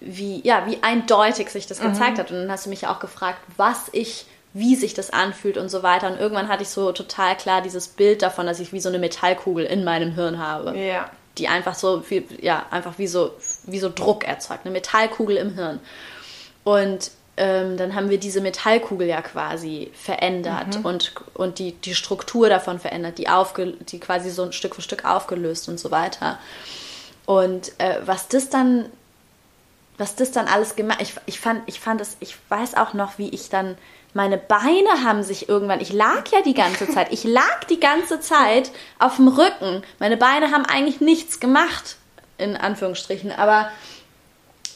wie, 0.00 0.40
ja, 0.46 0.66
wie 0.66 0.82
eindeutig 0.82 1.48
sich 1.50 1.66
das 1.66 1.80
gezeigt 1.80 2.18
hat. 2.18 2.30
Und 2.30 2.38
dann 2.38 2.50
hast 2.50 2.66
du 2.66 2.70
mich 2.70 2.82
ja 2.82 2.92
auch 2.94 3.00
gefragt, 3.00 3.38
was 3.56 3.88
ich, 3.92 4.26
wie 4.52 4.76
sich 4.76 4.94
das 4.94 5.10
anfühlt 5.10 5.56
und 5.56 5.68
so 5.68 5.82
weiter. 5.82 6.06
Und 6.08 6.18
irgendwann 6.18 6.48
hatte 6.48 6.62
ich 6.62 6.68
so 6.68 6.92
total 6.92 7.36
klar 7.36 7.62
dieses 7.62 7.88
Bild 7.88 8.22
davon, 8.22 8.46
dass 8.46 8.60
ich 8.60 8.72
wie 8.72 8.80
so 8.80 8.88
eine 8.88 8.98
Metallkugel 8.98 9.64
in 9.64 9.84
meinem 9.84 10.12
Hirn 10.14 10.38
habe 10.38 10.76
Ja. 10.78 11.10
die 11.38 11.48
einfach 11.48 11.74
so 11.74 12.00
viel, 12.00 12.24
ja, 12.40 12.66
einfach 12.70 12.98
wie 12.98 13.06
so, 13.06 13.32
wie 13.64 13.78
so 13.80 13.90
Druck 13.94 14.24
erzeugt, 14.24 14.64
eine 14.64 14.72
Metallkugel 14.72 15.36
im 15.36 15.54
Hirn. 15.54 15.80
Und 16.62 17.10
ähm, 17.36 17.76
dann 17.76 17.94
haben 17.94 18.08
wir 18.08 18.18
diese 18.18 18.40
Metallkugel 18.40 19.06
ja 19.06 19.20
quasi 19.20 19.90
verändert 19.94 20.78
und, 20.84 21.12
und 21.34 21.58
die, 21.58 21.72
die 21.72 21.94
Struktur 21.94 22.48
davon 22.48 22.78
verändert, 22.78 23.18
die, 23.18 23.28
aufge, 23.28 23.74
die 23.80 24.00
quasi 24.00 24.30
so 24.30 24.42
ein 24.42 24.52
Stück 24.52 24.74
für 24.74 24.82
Stück 24.82 25.04
aufgelöst 25.04 25.68
und 25.68 25.78
so 25.78 25.90
weiter. 25.90 26.38
Und 27.26 27.72
äh, 27.78 27.98
was 28.06 28.28
das 28.28 28.48
dann, 28.48 28.86
was 29.98 30.14
das 30.14 30.32
dann 30.32 30.46
alles 30.46 30.76
gemacht, 30.76 31.02
ich, 31.02 31.14
ich 31.26 31.38
fand, 31.38 31.62
ich 31.66 31.78
fand 31.78 32.00
es, 32.00 32.16
ich 32.20 32.36
weiß 32.48 32.76
auch 32.76 32.94
noch, 32.94 33.18
wie 33.18 33.28
ich 33.28 33.50
dann, 33.50 33.76
meine 34.14 34.38
Beine 34.38 35.04
haben 35.04 35.22
sich 35.22 35.48
irgendwann, 35.48 35.80
ich 35.82 35.92
lag 35.92 36.26
ja 36.32 36.40
die 36.40 36.54
ganze 36.54 36.88
Zeit, 36.92 37.12
ich 37.12 37.24
lag 37.24 37.64
die 37.68 37.80
ganze 37.80 38.18
Zeit 38.20 38.70
auf 38.98 39.16
dem 39.16 39.28
Rücken. 39.28 39.82
Meine 39.98 40.16
Beine 40.16 40.52
haben 40.52 40.64
eigentlich 40.64 41.02
nichts 41.02 41.38
gemacht, 41.38 41.96
in 42.38 42.56
Anführungsstrichen, 42.56 43.30
aber 43.30 43.68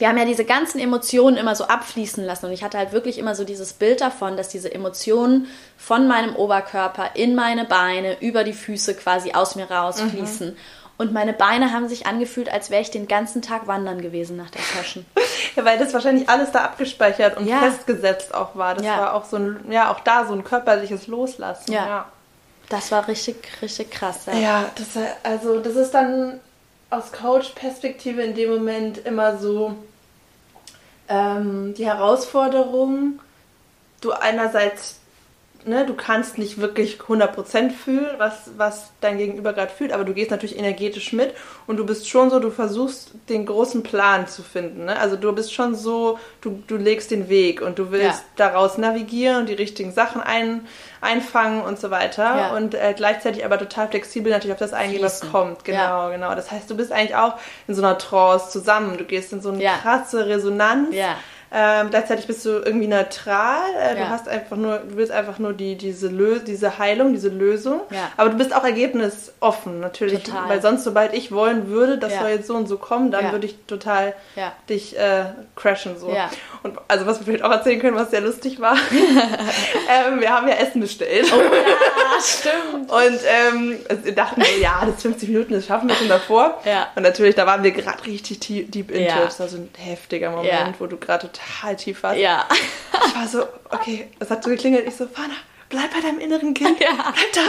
wir 0.00 0.08
haben 0.08 0.16
ja 0.16 0.24
diese 0.24 0.44
ganzen 0.46 0.80
Emotionen 0.80 1.36
immer 1.36 1.54
so 1.54 1.64
abfließen 1.64 2.24
lassen 2.24 2.46
und 2.46 2.52
ich 2.52 2.64
hatte 2.64 2.78
halt 2.78 2.92
wirklich 2.92 3.18
immer 3.18 3.34
so 3.34 3.44
dieses 3.44 3.74
Bild 3.74 4.00
davon, 4.00 4.36
dass 4.36 4.48
diese 4.48 4.72
Emotionen 4.74 5.46
von 5.76 6.08
meinem 6.08 6.34
Oberkörper 6.34 7.10
in 7.14 7.34
meine 7.34 7.66
Beine, 7.66 8.16
über 8.20 8.42
die 8.42 8.54
Füße 8.54 8.94
quasi 8.94 9.32
aus 9.32 9.56
mir 9.56 9.70
rausfließen. 9.70 10.56
Und 10.96 11.12
meine 11.12 11.32
Beine 11.32 11.72
haben 11.72 11.88
sich 11.88 12.06
angefühlt, 12.06 12.52
als 12.52 12.70
wäre 12.70 12.82
ich 12.82 12.90
den 12.90 13.08
ganzen 13.08 13.40
Tag 13.40 13.66
wandern 13.66 14.02
gewesen 14.02 14.36
nach 14.36 14.50
der 14.50 14.60
Session. 14.60 15.06
ja, 15.56 15.64
weil 15.64 15.78
das 15.78 15.94
wahrscheinlich 15.94 16.28
alles 16.28 16.50
da 16.50 16.60
abgespeichert 16.60 17.36
und 17.38 17.46
Ja. 17.46 17.58
festgesetzt 17.60 18.34
auch 18.34 18.54
war. 18.56 18.74
Das 18.74 18.84
Ja. 18.84 18.98
war 18.98 19.14
auch 19.14 19.24
so 19.24 19.36
ein, 19.36 19.64
ja, 19.70 19.90
auch 19.92 20.00
da 20.00 20.26
so 20.26 20.32
ein 20.34 20.44
körperliches 20.44 21.06
Loslassen. 21.06 21.72
Ja. 21.72 21.86
ja. 21.86 22.06
Das 22.68 22.92
war 22.92 23.08
richtig, 23.08 23.36
richtig 23.62 23.90
krass. 23.90 24.26
Ja. 24.26 24.34
Ja, 24.38 24.70
das, 24.76 24.88
also 25.22 25.60
das 25.60 25.74
ist 25.76 25.92
dann 25.92 26.40
aus 26.90 27.12
Coach-Perspektive 27.12 28.22
in 28.22 28.34
dem 28.34 28.50
Moment 28.50 28.98
immer 29.06 29.38
so 29.38 29.74
ähm, 31.10 31.74
die 31.74 31.84
Herausforderung, 31.84 33.20
du 34.00 34.12
einerseits 34.12 34.99
ne, 35.66 35.84
du 35.86 35.94
kannst 35.94 36.38
nicht 36.38 36.60
wirklich 36.60 37.00
100% 37.00 37.70
fühlen, 37.70 38.08
was, 38.18 38.50
was 38.56 38.90
dein 39.00 39.18
Gegenüber 39.18 39.52
gerade 39.52 39.70
fühlt, 39.70 39.92
aber 39.92 40.04
du 40.04 40.14
gehst 40.14 40.30
natürlich 40.30 40.58
energetisch 40.58 41.12
mit 41.12 41.34
und 41.66 41.76
du 41.76 41.86
bist 41.86 42.08
schon 42.08 42.30
so, 42.30 42.38
du 42.38 42.50
versuchst 42.50 43.12
den 43.28 43.46
großen 43.46 43.82
Plan 43.82 44.26
zu 44.26 44.42
finden. 44.42 44.86
Ne? 44.86 44.98
Also 44.98 45.16
du 45.16 45.32
bist 45.32 45.52
schon 45.52 45.74
so, 45.74 46.18
du, 46.40 46.62
du 46.66 46.76
legst 46.76 47.10
den 47.10 47.28
Weg 47.28 47.62
und 47.62 47.78
du 47.78 47.90
willst 47.90 48.20
ja. 48.20 48.24
daraus 48.36 48.78
navigieren 48.78 49.38
und 49.38 49.48
die 49.48 49.54
richtigen 49.54 49.92
Sachen 49.92 50.20
ein, 50.20 50.66
einfangen 51.00 51.62
und 51.62 51.78
so 51.78 51.90
weiter 51.90 52.22
ja. 52.22 52.56
und 52.56 52.74
äh, 52.74 52.94
gleichzeitig 52.96 53.44
aber 53.44 53.58
total 53.58 53.88
flexibel 53.88 54.32
natürlich 54.32 54.54
auf 54.54 54.58
das 54.58 54.72
eingehen, 54.72 55.02
was 55.02 55.20
kommt. 55.20 55.64
Genau, 55.64 55.78
ja. 55.78 56.10
genau. 56.10 56.34
Das 56.34 56.50
heißt, 56.50 56.70
du 56.70 56.76
bist 56.76 56.92
eigentlich 56.92 57.16
auch 57.16 57.34
in 57.68 57.74
so 57.74 57.82
einer 57.82 57.98
Trance 57.98 58.50
zusammen. 58.50 58.98
Du 58.98 59.04
gehst 59.04 59.32
in 59.32 59.40
so 59.40 59.50
eine 59.50 59.64
krasse 59.82 60.26
Resonanz. 60.26 60.94
Ja 60.94 61.16
ähm, 61.52 61.90
gleichzeitig 61.90 62.28
bist 62.28 62.44
du 62.44 62.50
irgendwie 62.50 62.86
neutral. 62.86 63.62
Äh, 63.76 63.98
ja. 63.98 64.04
Du 64.04 64.08
hast 64.08 64.28
einfach 64.28 64.56
nur, 64.56 64.78
du 64.78 64.96
willst 64.96 65.10
einfach 65.10 65.40
nur 65.40 65.52
die, 65.52 65.74
diese, 65.76 66.06
Lö 66.06 66.38
diese 66.38 66.78
Heilung, 66.78 67.12
diese 67.12 67.28
Lösung. 67.28 67.80
Ja. 67.90 68.12
Aber 68.16 68.30
du 68.30 68.36
bist 68.36 68.54
auch 68.54 68.62
ergebnisoffen, 68.62 69.80
natürlich. 69.80 70.22
Total. 70.22 70.48
Weil 70.48 70.62
sonst, 70.62 70.84
sobald 70.84 71.12
ich 71.12 71.32
wollen 71.32 71.66
würde, 71.68 71.98
das 71.98 72.12
ja. 72.12 72.20
soll 72.20 72.30
jetzt 72.30 72.46
so 72.46 72.54
und 72.54 72.68
so 72.68 72.78
kommen, 72.78 73.10
dann 73.10 73.32
würde 73.32 73.46
ich 73.46 73.56
total 73.66 74.14
dich 74.68 74.96
äh, 74.96 75.24
crashen. 75.56 75.98
So. 75.98 76.14
Und 76.62 76.78
also 76.86 77.06
was 77.06 77.18
wir 77.18 77.26
vielleicht 77.26 77.44
auch 77.44 77.50
erzählen 77.50 77.80
können, 77.80 77.96
was 77.96 78.10
sehr 78.10 78.20
lustig 78.20 78.60
war. 78.60 78.76
ähm, 79.90 80.20
wir 80.20 80.30
haben 80.30 80.46
ja 80.46 80.54
Essen 80.54 80.80
bestellt. 80.80 81.32
Oh 81.32 81.40
ja, 81.40 82.22
stimmt. 82.22 82.90
Und 82.90 83.20
ähm, 83.26 83.78
also 83.88 84.04
wir 84.04 84.14
dachten 84.14 84.42
so, 84.42 84.60
ja, 84.60 84.82
das 84.86 85.02
50 85.02 85.28
Minuten, 85.28 85.54
das 85.54 85.66
schaffen 85.66 85.88
wir 85.88 85.96
schon 85.96 86.08
davor. 86.08 86.60
Und 86.94 87.02
natürlich, 87.02 87.34
da 87.34 87.46
waren 87.46 87.64
wir 87.64 87.72
gerade 87.72 88.04
richtig 88.06 88.38
deep 88.38 88.90
into. 88.90 89.14
Das 89.16 89.40
war 89.40 89.48
so 89.48 89.56
ein 89.56 89.68
heftiger 89.76 90.30
Moment, 90.30 90.78
wo 90.78 90.86
du 90.86 90.96
gerade 90.96 91.26
total 91.26 91.39
total 91.60 91.76
tief 91.76 92.02
warst. 92.02 92.18
Ja. 92.18 92.46
Ich 93.06 93.14
war 93.14 93.26
so, 93.26 93.46
okay, 93.70 94.08
es 94.18 94.30
hat 94.30 94.44
so 94.44 94.50
geklingelt. 94.50 94.86
Ich 94.86 94.96
so, 94.96 95.06
Fana, 95.06 95.34
bleib 95.68 95.92
bei 95.92 96.00
deinem 96.00 96.18
inneren 96.18 96.52
Kind. 96.52 96.78
Ja. 96.80 96.90
Bleib 96.90 97.32
da, 97.32 97.40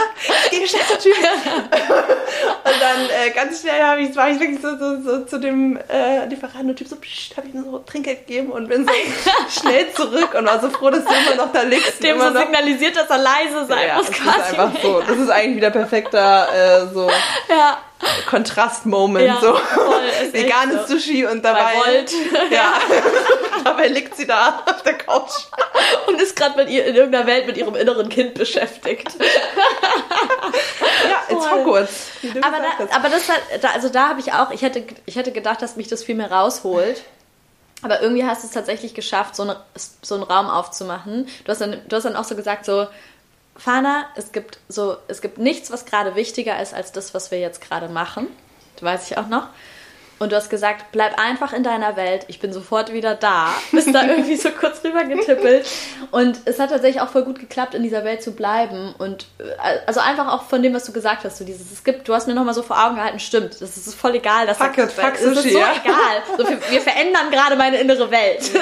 geh 0.50 0.66
schnell 0.66 0.82
zur 0.86 0.98
Tür. 0.98 1.12
und 1.14 2.80
dann 2.80 3.10
äh, 3.10 3.30
ganz 3.30 3.60
schnell 3.60 4.00
ich, 4.00 4.16
war 4.16 4.30
ich 4.30 4.40
wirklich 4.40 4.60
so, 4.60 4.78
so, 4.78 5.02
so 5.02 5.24
zu 5.24 5.38
dem 5.38 5.78
äh, 5.88 6.26
Lieferanten-Typ 6.26 6.88
so, 6.88 6.96
habe 7.36 7.48
ich 7.48 7.54
nur 7.54 7.64
so 7.64 7.78
Trinkgeld 7.80 8.26
gegeben 8.26 8.52
und 8.52 8.68
bin 8.68 8.86
so 8.86 8.92
schnell 9.60 9.92
zurück 9.92 10.34
und 10.34 10.46
war 10.46 10.60
so 10.60 10.70
froh, 10.70 10.90
dass 10.90 11.04
du 11.04 11.10
immer 11.10 11.44
noch 11.44 11.52
da 11.52 11.62
liegst. 11.62 12.02
Dem 12.02 12.18
so 12.18 12.30
noch... 12.30 12.40
signalisiert, 12.40 12.96
dass 12.96 13.10
er 13.10 13.18
leise 13.18 13.66
sein 13.66 13.88
ja, 13.88 13.96
muss. 13.96 14.06
Das 14.06 14.16
ist 14.18 14.58
einfach 14.58 14.80
so. 14.80 15.00
Das 15.00 15.18
ist 15.18 15.30
eigentlich 15.30 15.56
wieder 15.56 15.70
perfekter 15.70 16.48
äh, 16.82 16.94
so. 16.94 17.10
Ja. 17.48 17.78
Kontrast-Moment. 18.26 19.26
Ja, 19.26 19.40
so. 19.40 19.54
Veganes 20.32 20.88
so. 20.88 20.94
Sushi 20.94 21.26
und 21.26 21.44
dabei. 21.44 21.72
Ja. 22.50 22.74
dabei 23.64 23.88
liegt 23.88 24.16
sie 24.16 24.26
da 24.26 24.62
auf 24.66 24.82
der 24.82 24.98
Couch. 24.98 25.30
Und 26.06 26.20
ist 26.20 26.36
gerade 26.36 26.62
in 26.62 26.94
irgendeiner 26.94 27.26
Welt 27.26 27.46
mit 27.46 27.56
ihrem 27.56 27.74
inneren 27.74 28.08
Kind 28.08 28.34
beschäftigt. 28.34 29.08
ja, 31.08 31.34
it's 31.34 31.50
Hogwarts. 31.50 32.08
Aber, 32.42 32.58
da, 32.58 32.96
aber 32.96 33.08
das 33.08 33.28
hat, 33.28 33.40
da, 33.60 33.70
also 33.70 33.88
da 33.88 34.08
habe 34.08 34.20
ich 34.20 34.32
auch, 34.32 34.50
ich 34.50 34.62
hätte, 34.62 34.84
ich 35.06 35.16
hätte 35.16 35.32
gedacht, 35.32 35.62
dass 35.62 35.76
mich 35.76 35.88
das 35.88 36.02
viel 36.04 36.14
mehr 36.14 36.30
rausholt. 36.30 37.02
Aber 37.82 38.00
irgendwie 38.00 38.24
hast 38.24 38.42
du 38.42 38.46
es 38.46 38.52
tatsächlich 38.52 38.94
geschafft, 38.94 39.34
so, 39.34 39.42
eine, 39.42 39.56
so 40.02 40.14
einen 40.14 40.22
Raum 40.22 40.48
aufzumachen. 40.48 41.26
Du 41.44 41.50
hast, 41.50 41.60
dann, 41.60 41.80
du 41.88 41.96
hast 41.96 42.04
dann 42.04 42.16
auch 42.16 42.24
so 42.24 42.36
gesagt, 42.36 42.64
so, 42.64 42.86
Fana, 43.62 44.06
es 44.16 44.32
gibt 44.32 44.58
so, 44.68 44.96
es 45.06 45.20
gibt 45.20 45.38
nichts, 45.38 45.70
was 45.70 45.84
gerade 45.84 46.16
wichtiger 46.16 46.60
ist 46.60 46.74
als 46.74 46.90
das, 46.90 47.14
was 47.14 47.30
wir 47.30 47.38
jetzt 47.38 47.60
gerade 47.60 47.88
machen. 47.88 48.26
Das 48.74 48.82
weiß 48.82 49.10
ich 49.10 49.18
auch 49.18 49.28
noch. 49.28 49.50
Und 50.22 50.30
du 50.30 50.36
hast 50.36 50.50
gesagt, 50.50 50.92
bleib 50.92 51.18
einfach 51.18 51.52
in 51.52 51.64
deiner 51.64 51.96
Welt, 51.96 52.26
ich 52.28 52.38
bin 52.38 52.52
sofort 52.52 52.92
wieder 52.92 53.16
da. 53.16 53.48
Bist 53.72 53.92
da 53.92 54.06
irgendwie 54.06 54.36
so 54.36 54.50
kurz 54.50 54.84
rüber 54.84 55.02
getippelt. 55.02 55.66
Und 56.12 56.38
es 56.44 56.60
hat 56.60 56.70
tatsächlich 56.70 57.02
auch 57.02 57.08
voll 57.08 57.24
gut 57.24 57.40
geklappt, 57.40 57.74
in 57.74 57.82
dieser 57.82 58.04
Welt 58.04 58.22
zu 58.22 58.30
bleiben. 58.30 58.94
Und 58.98 59.26
äh, 59.40 59.42
also 59.84 59.98
einfach 59.98 60.32
auch 60.32 60.44
von 60.44 60.62
dem, 60.62 60.74
was 60.74 60.84
du 60.84 60.92
gesagt 60.92 61.24
hast, 61.24 61.38
so 61.38 61.44
dieses, 61.44 61.72
es 61.72 61.82
gibt, 61.82 62.06
du 62.06 62.14
hast 62.14 62.28
mir 62.28 62.34
nochmal 62.34 62.54
so 62.54 62.62
vor 62.62 62.80
Augen 62.80 62.94
gehalten, 62.94 63.18
stimmt, 63.18 63.60
das 63.60 63.76
ist 63.76 63.96
voll 63.96 64.14
egal. 64.14 64.46
Das 64.46 64.58
fuck 64.58 64.78
it, 64.78 64.92
fuck 64.92 65.16
Sushi, 65.16 65.48
ist 65.48 65.52
so 65.54 65.58
ja? 65.58 65.72
egal. 65.82 66.22
So, 66.38 66.48
wir, 66.48 66.70
wir, 66.70 66.80
verändern 66.80 67.28
gerade 67.32 67.56
meine 67.56 67.78
innere 67.78 68.08
Welt. 68.08 68.48
Ja, 68.54 68.60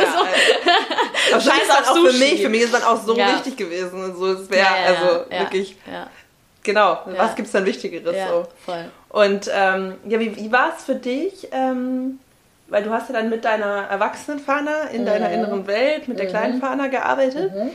so. 1.30 1.40
Scheiß 1.50 1.68
auf 1.68 1.90
auch 1.90 1.94
Sushi. 1.94 2.10
für 2.10 2.18
mich, 2.18 2.42
für 2.42 2.48
mich 2.48 2.62
ist 2.62 2.72
dann 2.72 2.84
auch 2.84 3.04
so 3.04 3.14
ja. 3.14 3.34
wichtig 3.34 3.58
gewesen. 3.58 4.16
So, 4.16 4.32
es 4.32 4.48
wäre 4.48 4.62
ja, 4.62 4.94
also 4.94 5.30
wirklich. 5.30 5.76
Genau, 6.62 6.98
was 7.16 7.36
gibt 7.36 7.46
es 7.46 7.52
dann 7.52 7.64
Wichtigeres? 7.64 8.14
so. 8.28 8.46
voll. 8.64 8.84
Und 9.08 9.50
ähm, 9.52 9.94
ja, 10.06 10.20
wie, 10.20 10.36
wie 10.36 10.52
war 10.52 10.72
es 10.76 10.84
für 10.84 10.94
dich? 10.94 11.48
Ähm, 11.52 12.18
weil 12.70 12.84
du 12.84 12.90
hast 12.90 13.08
ja 13.08 13.14
dann 13.14 13.28
mit 13.28 13.44
deiner 13.44 13.88
Erwachsenenfahner 13.88 14.90
in 14.90 15.02
mhm. 15.02 15.06
deiner 15.06 15.30
inneren 15.30 15.66
Welt, 15.66 16.08
mit 16.08 16.18
der 16.18 16.26
mhm. 16.26 16.30
kleinen 16.30 16.60
Fahner 16.60 16.88
gearbeitet. 16.88 17.52
Mhm. 17.52 17.70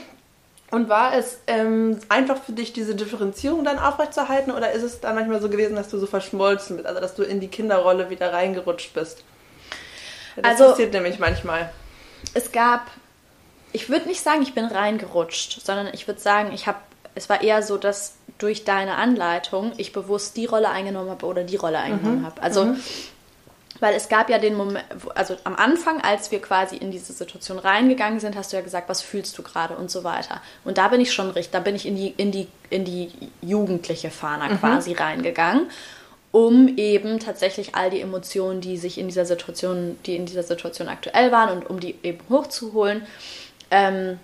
Und 0.71 0.89
war 0.89 1.13
es 1.13 1.39
ähm, 1.47 1.99
einfach 2.09 2.41
für 2.41 2.51
dich, 2.51 2.73
diese 2.73 2.95
Differenzierung 2.95 3.63
dann 3.63 3.77
aufrechtzuerhalten 3.77 4.51
oder 4.51 4.71
ist 4.71 4.81
es 4.81 4.99
dann 4.99 5.15
manchmal 5.15 5.39
so 5.39 5.47
gewesen, 5.47 5.75
dass 5.75 5.89
du 5.89 5.99
so 5.99 6.07
verschmolzen 6.07 6.77
bist, 6.77 6.87
also 6.87 6.99
dass 6.99 7.13
du 7.15 7.23
in 7.23 7.39
die 7.39 7.49
Kinderrolle 7.49 8.09
wieder 8.09 8.33
reingerutscht 8.33 8.93
bist? 8.93 9.23
Das 10.35 10.45
also, 10.45 10.69
passiert 10.69 10.93
nämlich 10.93 11.19
manchmal. 11.19 11.71
Es 12.33 12.51
gab, 12.51 12.87
ich 13.73 13.89
würde 13.89 14.07
nicht 14.07 14.21
sagen, 14.21 14.41
ich 14.41 14.53
bin 14.53 14.65
reingerutscht, 14.65 15.61
sondern 15.63 15.87
ich 15.93 16.07
würde 16.07 16.19
sagen, 16.19 16.51
ich 16.51 16.67
habe, 16.67 16.79
es 17.13 17.29
war 17.29 17.41
eher 17.41 17.61
so, 17.61 17.77
dass 17.77 18.15
durch 18.37 18.63
deine 18.65 18.95
Anleitung 18.95 19.73
ich 19.77 19.93
bewusst 19.93 20.37
die 20.37 20.45
Rolle 20.45 20.69
eingenommen 20.69 21.09
habe 21.09 21.25
oder 21.25 21.43
die 21.43 21.55
Rolle 21.55 21.79
eingenommen 21.79 22.21
mhm. 22.21 22.25
habe. 22.25 22.41
Also, 22.41 22.65
mhm. 22.65 22.79
weil 23.79 23.93
es 23.95 24.09
gab 24.09 24.29
ja 24.29 24.37
den 24.37 24.55
Moment, 24.55 24.85
also 25.15 25.35
am 25.43 25.55
Anfang, 25.55 26.01
als 26.01 26.31
wir 26.31 26.41
quasi 26.41 26.75
in 26.75 26.91
diese 26.91 27.13
Situation 27.13 27.59
reingegangen 27.59 28.19
sind, 28.19 28.35
hast 28.35 28.51
du 28.51 28.57
ja 28.57 28.63
gesagt, 28.63 28.89
was 28.89 29.01
fühlst 29.01 29.37
du 29.37 29.43
gerade 29.43 29.75
und 29.75 29.89
so 29.89 30.03
weiter. 30.03 30.41
Und 30.63 30.77
da 30.77 30.89
bin 30.89 31.01
ich 31.01 31.13
schon 31.13 31.29
richtig, 31.29 31.51
da 31.51 31.59
bin 31.59 31.75
ich 31.75 31.85
in 31.85 31.95
die, 31.95 32.13
in 32.17 32.31
die, 32.31 32.47
in 32.69 32.83
die 32.83 33.11
jugendliche 33.41 34.11
Fahner 34.11 34.49
mhm. 34.49 34.59
quasi 34.59 34.93
reingegangen 34.93 35.69
um 36.31 36.67
eben 36.75 37.21
tatsächlich 37.21 37.75
all 37.75 37.89
die 37.89 38.01
Emotionen, 38.01 38.59
die 38.59 38.75
sich 38.75 38.97
in 38.97 39.07
dieser 39.07 39.23
Situation, 39.23 39.97
die 40.05 40.17
in 40.17 40.25
dieser 40.25 40.43
Situation 40.43 40.89
aktuell 40.89 41.31
waren 41.31 41.57
und 41.57 41.69
um 41.69 41.79
die 41.79 41.95
eben 42.03 42.19
hochzuholen. 42.27 43.03
Ähm, 43.71 44.19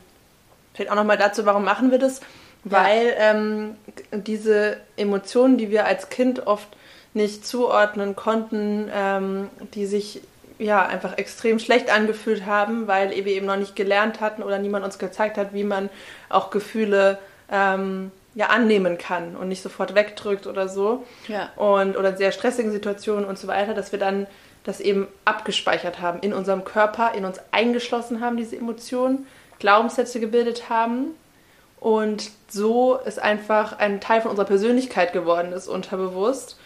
Vielleicht 0.73 0.91
auch 0.91 0.95
nochmal 0.95 1.17
dazu, 1.17 1.45
warum 1.45 1.63
machen 1.63 1.91
wir 1.91 1.99
das? 1.99 2.21
Weil 2.63 3.15
ähm, 3.17 3.75
diese 4.11 4.77
Emotionen, 4.97 5.57
die 5.57 5.71
wir 5.71 5.85
als 5.85 6.09
Kind 6.09 6.45
oft 6.47 6.67
nicht 7.13 7.45
zuordnen 7.45 8.15
konnten, 8.15 8.89
ähm, 8.93 9.49
die 9.73 9.85
sich 9.85 10.21
ja 10.59 10.85
einfach 10.85 11.17
extrem 11.17 11.59
schlecht 11.59 11.91
angefühlt 11.91 12.45
haben, 12.45 12.87
weil 12.87 13.11
wir 13.11 13.27
eben 13.27 13.47
noch 13.47 13.57
nicht 13.57 13.75
gelernt 13.75 14.21
hatten 14.21 14.43
oder 14.43 14.59
niemand 14.59 14.85
uns 14.85 14.99
gezeigt 14.99 15.37
hat, 15.37 15.53
wie 15.53 15.63
man 15.63 15.89
auch 16.29 16.51
Gefühle 16.51 17.17
ähm, 17.51 18.11
ja 18.35 18.47
annehmen 18.47 18.97
kann 18.97 19.35
und 19.35 19.47
nicht 19.47 19.63
sofort 19.63 19.95
wegdrückt 19.95 20.45
oder 20.45 20.69
so. 20.69 21.05
Ja. 21.27 21.49
Und 21.55 21.97
oder 21.97 22.09
in 22.09 22.17
sehr 22.17 22.31
stressigen 22.31 22.71
Situationen 22.71 23.25
und 23.25 23.39
so 23.39 23.47
weiter, 23.47 23.73
dass 23.73 23.91
wir 23.91 23.99
dann 23.99 24.27
das 24.63 24.79
eben 24.79 25.07
abgespeichert 25.25 25.99
haben 25.99 26.19
in 26.19 26.31
unserem 26.31 26.63
Körper, 26.63 27.13
in 27.15 27.25
uns 27.25 27.39
eingeschlossen 27.51 28.21
haben, 28.21 28.37
diese 28.37 28.55
Emotionen, 28.55 29.25
Glaubenssätze 29.59 30.19
gebildet 30.19 30.69
haben 30.69 31.15
und 31.81 32.29
so 32.47 32.99
ist 33.05 33.19
einfach 33.19 33.79
ein 33.79 33.99
Teil 34.01 34.21
von 34.21 34.29
unserer 34.29 34.45
Persönlichkeit 34.45 35.13
geworden 35.13 35.51
ist, 35.51 35.67
unterbewusst, 35.67 36.59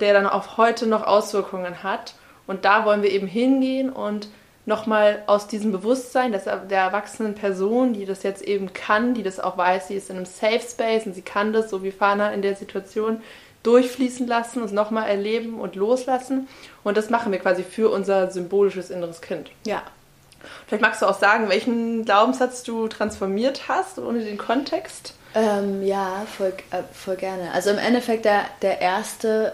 der 0.00 0.12
dann 0.12 0.26
auch 0.26 0.56
heute 0.56 0.88
noch 0.88 1.06
Auswirkungen 1.06 1.84
hat. 1.84 2.14
Und 2.48 2.64
da 2.64 2.84
wollen 2.84 3.02
wir 3.02 3.12
eben 3.12 3.28
hingehen 3.28 3.90
und 3.90 4.28
nochmal 4.64 5.22
aus 5.28 5.46
diesem 5.46 5.70
Bewusstsein 5.70 6.32
dass 6.32 6.44
der 6.46 6.80
erwachsenen 6.80 7.36
Person, 7.36 7.92
die 7.92 8.06
das 8.06 8.24
jetzt 8.24 8.42
eben 8.42 8.72
kann, 8.72 9.14
die 9.14 9.22
das 9.22 9.38
auch 9.38 9.56
weiß, 9.56 9.86
sie 9.86 9.94
ist 9.94 10.10
in 10.10 10.16
einem 10.16 10.26
Safe 10.26 10.60
Space 10.60 11.06
und 11.06 11.14
sie 11.14 11.22
kann 11.22 11.52
das, 11.52 11.70
so 11.70 11.84
wie 11.84 11.92
Fana 11.92 12.32
in 12.32 12.42
der 12.42 12.56
Situation, 12.56 13.22
durchfließen 13.62 14.26
lassen, 14.26 14.62
uns 14.62 14.72
nochmal 14.72 15.08
erleben 15.08 15.60
und 15.60 15.76
loslassen. 15.76 16.48
Und 16.82 16.96
das 16.96 17.08
machen 17.08 17.30
wir 17.30 17.38
quasi 17.38 17.62
für 17.62 17.88
unser 17.90 18.32
symbolisches 18.32 18.90
inneres 18.90 19.20
Kind. 19.20 19.48
Ja, 19.64 19.84
Vielleicht 20.66 20.82
magst 20.82 21.02
du 21.02 21.06
auch 21.06 21.18
sagen, 21.18 21.48
welchen 21.48 22.04
Glaubenssatz 22.04 22.62
du 22.62 22.88
transformiert 22.88 23.68
hast, 23.68 23.98
ohne 23.98 24.20
den 24.20 24.38
Kontext? 24.38 25.14
Ähm, 25.34 25.82
ja, 25.82 26.24
voll, 26.36 26.54
äh, 26.70 26.82
voll 26.92 27.16
gerne. 27.16 27.52
Also 27.52 27.70
im 27.70 27.78
Endeffekt 27.78 28.24
der, 28.24 28.44
der 28.62 28.80
erste 28.80 29.52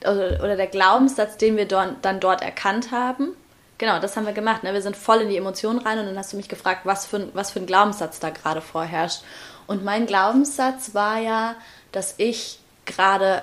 oder, 0.00 0.42
oder 0.42 0.56
der 0.56 0.66
Glaubenssatz, 0.66 1.36
den 1.36 1.56
wir 1.56 1.66
dort, 1.66 1.96
dann 2.02 2.18
dort 2.20 2.42
erkannt 2.42 2.90
haben, 2.90 3.36
genau, 3.78 3.98
das 4.00 4.16
haben 4.16 4.26
wir 4.26 4.32
gemacht. 4.32 4.62
Ne? 4.62 4.72
Wir 4.72 4.82
sind 4.82 4.96
voll 4.96 5.20
in 5.20 5.28
die 5.28 5.36
Emotionen 5.36 5.78
rein 5.78 5.98
und 5.98 6.06
dann 6.06 6.18
hast 6.18 6.32
du 6.32 6.36
mich 6.36 6.48
gefragt, 6.48 6.82
was 6.84 7.06
für, 7.06 7.28
was 7.34 7.50
für 7.50 7.60
ein 7.60 7.66
Glaubenssatz 7.66 8.20
da 8.20 8.30
gerade 8.30 8.60
vorherrscht. 8.60 9.22
Und 9.66 9.84
mein 9.84 10.06
Glaubenssatz 10.06 10.94
war 10.94 11.18
ja, 11.18 11.54
dass 11.92 12.14
ich 12.18 12.58
gerade 12.84 13.42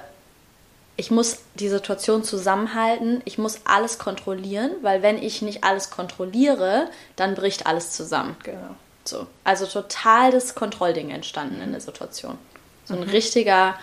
ich 0.99 1.11
muss 1.11 1.37
die 1.55 1.69
Situation 1.69 2.25
zusammenhalten, 2.25 3.21
ich 3.23 3.37
muss 3.37 3.61
alles 3.63 3.99
kontrollieren, 3.99 4.71
weil 4.81 5.01
wenn 5.01 5.17
ich 5.17 5.41
nicht 5.41 5.63
alles 5.63 5.91
kontrolliere, 5.91 6.89
dann 7.15 7.35
bricht 7.35 7.67
alles 7.67 7.93
zusammen. 7.93 8.35
Genau. 8.43 8.75
So. 9.05 9.25
Also 9.45 9.65
total 9.65 10.31
das 10.31 10.55
Kontrollding 10.55 11.09
entstanden 11.09 11.55
mhm. 11.55 11.61
in 11.61 11.71
der 11.71 11.79
Situation. 11.79 12.37
So 12.83 12.95
ein 12.95 13.05
mhm. 13.05 13.11
richtiger 13.11 13.75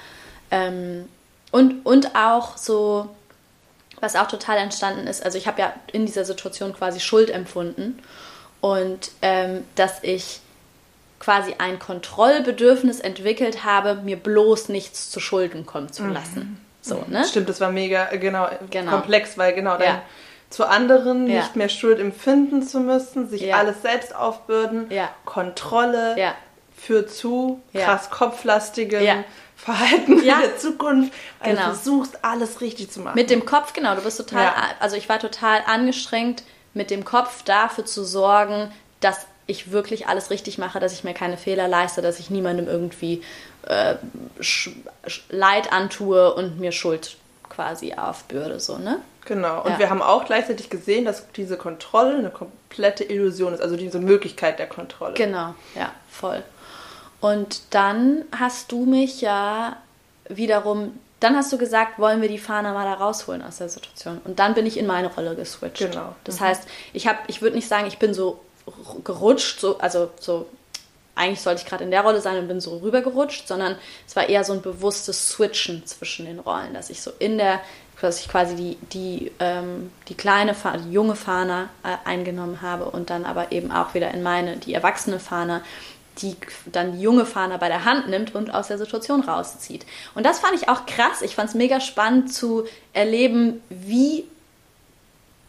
ähm, 0.51 1.09
und, 1.53 1.87
und 1.87 2.15
auch 2.15 2.59
so, 2.59 3.09
was 4.01 4.15
auch 4.15 4.29
total 4.29 4.59
entstanden 4.59 5.07
ist, 5.07 5.25
also 5.25 5.39
ich 5.39 5.47
habe 5.47 5.63
ja 5.63 5.73
in 5.93 6.05
dieser 6.05 6.27
Situation 6.27 6.75
quasi 6.75 7.01
Schuld 7.01 7.31
empfunden 7.31 7.99
und 8.61 9.11
ähm, 9.23 9.65
dass 9.75 10.03
ich 10.03 10.41
quasi 11.19 11.55
ein 11.57 11.79
Kontrollbedürfnis 11.79 13.01
entwickelt 13.01 13.65
habe, 13.65 13.95
mir 13.95 14.19
bloß 14.19 14.69
nichts 14.69 15.11
zu 15.11 15.19
Schulden 15.19 15.65
kommen 15.65 15.91
zu 15.91 16.07
lassen. 16.07 16.61
So, 16.87 17.05
ne? 17.09 17.25
Stimmt, 17.25 17.49
das 17.49 17.61
war 17.61 17.71
mega, 17.71 18.09
äh, 18.11 18.19
genau, 18.19 18.49
Genau. 18.71 18.91
komplex, 18.93 19.37
weil 19.37 19.53
genau, 19.55 19.73
dann 19.77 19.83
Ja. 19.87 20.03
zu 20.51 20.67
anderen 20.69 21.27
Ja. 21.27 21.41
nicht 21.41 21.57
mehr 21.57 21.69
Schuld 21.69 21.99
empfinden 21.99 22.63
zu 22.63 22.81
müssen, 22.81 23.29
sich 23.29 23.43
Ja. 23.43 23.57
alles 23.57 23.83
selbst 23.83 24.15
aufbürden, 24.15 24.87
Ja. 24.91 25.09
Kontrolle 25.25 26.19
Ja. 26.19 26.35
führt 26.77 27.11
zu 27.11 27.61
Ja. 27.73 27.85
krass 27.85 28.11
kopflastigem 28.11 29.03
Ja. 29.03 29.25
Verhalten 29.57 30.23
Ja. 30.23 30.35
in 30.37 30.41
der 30.43 30.57
Zukunft, 30.59 31.13
weil 31.41 31.51
Genau. 31.55 31.63
du 31.69 31.75
versuchst, 31.75 32.19
alles 32.23 32.61
richtig 32.61 32.91
zu 32.91 33.01
machen. 33.01 33.15
Mit 33.17 33.31
dem 33.31 33.45
Kopf, 33.47 33.73
genau, 33.73 33.95
du 33.95 34.03
bist 34.03 34.19
total, 34.19 34.45
Ja. 34.45 34.55
also 34.81 34.97
ich 34.97 35.09
war 35.09 35.19
total 35.19 35.61
angestrengt, 35.67 36.43
mit 36.75 36.91
dem 36.91 37.05
Kopf 37.05 37.43
dafür 37.43 37.85
zu 37.87 38.05
sorgen, 38.05 38.71
dass 39.01 39.27
ich 39.49 39.73
wirklich 39.73 40.09
alles 40.09 40.31
richtig 40.31 40.59
mache, 40.59 40.79
dass 40.81 40.93
ich 40.93 41.05
mir 41.05 41.15
keine 41.15 41.37
Fehler 41.39 41.69
leiste, 41.69 42.03
dass 42.03 42.19
ich 42.19 42.31
niemandem 42.31 42.67
irgendwie 42.69 43.23
äh, 43.67 43.97
Leid 45.29 45.73
antue 45.73 46.35
und 46.35 46.59
mir 46.59 46.73
Schuld 46.73 47.17
quasi 47.49 47.95
aufbürde, 47.95 48.61
so, 48.61 48.79
ne? 48.79 49.01
Genau. 49.25 49.63
Und 49.63 49.73
Ja. 49.73 49.79
wir 49.79 49.91
haben 49.91 50.03
auch 50.03 50.25
gleichzeitig 50.25 50.71
gesehen, 50.71 51.05
dass 51.05 51.31
diese 51.33 51.57
Kontrolle 51.57 52.17
eine 52.17 52.31
komplette 52.31 53.05
Illusion 53.05 53.53
ist, 53.55 53.61
also 53.61 53.77
diese 53.77 53.99
Möglichkeit 53.99 54.59
der 54.59 54.69
Kontrolle. 54.69 55.15
Genau, 55.15 55.55
ja, 55.75 55.91
voll. 56.11 56.43
Und 57.21 57.63
dann 57.71 58.25
hast 58.37 58.71
du 58.73 58.85
mich 58.85 59.21
ja 59.21 59.77
wiederum, 60.29 60.99
dann 61.21 61.35
hast 61.35 61.53
du 61.53 61.59
gesagt, 61.59 61.99
wollen 61.99 62.21
wir 62.21 62.29
die 62.29 62.39
Fahne 62.39 62.73
mal 62.73 62.85
da 62.85 62.95
rausholen 62.95 63.43
aus 63.43 63.57
der 63.57 63.69
Situation. 63.69 64.21
Und 64.25 64.39
dann 64.39 64.55
bin 64.55 64.67
ich 64.67 64.77
in 64.77 64.87
meine 64.87 65.13
Rolle 65.13 65.35
geswitcht. 65.35 65.79
Genau. 65.79 66.15
Das 66.25 66.41
heißt, 66.41 66.69
ich 66.93 67.07
habe, 67.07 67.19
ich 67.27 67.43
würde 67.43 67.57
nicht 67.57 67.69
sagen, 67.69 67.87
ich 67.87 67.99
bin 67.99 68.13
so 68.15 68.41
gerutscht, 69.03 69.61
so, 69.61 69.79
also 69.79 70.11
so, 70.21 70.47
eigentlich 71.17 71.41
sollte 71.41 71.63
ich 71.63 71.69
gerade 71.69 71.83
in 71.83 71.91
der 71.91 72.03
Rolle 72.03 72.21
sein 72.21 72.39
und 72.39 72.47
bin 72.47 72.61
so 72.61 72.77
rübergerutscht, 72.79 73.49
sondern 73.49 73.77
es 74.07 74.15
war 74.15 74.29
eher 74.29 74.45
so 74.45 74.53
ein 74.53 74.63
bewusstes 74.63 75.31
Switchen 75.31 75.85
zwischen 75.87 76.27
den 76.27 76.39
Rollen, 76.39 76.75
dass 76.75 76.91
ich 76.91 77.01
so 77.01 77.11
in 77.19 77.39
der, 77.39 77.61
dass 78.01 78.21
ich 78.21 78.29
quasi 78.29 78.55
die, 78.55 78.77
die, 78.93 79.33
ähm, 79.41 79.91
die 80.09 80.15
kleine, 80.15 80.55
die 80.85 80.93
junge 80.93 81.17
Fahne 81.17 81.71
äh, 81.83 82.09
eingenommen 82.09 82.61
habe 82.63 82.85
und 82.85 83.11
dann 83.11 83.25
aber 83.25 83.51
eben 83.51 83.73
auch 83.73 83.95
wieder 83.95 84.13
in 84.13 84.23
meine, 84.23 84.59
die 84.59 84.75
erwachsene 84.75 85.19
Fahne, 85.19 85.63
die 86.19 86.37
dann 86.67 86.93
die 86.93 87.01
junge 87.01 87.27
Fahne 87.27 87.59
bei 87.59 87.69
der 87.69 87.85
Hand 87.85 88.09
nimmt 88.09 88.35
und 88.35 88.53
aus 88.53 88.69
der 88.69 88.79
Situation 88.79 89.23
rauszieht. 89.23 89.87
Und 90.15 90.25
das 90.25 90.41
fand 90.41 90.55
ich 90.55 90.69
auch 90.69 90.87
krass. 90.87 91.23
Ich 91.23 91.35
fand 91.35 91.49
es 91.49 91.55
mega 91.55 91.81
spannend 91.81 92.33
zu 92.33 92.65
erleben, 92.93 93.63
wie 93.69 94.25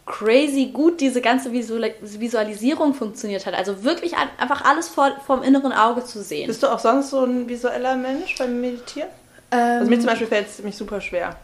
crazy 0.07 0.71
gut 0.73 0.99
diese 1.01 1.21
ganze 1.21 1.51
Visual 1.51 1.93
Visualisierung 2.01 2.93
funktioniert 2.95 3.45
hat. 3.45 3.53
Also 3.53 3.83
wirklich 3.83 4.15
ein- 4.15 4.29
einfach 4.39 4.63
alles 4.65 4.87
vor, 4.87 5.11
vom 5.27 5.43
inneren 5.43 5.73
Auge 5.73 6.03
zu 6.03 6.23
sehen. 6.23 6.47
Bist 6.47 6.63
du 6.63 6.67
auch 6.67 6.79
sonst 6.79 7.11
so 7.11 7.23
ein 7.23 7.47
visueller 7.47 7.95
Mensch 7.95 8.35
beim 8.37 8.59
Meditieren? 8.59 9.09
Ähm, 9.51 9.59
Also 9.59 9.89
mir 9.89 9.99
zum 9.99 10.07
Beispiel 10.07 10.27
fällt 10.27 10.47
es 10.47 10.63
mich 10.63 10.75
super 10.75 10.99
schwer. 11.01 11.35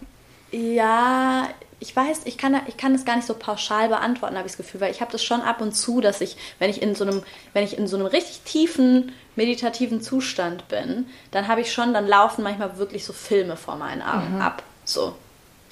Ja, 0.52 1.48
ich 1.80 1.96
weiß, 1.96 2.22
ich 2.26 2.38
kann, 2.38 2.60
ich 2.68 2.78
kann 2.78 2.94
das 2.94 3.06
gar 3.06 3.16
nicht 3.18 3.28
so 3.28 3.34
pauschal 3.34 3.90
beantworten, 3.90 4.38
habe 4.38 4.46
ich 4.48 4.54
das 4.54 4.58
Gefühl, 4.58 4.80
weil 4.82 4.92
ich 4.92 5.02
habe 5.02 5.12
das 5.12 5.24
schon 5.24 5.42
ab 5.42 5.60
und 5.62 5.74
zu, 5.74 6.00
dass 6.00 6.22
ich, 6.22 6.38
wenn 6.60 6.70
ich 6.70 6.82
in 6.82 6.96
so 6.96 7.04
einem, 7.04 7.24
wenn 7.54 7.64
ich 7.64 7.78
in 7.78 7.88
so 7.88 7.98
einem 7.98 8.06
richtig 8.06 8.42
tiefen 8.46 9.12
meditativen 9.36 10.02
Zustand 10.02 10.68
bin, 10.70 11.08
dann 11.32 11.48
habe 11.48 11.62
ich 11.62 11.74
schon, 11.74 11.94
dann 11.94 12.08
laufen 12.08 12.44
manchmal 12.44 12.78
wirklich 12.78 13.04
so 13.04 13.12
Filme 13.14 13.58
vor 13.58 13.76
meinen 13.76 14.02
Augen 14.02 14.40
ab. 14.42 14.64
So. 14.86 15.14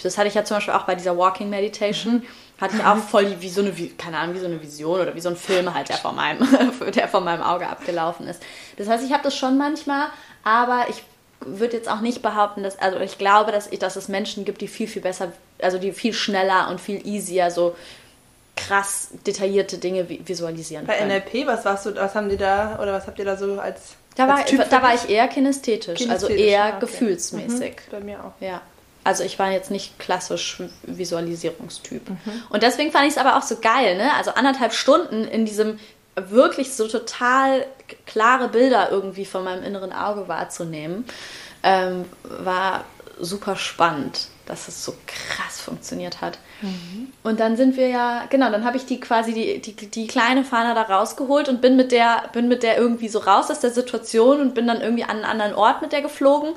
Das 0.04 0.18
hatte 0.18 0.28
ich 0.28 0.34
ja 0.34 0.44
zum 0.44 0.58
Beispiel 0.58 0.74
auch 0.74 0.84
bei 0.86 0.96
dieser 0.96 1.16
Walking 1.16 1.50
Meditation. 1.52 2.24
Hatte 2.62 2.78
ich 2.78 2.84
auch 2.86 2.98
voll 2.98 3.36
wie 3.42 3.50
so 3.50 3.62
eine, 3.62 3.72
keine 3.98 4.18
Ahnung, 4.20 4.36
wie 4.36 4.40
so 4.40 4.46
eine 4.46 4.62
Vision 4.62 5.02
oder 5.02 5.16
wie 5.16 5.20
so 5.20 5.30
ein 5.30 5.36
Film 5.36 5.74
halt, 5.74 5.90
der 5.90 5.98
vor 5.98 6.14
meinem, 6.14 6.48
der 6.96 7.08
vor 7.08 7.20
meinem 7.22 7.42
Auge 7.42 7.68
abgelaufen 7.68 8.28
ist. 8.28 8.42
Das 8.78 8.88
heißt, 8.88 9.04
ich 9.04 9.12
habe 9.12 9.24
das 9.24 9.36
schon 9.36 9.58
manchmal, 9.58 10.08
aber 10.44 10.86
ich 10.90 11.04
würde 11.44 11.76
jetzt 11.76 11.90
auch 11.90 12.02
nicht 12.02 12.22
behaupten, 12.22 12.62
dass, 12.62 12.78
also 12.78 13.00
ich 13.00 13.18
glaube, 13.18 13.52
dass, 13.52 13.66
ich, 13.72 13.80
dass 13.80 13.96
es 13.96 14.08
Menschen 14.08 14.46
gibt, 14.46 14.62
die 14.62 14.68
viel, 14.68 14.88
viel 14.88 15.02
besser, 15.02 15.32
also 15.60 15.80
die 15.80 15.92
viel 15.92 16.14
schneller 16.14 16.70
und 16.70 16.80
viel 16.80 17.06
easier 17.06 17.50
so 17.50 17.76
krass 18.56 19.10
detaillierte 19.26 19.78
Dinge 19.80 20.04
vi- 20.04 20.20
visualisieren 20.28 20.86
Bei 20.86 20.98
können. 20.98 21.10
NLP, 21.10 21.48
was 21.48 21.66
warst 21.66 21.86
du, 21.88 21.96
was 21.96 22.14
haben 22.14 22.30
die 22.30 22.38
da, 22.38 22.78
oder 22.82 22.94
was 22.94 23.08
habt 23.08 23.18
ihr 23.18 23.26
da 23.26 23.36
so 23.38 23.60
als, 23.60 23.96
Da 24.16 24.28
war, 24.28 24.44
da 24.70 24.82
war 24.84 24.94
ich 24.94 25.10
eher 25.10 25.28
kinästhetisch, 25.28 26.08
also 26.10 26.28
eher 26.28 26.50
ja, 26.52 26.68
okay. 26.68 26.76
gefühlsmäßig. 26.82 27.72
Mhm, 27.88 27.92
bei 27.92 28.00
mir 28.02 28.20
auch. 28.24 28.34
Ja. 28.40 28.62
Also 29.04 29.24
ich 29.24 29.40
war 29.40 29.52
jetzt 29.52 29.72
nicht 29.72 29.98
klassisch 30.00 30.62
Visualisierungstyp. 30.84 32.10
Mhm. 32.10 32.18
Und 32.50 32.64
deswegen 32.64 32.92
fand 32.92 33.06
ich 33.06 33.14
es 33.14 33.18
aber 33.18 33.38
auch 33.38 33.42
so 33.42 33.58
geil, 33.60 33.98
ne? 33.98 34.14
Also 34.16 34.32
anderthalb 34.32 34.74
Stunden 34.74 35.26
in 35.26 35.46
diesem 35.46 35.80
wirklich 36.16 36.74
so 36.74 36.88
total 36.88 37.66
klare 38.06 38.50
Bilder 38.50 38.92
irgendwie 38.92 39.26
von 39.26 39.44
meinem 39.44 39.64
inneren 39.64 39.94
Auge 39.94 40.28
wahrzunehmen, 40.28 41.06
ähm, 41.64 42.06
war 42.24 42.86
super 43.20 43.56
spannend, 43.56 44.28
dass 44.46 44.68
es 44.68 44.84
so 44.84 44.94
krass 45.06 45.62
funktioniert 45.62 46.22
hat. 46.22 46.40
Und 47.24 47.40
dann 47.40 47.58
sind 47.58 47.78
wir 47.78 47.88
ja, 47.88 48.26
genau, 48.30 48.52
dann 48.52 48.66
habe 48.66 48.78
ich 48.78 48.86
die 48.86 49.00
quasi 49.00 49.34
die, 49.34 49.62
die, 49.62 49.88
die 49.88 50.08
kleine 50.08 50.44
Fahne 50.44 50.76
da 50.76 50.84
rausgeholt 50.84 51.50
und 51.50 51.62
bin 51.62 51.76
mit 51.76 51.92
der, 51.92 52.30
bin 52.34 52.48
mit 52.48 52.64
der 52.64 52.78
irgendwie 52.78 53.10
so 53.10 53.20
raus 53.20 53.50
aus 53.50 53.60
der 53.60 53.72
Situation 53.72 54.42
und 54.42 54.54
bin 54.54 54.68
dann 54.68 54.82
irgendwie 54.82 55.04
an 55.04 55.18
einen 55.18 55.26
anderen 55.26 55.56
Ort 55.56 55.82
mit 55.82 55.92
der 55.92 56.02
geflogen. 56.02 56.54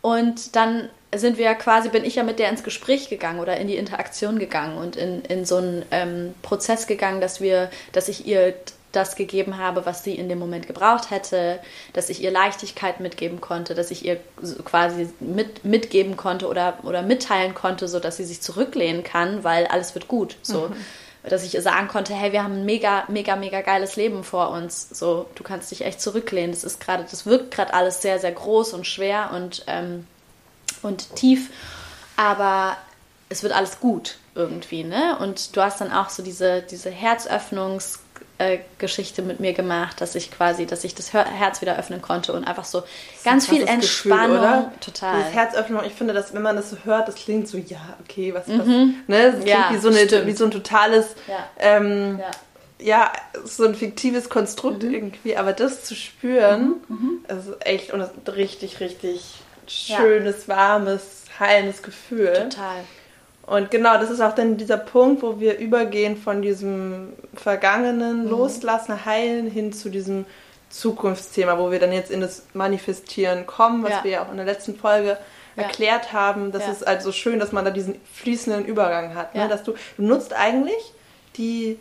Und 0.00 0.56
dann 0.56 0.88
sind 1.14 1.36
wir 1.36 1.44
ja 1.44 1.54
quasi, 1.54 1.90
bin 1.90 2.04
ich 2.04 2.14
ja 2.14 2.22
mit 2.22 2.38
der 2.38 2.48
ins 2.48 2.64
Gespräch 2.64 3.08
gegangen 3.08 3.40
oder 3.40 3.56
in 3.58 3.68
die 3.68 3.76
Interaktion 3.76 4.38
gegangen 4.38 4.78
und 4.78 4.96
in, 4.96 5.22
in 5.22 5.44
so 5.44 5.56
einen 5.56 5.84
ähm, 5.90 6.34
Prozess 6.42 6.86
gegangen, 6.86 7.20
dass 7.20 7.40
wir, 7.40 7.70
dass 7.92 8.08
ich 8.08 8.26
ihr 8.26 8.54
das 8.92 9.16
gegeben 9.16 9.58
habe, 9.58 9.86
was 9.86 10.04
sie 10.04 10.14
in 10.14 10.28
dem 10.28 10.38
Moment 10.38 10.66
gebraucht 10.66 11.10
hätte, 11.10 11.58
dass 11.92 12.10
ich 12.10 12.22
ihr 12.22 12.30
Leichtigkeit 12.30 13.00
mitgeben 13.00 13.40
konnte, 13.40 13.74
dass 13.74 13.90
ich 13.90 14.04
ihr 14.04 14.18
quasi 14.64 15.08
mit, 15.20 15.64
mitgeben 15.64 16.16
konnte 16.16 16.46
oder, 16.46 16.78
oder 16.82 17.02
mitteilen 17.02 17.54
konnte, 17.54 17.88
so 17.88 17.98
dass 18.00 18.18
sie 18.18 18.24
sich 18.24 18.42
zurücklehnen 18.42 19.02
kann, 19.02 19.44
weil 19.44 19.66
alles 19.66 19.94
wird 19.94 20.08
gut. 20.08 20.36
So. 20.42 20.70
Dass 21.24 21.44
ich 21.44 21.54
ihr 21.54 21.62
sagen 21.62 21.86
konnte, 21.86 22.14
hey, 22.14 22.32
wir 22.32 22.42
haben 22.42 22.56
ein 22.56 22.64
mega, 22.64 23.04
mega, 23.08 23.36
mega 23.36 23.60
geiles 23.60 23.94
Leben 23.94 24.24
vor 24.24 24.50
uns. 24.50 24.88
So, 24.90 25.26
du 25.36 25.44
kannst 25.44 25.70
dich 25.70 25.84
echt 25.84 26.00
zurücklehnen. 26.00 26.50
Das 26.50 26.64
ist 26.64 26.80
gerade, 26.80 27.06
das 27.08 27.26
wirkt 27.26 27.52
gerade 27.52 27.74
alles 27.74 28.02
sehr, 28.02 28.18
sehr 28.18 28.32
groß 28.32 28.72
und 28.72 28.88
schwer 28.88 29.30
und, 29.32 29.64
ähm, 29.68 30.06
und 30.82 31.14
tief, 31.16 31.50
aber 32.16 32.76
es 33.28 33.42
wird 33.42 33.52
alles 33.54 33.80
gut 33.80 34.16
irgendwie, 34.34 34.84
ne? 34.84 35.16
Und 35.18 35.56
du 35.56 35.62
hast 35.62 35.80
dann 35.80 35.92
auch 35.92 36.08
so 36.10 36.22
diese, 36.22 36.62
diese 36.62 36.90
Herzöffnungs- 36.90 37.98
äh, 38.38 38.58
Geschichte 38.78 39.22
mit 39.22 39.40
mir 39.40 39.52
gemacht, 39.52 40.00
dass 40.00 40.14
ich 40.14 40.30
quasi, 40.32 40.66
dass 40.66 40.84
ich 40.84 40.94
das 40.94 41.12
Herz 41.12 41.60
wieder 41.60 41.78
öffnen 41.78 42.00
konnte 42.02 42.32
und 42.32 42.44
einfach 42.44 42.64
so 42.64 42.82
ganz 43.24 43.46
viel 43.46 43.60
Gefühl, 43.60 43.74
Entspannung. 43.74 44.38
oder? 44.38 44.72
Total. 44.80 45.18
Dieses 45.20 45.34
Herzöffnung, 45.34 45.82
ich 45.84 45.92
finde, 45.92 46.12
dass 46.14 46.32
wenn 46.34 46.42
man 46.42 46.56
das 46.56 46.70
so 46.70 46.76
hört, 46.84 47.06
das 47.08 47.14
klingt 47.14 47.46
so, 47.46 47.58
ja, 47.58 47.78
okay, 48.02 48.32
was, 48.34 48.48
was 48.48 48.66
ne? 48.66 48.96
Das 49.06 49.30
klingt 49.34 49.38
Mhm. 49.38 49.46
Ja, 49.46 49.68
wie, 49.70 49.78
so 49.78 49.88
eine, 49.88 50.26
wie 50.26 50.32
so 50.32 50.44
ein 50.46 50.50
totales, 50.50 51.08
Ja. 51.28 51.46
ähm, 51.58 52.18
Ja. 52.18 52.30
ja, 52.84 53.12
so 53.44 53.64
ein 53.64 53.74
fiktives 53.74 54.28
Konstrukt 54.28 54.82
Mhm. 54.82 54.94
irgendwie, 54.94 55.36
aber 55.36 55.52
das 55.52 55.84
zu 55.84 55.94
spüren, 55.94 56.76
also 57.28 57.54
echt, 57.60 57.92
und 57.92 58.00
das 58.00 58.10
ist 58.10 58.34
richtig, 58.34 58.80
richtig 58.80 59.34
schönes, 59.66 60.48
warmes, 60.48 61.24
heilendes 61.38 61.82
Gefühl. 61.82 62.32
Total. 62.50 62.76
Und 63.44 63.70
genau, 63.70 63.98
das 63.98 64.10
ist 64.10 64.20
auch 64.20 64.34
dann 64.34 64.56
dieser 64.56 64.76
Punkt, 64.76 65.22
wo 65.22 65.40
wir 65.40 65.58
übergehen 65.58 66.16
von 66.16 66.42
diesem 66.42 67.06
Mhm. 67.08 67.12
Vergangenen, 67.34 68.28
Loslassen, 68.28 69.04
Heilen 69.04 69.50
hin 69.50 69.72
zu 69.72 69.88
diesem 69.90 70.24
Zukunftsthema, 70.70 71.58
wo 71.58 71.70
wir 71.70 71.78
dann 71.80 71.92
jetzt 71.92 72.10
in 72.10 72.20
das 72.20 72.44
Manifestieren 72.54 73.46
kommen, 73.46 73.82
was 73.82 73.90
Ja. 73.90 74.04
wir 74.04 74.10
ja 74.12 74.22
auch 74.24 74.30
in 74.30 74.36
der 74.36 74.46
letzten 74.46 74.76
Folge 74.76 75.18
Ja. 75.56 75.62
erklärt 75.64 76.12
haben. 76.12 76.50
Das 76.52 76.64
Ja. 76.66 76.72
ist 76.72 76.86
also 76.86 77.12
schön, 77.12 77.38
dass 77.40 77.52
man 77.52 77.64
da 77.64 77.70
diesen 77.70 77.96
fließenden 78.14 78.64
Übergang 78.64 79.14
hat. 79.14 79.34
Ja. 79.34 79.42
Ne? 79.44 79.48
Dass 79.48 79.62
du, 79.64 79.74
du 79.96 80.02
nutzt 80.02 80.32
eigentlich 80.32 80.92
die, 81.36 81.78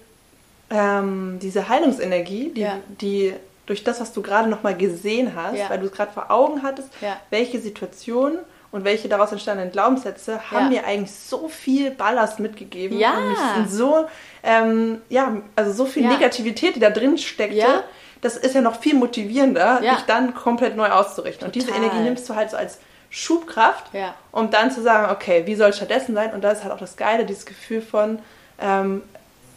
ähm, 0.69 1.39
diese 1.41 1.69
Heilungsenergie, 1.69 2.51
die, 2.55 2.61
Ja. 2.61 2.77
die 3.01 3.33
durch 3.71 3.85
das, 3.85 4.01
was 4.01 4.11
du 4.11 4.21
gerade 4.21 4.49
nochmal 4.49 4.75
gesehen 4.75 5.31
hast, 5.33 5.55
Ja. 5.57 5.69
weil 5.69 5.79
du 5.79 5.85
es 5.85 5.93
gerade 5.93 6.11
vor 6.11 6.29
Augen 6.29 6.61
hattest, 6.61 6.89
Ja. 6.99 7.15
welche 7.29 7.57
Situationen 7.61 8.39
und 8.73 8.83
welche 8.83 9.07
daraus 9.07 9.31
entstandenen 9.31 9.71
Glaubenssätze 9.71 10.51
haben 10.51 10.67
mir 10.69 10.85
eigentlich 10.85 11.11
so 11.15 11.47
viel 11.47 11.91
Ballast 11.91 12.39
mitgegeben. 12.41 12.97
Ja. 12.99 13.13
Und 13.17 13.29
mich 13.29 13.69
so, 13.71 14.05
ähm, 14.43 15.01
ja, 15.09 15.37
also 15.55 15.71
so 15.71 15.85
viel. 15.85 16.05
Negativität, 16.07 16.75
die 16.75 16.79
da 16.81 16.89
drin 16.89 17.17
steckte. 17.17 17.83
Das 18.21 18.35
ist 18.37 18.53
ja 18.55 18.61
noch 18.61 18.79
viel 18.79 18.93
motivierender, 18.95 19.79
dich 19.81 20.01
dann 20.05 20.33
komplett 20.35 20.75
neu 20.75 20.89
auszurichten. 20.89 21.47
Und 21.47 21.55
diese 21.55 21.67
Total. 21.67 21.81
Energie 21.83 21.99
nimmst 22.03 22.29
du 22.29 22.35
halt 22.35 22.49
so 22.51 22.57
als 22.57 22.77
Schubkraft, 23.09 23.85
um 24.31 24.49
dann 24.51 24.69
zu 24.71 24.81
sagen, 24.81 25.11
okay, 25.13 25.43
wie 25.45 25.55
soll 25.55 25.69
es 25.69 25.77
stattdessen 25.77 26.13
sein? 26.15 26.33
Und 26.33 26.43
da 26.43 26.51
ist 26.51 26.63
halt 26.63 26.73
auch 26.73 26.79
das 26.79 26.97
Geile, 26.97 27.25
dieses 27.25 27.45
Gefühl 27.45 27.81
von, 27.81 28.19
ähm, 28.59 29.01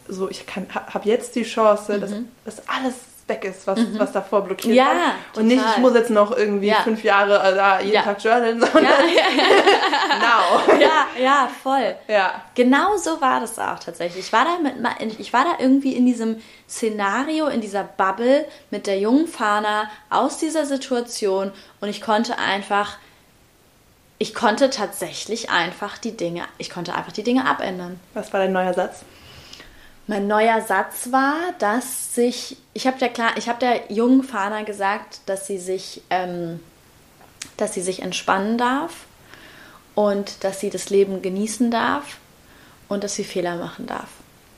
so, 0.07 0.29
ich 0.29 0.45
kann, 0.45 0.67
habe 0.73 1.07
jetzt 1.09 1.35
die 1.35 1.43
Chance, 1.43 1.99
dass, 1.99 2.11
Mhm. 2.11 2.27
dass 2.43 2.67
alles 2.67 2.93
weg 3.27 3.43
ist, 3.43 3.65
was, 3.65 3.79
was 3.97 4.11
davor 4.11 4.41
blockiert 4.43 4.71
Mhm. 4.73 4.75
Ja, 4.77 4.85
hat. 4.85 5.37
Und 5.37 5.47
nicht, 5.47 5.57
total. 5.57 5.73
ich 5.73 5.81
muss 5.81 5.93
jetzt 5.95 6.09
noch 6.11 6.35
irgendwie 6.37 6.67
Ja. 6.67 6.81
fünf 6.83 7.03
Jahre 7.03 7.35
äh, 7.41 7.55
da 7.55 7.79
jeden 7.79 7.93
Ja. 7.95 8.01
Tag 8.03 8.23
journalen, 8.23 8.59
sondern 8.59 8.83
Ja, 8.83 8.91
now. 10.19 10.77
ja, 10.79 11.07
ja, 11.19 11.49
voll. 11.63 11.95
Ja. 12.07 12.43
Genau 12.53 12.97
so 12.97 13.19
war 13.21 13.39
das 13.39 13.57
auch 13.57 13.79
tatsächlich. 13.79 14.25
Ich 14.25 14.33
war 14.33 14.45
da 14.45 14.57
mit, 14.61 15.19
ich 15.19 15.33
war 15.33 15.43
da 15.43 15.51
irgendwie 15.63 15.93
in 15.93 16.05
diesem 16.05 16.39
Szenario, 16.69 17.47
in 17.47 17.61
dieser 17.61 17.83
Bubble 17.83 18.45
mit 18.69 18.85
der 18.87 18.99
jungen 18.99 19.27
Fana 19.27 19.89
aus 20.09 20.37
dieser 20.37 20.65
Situation 20.65 21.51
und 21.81 21.89
ich 21.89 22.01
konnte 22.01 22.37
einfach, 22.37 22.97
ich 24.19 24.33
konnte 24.35 24.69
tatsächlich 24.69 25.49
einfach 25.49 25.97
die 25.97 26.15
Dinge, 26.15 26.43
ich 26.57 26.69
konnte 26.69 26.93
einfach 26.93 27.11
die 27.11 27.23
Dinge 27.23 27.47
abändern. 27.47 27.99
Was 28.13 28.31
war 28.33 28.39
dein 28.39 28.53
neuer 28.53 28.73
Satz? 28.73 29.01
Mein 30.07 30.27
neuer 30.27 30.61
Satz 30.61 31.11
war, 31.11 31.37
dass 31.57 32.13
sich, 32.13 32.57
ich 32.73 32.85
habe 32.85 32.99
der 32.99 33.09
klar, 33.09 33.31
ich 33.37 33.49
habe 33.49 33.59
der 33.59 33.91
jungen 33.91 34.23
Fana 34.23 34.61
gesagt, 34.61 35.21
dass 35.25 35.47
sie 35.47 35.57
sich, 35.57 36.01
ähm, 36.11 36.59
dass 37.57 37.73
sie 37.73 37.81
sich 37.81 38.01
entspannen 38.01 38.57
darf 38.57 39.05
und 39.95 40.43
dass 40.43 40.59
sie 40.59 40.69
das 40.69 40.91
Leben 40.91 41.23
genießen 41.23 41.71
darf 41.71 42.17
und 42.87 43.03
dass 43.03 43.15
sie 43.15 43.23
Fehler 43.23 43.55
machen 43.55 43.87
darf. 43.87 44.09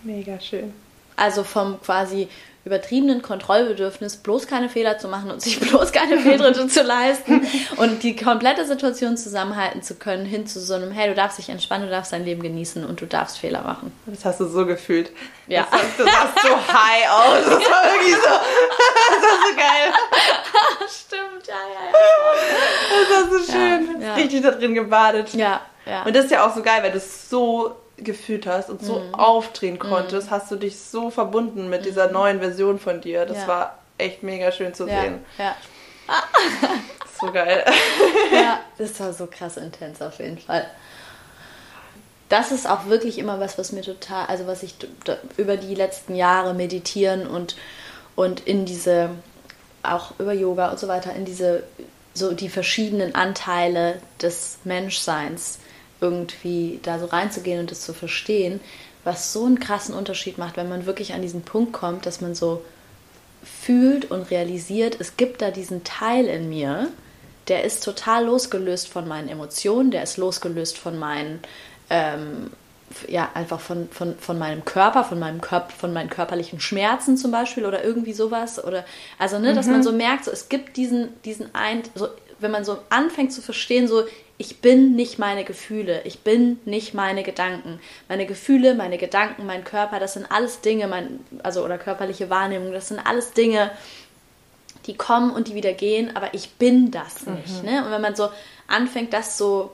Mega 0.03 0.39
schön. 0.39 0.73
Also 1.15 1.43
vom 1.43 1.81
quasi 1.81 2.27
übertriebenen 2.67 3.21
Kontrollbedürfnis, 3.21 4.17
bloß 4.17 4.45
keine 4.47 4.69
Fehler 4.69 4.99
zu 4.99 5.07
machen 5.07 5.31
und 5.31 5.41
sich 5.41 5.59
bloß 5.69 5.91
keine 5.91 6.19
Fehltritte 6.19 6.67
zu 6.67 6.83
leisten 6.83 7.47
und 7.77 8.03
die 8.03 8.15
komplette 8.15 8.65
Situation 8.65 9.17
zusammenhalten 9.17 9.81
zu 9.81 9.95
können, 9.95 10.25
hin 10.25 10.45
zu 10.45 10.59
so 10.59 10.75
einem, 10.75 10.91
hey, 10.91 11.07
du 11.09 11.15
darfst 11.15 11.37
dich 11.39 11.49
entspannen, 11.49 11.87
du 11.87 11.91
darfst 11.91 12.13
dein 12.13 12.23
Leben 12.25 12.43
genießen 12.43 12.85
und 12.85 13.01
du 13.01 13.05
darfst 13.05 13.39
Fehler 13.39 13.61
machen. 13.61 13.91
Das 14.05 14.23
hast 14.25 14.39
du 14.39 14.45
so 14.45 14.65
gefühlt. 14.65 15.11
Ja. 15.47 15.65
Das, 15.71 15.81
du 15.97 16.03
sahst 16.03 16.41
so 16.43 16.49
high 16.49 17.09
aus. 17.09 17.45
Das 17.45 17.53
war 17.71 17.83
wirklich 17.93 18.15
so. 18.15 18.21
Das 18.29 19.21
war 19.23 19.49
so 19.49 19.55
geil. 19.55 19.93
Stimmt, 20.89 21.47
ja, 21.47 21.53
ja, 21.73 23.09
Das 23.09 23.31
war 23.31 23.39
so 23.39 23.51
schön. 23.51 24.01
ja. 24.01 24.13
Richtig 24.15 24.41
da 24.43 24.51
drin 24.51 24.73
gebadet. 24.73 25.33
ja. 25.33 25.47
Ja, 25.47 25.61
ja. 25.85 26.03
Und 26.03 26.13
das 26.15 26.25
ist 26.25 26.31
ja 26.31 26.45
auch 26.45 26.53
so 26.53 26.61
geil, 26.61 26.83
weil 26.83 26.91
du 26.91 26.97
es 26.97 27.29
so 27.29 27.73
gefühlt 27.97 28.45
hast 28.45 28.69
und 28.69 28.83
so 28.83 28.99
Mhm. 28.99 29.15
aufdrehen 29.15 29.79
konntest, 29.79 30.29
hast 30.29 30.51
du 30.51 30.55
dich 30.55 30.77
so 30.79 31.09
verbunden 31.09 31.69
mit 31.69 31.85
dieser 31.85 32.11
neuen 32.11 32.39
Version 32.39 32.79
von 32.79 33.01
dir. 33.01 33.25
Das 33.25 33.37
Mhm. 33.37 33.41
Ja. 33.43 33.47
war 33.47 33.77
echt 33.97 34.23
mega 34.23 34.51
schön 34.51 34.73
zu 34.73 34.87
ja, 34.87 35.01
sehen. 35.01 35.25
ja. 35.37 35.55
Das 36.07 37.11
ist 37.11 37.19
so 37.19 37.31
geil. 37.31 37.65
ja, 38.31 38.59
das 38.77 38.99
war 38.99 39.11
so 39.13 39.27
krass 39.27 39.57
intens 39.57 40.01
auf 40.01 40.19
jeden 40.19 40.37
Fall. 40.37 40.65
Das 42.29 42.51
ist 42.51 42.69
auch 42.69 42.85
wirklich 42.87 43.17
immer 43.19 43.39
was, 43.39 43.57
was 43.57 43.71
mir 43.71 43.81
total, 43.81 44.25
also 44.27 44.47
was 44.47 44.61
ich 44.63 44.75
über 45.37 45.55
die 45.57 45.75
letzten 45.75 46.13
Jahre 46.15 46.53
meditieren 46.53 47.25
und, 47.25 47.55
und 48.15 48.41
in 48.41 48.65
diese, 48.65 49.09
auch 49.81 50.11
über 50.19 50.33
Yoga 50.33 50.69
und 50.71 50.79
so 50.79 50.87
weiter, 50.89 51.13
in 51.15 51.23
diese, 51.25 51.63
so 52.13 52.33
die 52.33 52.49
verschiedenen 52.49 53.15
Anteile 53.15 54.01
des 54.21 54.57
Menschseins 54.65 55.59
irgendwie 56.01 56.79
da 56.83 56.99
so 56.99 57.05
reinzugehen 57.05 57.59
und 57.59 57.71
das 57.71 57.81
zu 57.81 57.93
verstehen, 57.93 58.59
was 59.03 59.33
so 59.33 59.45
einen 59.45 59.59
krassen 59.59 59.95
Unterschied 59.95 60.37
macht, 60.37 60.57
wenn 60.57 60.69
man 60.69 60.85
wirklich 60.85 61.13
an 61.13 61.21
diesen 61.21 61.41
Punkt 61.41 61.73
kommt, 61.73 62.05
dass 62.05 62.21
man 62.21 62.35
so 62.35 62.63
fühlt 63.43 64.11
und 64.11 64.29
realisiert, 64.29 64.97
es 64.99 65.17
gibt 65.17 65.41
da 65.41 65.51
diesen 65.51 65.83
Teil 65.83 66.25
in 66.25 66.49
mir, 66.49 66.89
der 67.47 67.63
ist 67.63 67.83
total 67.83 68.25
losgelöst 68.25 68.89
von 68.89 69.07
meinen 69.07 69.29
Emotionen, 69.29 69.91
der 69.91 70.03
ist 70.03 70.17
losgelöst 70.17 70.77
von 70.77 70.99
meinen, 70.99 71.39
ähm, 71.89 72.51
ja, 73.07 73.29
einfach 73.33 73.59
von, 73.59 73.89
von, 73.89 74.17
von 74.17 74.37
meinem 74.37 74.65
Körper, 74.65 75.03
von 75.03 75.19
meinem 75.19 75.41
Körper, 75.41 75.71
von 75.71 75.93
meinen 75.93 76.09
körperlichen 76.09 76.59
Schmerzen 76.59 77.17
zum 77.17 77.31
Beispiel 77.31 77.65
oder 77.65 77.83
irgendwie 77.83 78.13
sowas. 78.13 78.63
Oder 78.63 78.85
also, 79.17 79.39
ne, 79.39 79.53
dass 79.53 79.67
man 79.67 79.83
so 79.83 79.91
merkt, 79.91 80.25
so, 80.25 80.31
es 80.31 80.49
gibt 80.49 80.77
diesen, 80.77 81.09
diesen 81.23 81.53
ein, 81.53 81.83
so, 81.95 82.07
wenn 82.39 82.51
man 82.51 82.65
so 82.65 82.79
anfängt 82.89 83.33
zu 83.33 83.41
verstehen, 83.41 83.87
so, 83.87 84.03
ich 84.37 84.61
bin 84.61 84.95
nicht 84.95 85.17
meine 85.17 85.43
Gefühle, 85.43 86.01
ich 86.03 86.19
bin 86.19 86.59
nicht 86.65 86.93
meine 86.93 87.23
Gedanken. 87.23 87.79
Meine 88.07 88.27
Gefühle, 88.27 88.75
meine 88.75 88.97
Gedanken, 88.97 89.45
mein 89.45 89.63
Körper, 89.63 89.99
das 89.99 90.13
sind 90.13 90.31
alles 90.31 90.61
Dinge, 90.61 90.87
mein, 90.87 91.19
also 91.41 91.65
oder 91.65 91.77
körperliche 91.77 92.29
Wahrnehmung, 92.29 92.71
das 92.71 92.89
sind 92.89 92.99
alles 92.99 93.33
Dinge, 93.33 93.71
die 94.85 94.95
kommen 94.95 95.31
und 95.31 95.47
die 95.47 95.55
wieder 95.55 95.73
gehen, 95.73 96.15
aber 96.15 96.33
ich 96.33 96.51
bin 96.53 96.91
das 96.91 97.25
nicht. 97.25 97.63
Ne? 97.63 97.83
Und 97.83 97.91
wenn 97.91 98.01
man 98.01 98.15
so 98.15 98.29
anfängt, 98.67 99.11
das 99.11 99.37
so 99.37 99.71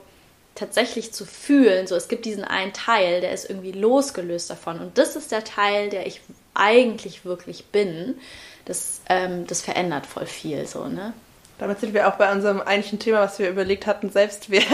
tatsächlich 0.54 1.12
zu 1.12 1.26
fühlen, 1.26 1.86
so 1.86 1.94
es 1.94 2.08
gibt 2.08 2.24
diesen 2.24 2.44
einen 2.44 2.72
Teil, 2.72 3.20
der 3.20 3.32
ist 3.32 3.48
irgendwie 3.48 3.72
losgelöst 3.72 4.48
davon 4.48 4.80
und 4.80 4.96
das 4.98 5.14
ist 5.14 5.30
der 5.30 5.44
Teil, 5.44 5.90
der 5.90 6.06
ich 6.06 6.20
eigentlich 6.54 7.24
wirklich 7.24 7.66
bin, 7.66 8.18
das, 8.64 9.02
ähm, 9.08 9.46
das 9.46 9.60
verändert 9.60 10.06
voll 10.06 10.26
viel 10.26 10.66
so, 10.66 10.86
ne? 10.86 11.12
Damit 11.58 11.78
sind 11.80 11.94
wir 11.94 12.08
auch 12.08 12.16
bei 12.16 12.32
unserem 12.32 12.60
eigentlichen 12.60 12.98
Thema, 12.98 13.20
was 13.20 13.38
wir 13.38 13.48
überlegt 13.48 13.86
hatten, 13.86 14.10
Selbstwert. 14.10 14.64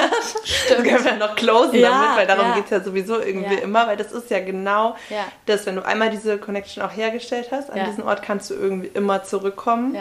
Stimmt. 0.44 0.86
Das 0.86 0.86
können 1.02 1.04
wir 1.04 1.16
noch 1.16 1.36
closen 1.36 1.78
Ja, 1.78 1.90
damit, 1.90 2.16
weil 2.18 2.26
darum 2.26 2.48
ja. 2.48 2.54
geht 2.54 2.64
es 2.64 2.70
ja 2.70 2.80
sowieso 2.80 3.20
irgendwie 3.20 3.56
Ja. 3.56 3.60
immer, 3.60 3.86
weil 3.86 3.96
das 3.98 4.12
ist 4.12 4.30
ja 4.30 4.40
genau 4.40 4.96
Ja. 5.10 5.24
das, 5.46 5.66
wenn 5.66 5.76
du 5.76 5.84
einmal 5.84 6.08
diese 6.10 6.38
Connection 6.38 6.82
auch 6.82 6.96
hergestellt 6.96 7.48
hast, 7.52 7.70
an 7.70 7.84
diesen 7.84 8.02
Ort 8.04 8.22
kannst 8.22 8.48
du 8.50 8.54
irgendwie 8.54 8.88
immer 8.88 9.22
zurückkommen. 9.24 9.96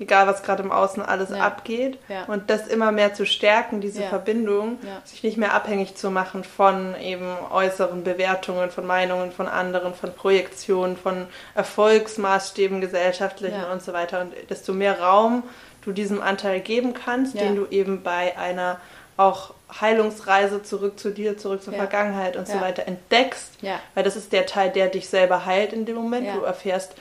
Egal, 0.00 0.26
was 0.26 0.42
gerade 0.42 0.60
im 0.64 0.72
Außen 0.72 1.02
alles 1.04 1.30
abgeht. 1.30 1.98
Und 2.26 2.50
das 2.50 2.66
immer 2.66 2.90
mehr 2.90 3.14
zu 3.14 3.26
stärken, 3.26 3.80
diese. 3.80 4.02
Verbindung, 4.04 4.78
sich 5.04 5.22
nicht 5.22 5.36
mehr 5.36 5.54
abhängig 5.54 5.94
zu 5.96 6.10
machen 6.10 6.42
von 6.44 6.94
eben 7.00 7.36
äußeren 7.52 8.02
Bewertungen, 8.04 8.70
von 8.70 8.86
Meinungen 8.86 9.30
von 9.32 9.46
anderen, 9.48 9.94
von 9.94 10.12
Projektionen, 10.12 10.96
von 10.96 11.26
Erfolgsmaßstäben 11.54 12.80
gesellschaftlichen 12.80 13.64
und 13.72 13.82
so 13.82 13.92
weiter. 13.92 14.20
Und 14.20 14.32
desto 14.50 14.72
mehr 14.72 15.00
Raum 15.00 15.42
du 15.84 15.92
diesem 15.92 16.20
Anteil 16.22 16.60
geben 16.60 16.94
kannst, 16.94 17.34
Ja. 17.34 17.42
den 17.42 17.56
du 17.56 17.66
eben 17.70 18.02
bei 18.02 18.36
einer 18.38 18.80
auch 19.16 19.54
Heilungsreise 19.80 20.62
zurück 20.62 20.98
zu 20.98 21.10
dir, 21.10 21.38
zurück 21.38 21.62
zur 21.62 21.72
Ja. 21.72 21.78
Vergangenheit 21.80 22.36
und 22.36 22.46
so 22.48 22.54
Ja. 22.54 22.60
weiter 22.60 22.86
entdeckst, 22.86 23.50
weil 23.94 24.02
das 24.04 24.16
ist 24.16 24.32
der 24.32 24.46
Teil, 24.46 24.70
der 24.70 24.88
dich 24.88 25.08
selber 25.08 25.46
heilt 25.46 25.72
in 25.72 25.84
dem 25.86 25.96
Moment. 25.96 26.26
Du 26.34 26.42
erfährst, 26.42 26.94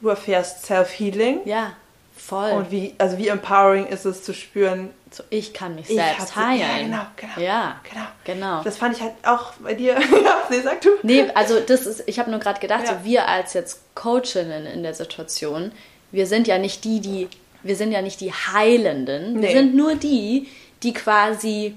du 0.00 0.08
erfährst 0.08 0.64
Self-Healing. 0.66 1.40
Ja, 1.44 1.72
voll. 2.16 2.50
Und 2.52 2.70
wie, 2.70 2.94
also 2.98 3.18
wie 3.18 3.28
empowering 3.28 3.86
ist 3.86 4.04
es 4.06 4.22
zu 4.22 4.32
spüren, 4.32 4.90
so, 5.10 5.22
ich 5.30 5.52
kann 5.52 5.74
mich 5.74 5.90
ich 5.90 5.96
selbst 5.96 6.36
heilen. 6.36 6.60
Ja, 6.60 6.76
genau, 6.78 7.06
genau. 7.34 7.46
Ja, 7.46 7.80
genau. 7.90 8.06
genau. 8.24 8.62
Das 8.62 8.76
fand 8.78 8.96
ich 8.96 9.02
halt 9.02 9.14
auch 9.24 9.52
bei 9.54 9.74
dir. 9.74 9.96
nee, 10.50 10.60
sag 10.60 10.80
du. 10.82 10.90
Nee, 11.02 11.26
also 11.34 11.58
das 11.60 11.84
ist, 11.86 12.04
ich 12.06 12.18
habe 12.18 12.30
nur 12.30 12.38
gerade 12.40 12.60
gedacht, 12.60 12.84
Ja. 12.86 12.98
so 12.98 13.04
wir 13.04 13.26
als 13.28 13.52
jetzt 13.54 13.80
Coachinnen 13.94 14.66
in 14.66 14.82
der 14.82 14.94
Situation, 14.94 15.72
wir 16.12 16.26
sind 16.26 16.46
ja 16.46 16.58
nicht 16.58 16.84
die, 16.84 17.00
die, 17.00 17.28
wir 17.62 17.76
sind 17.76 17.92
ja 17.92 18.02
nicht 18.02 18.20
die 18.20 18.32
Heilenden, 18.32 19.34
wir 19.40 19.48
Nee. 19.48 19.54
sind 19.54 19.74
nur 19.74 19.94
die, 19.96 20.48
die 20.82 20.92
quasi, 20.92 21.76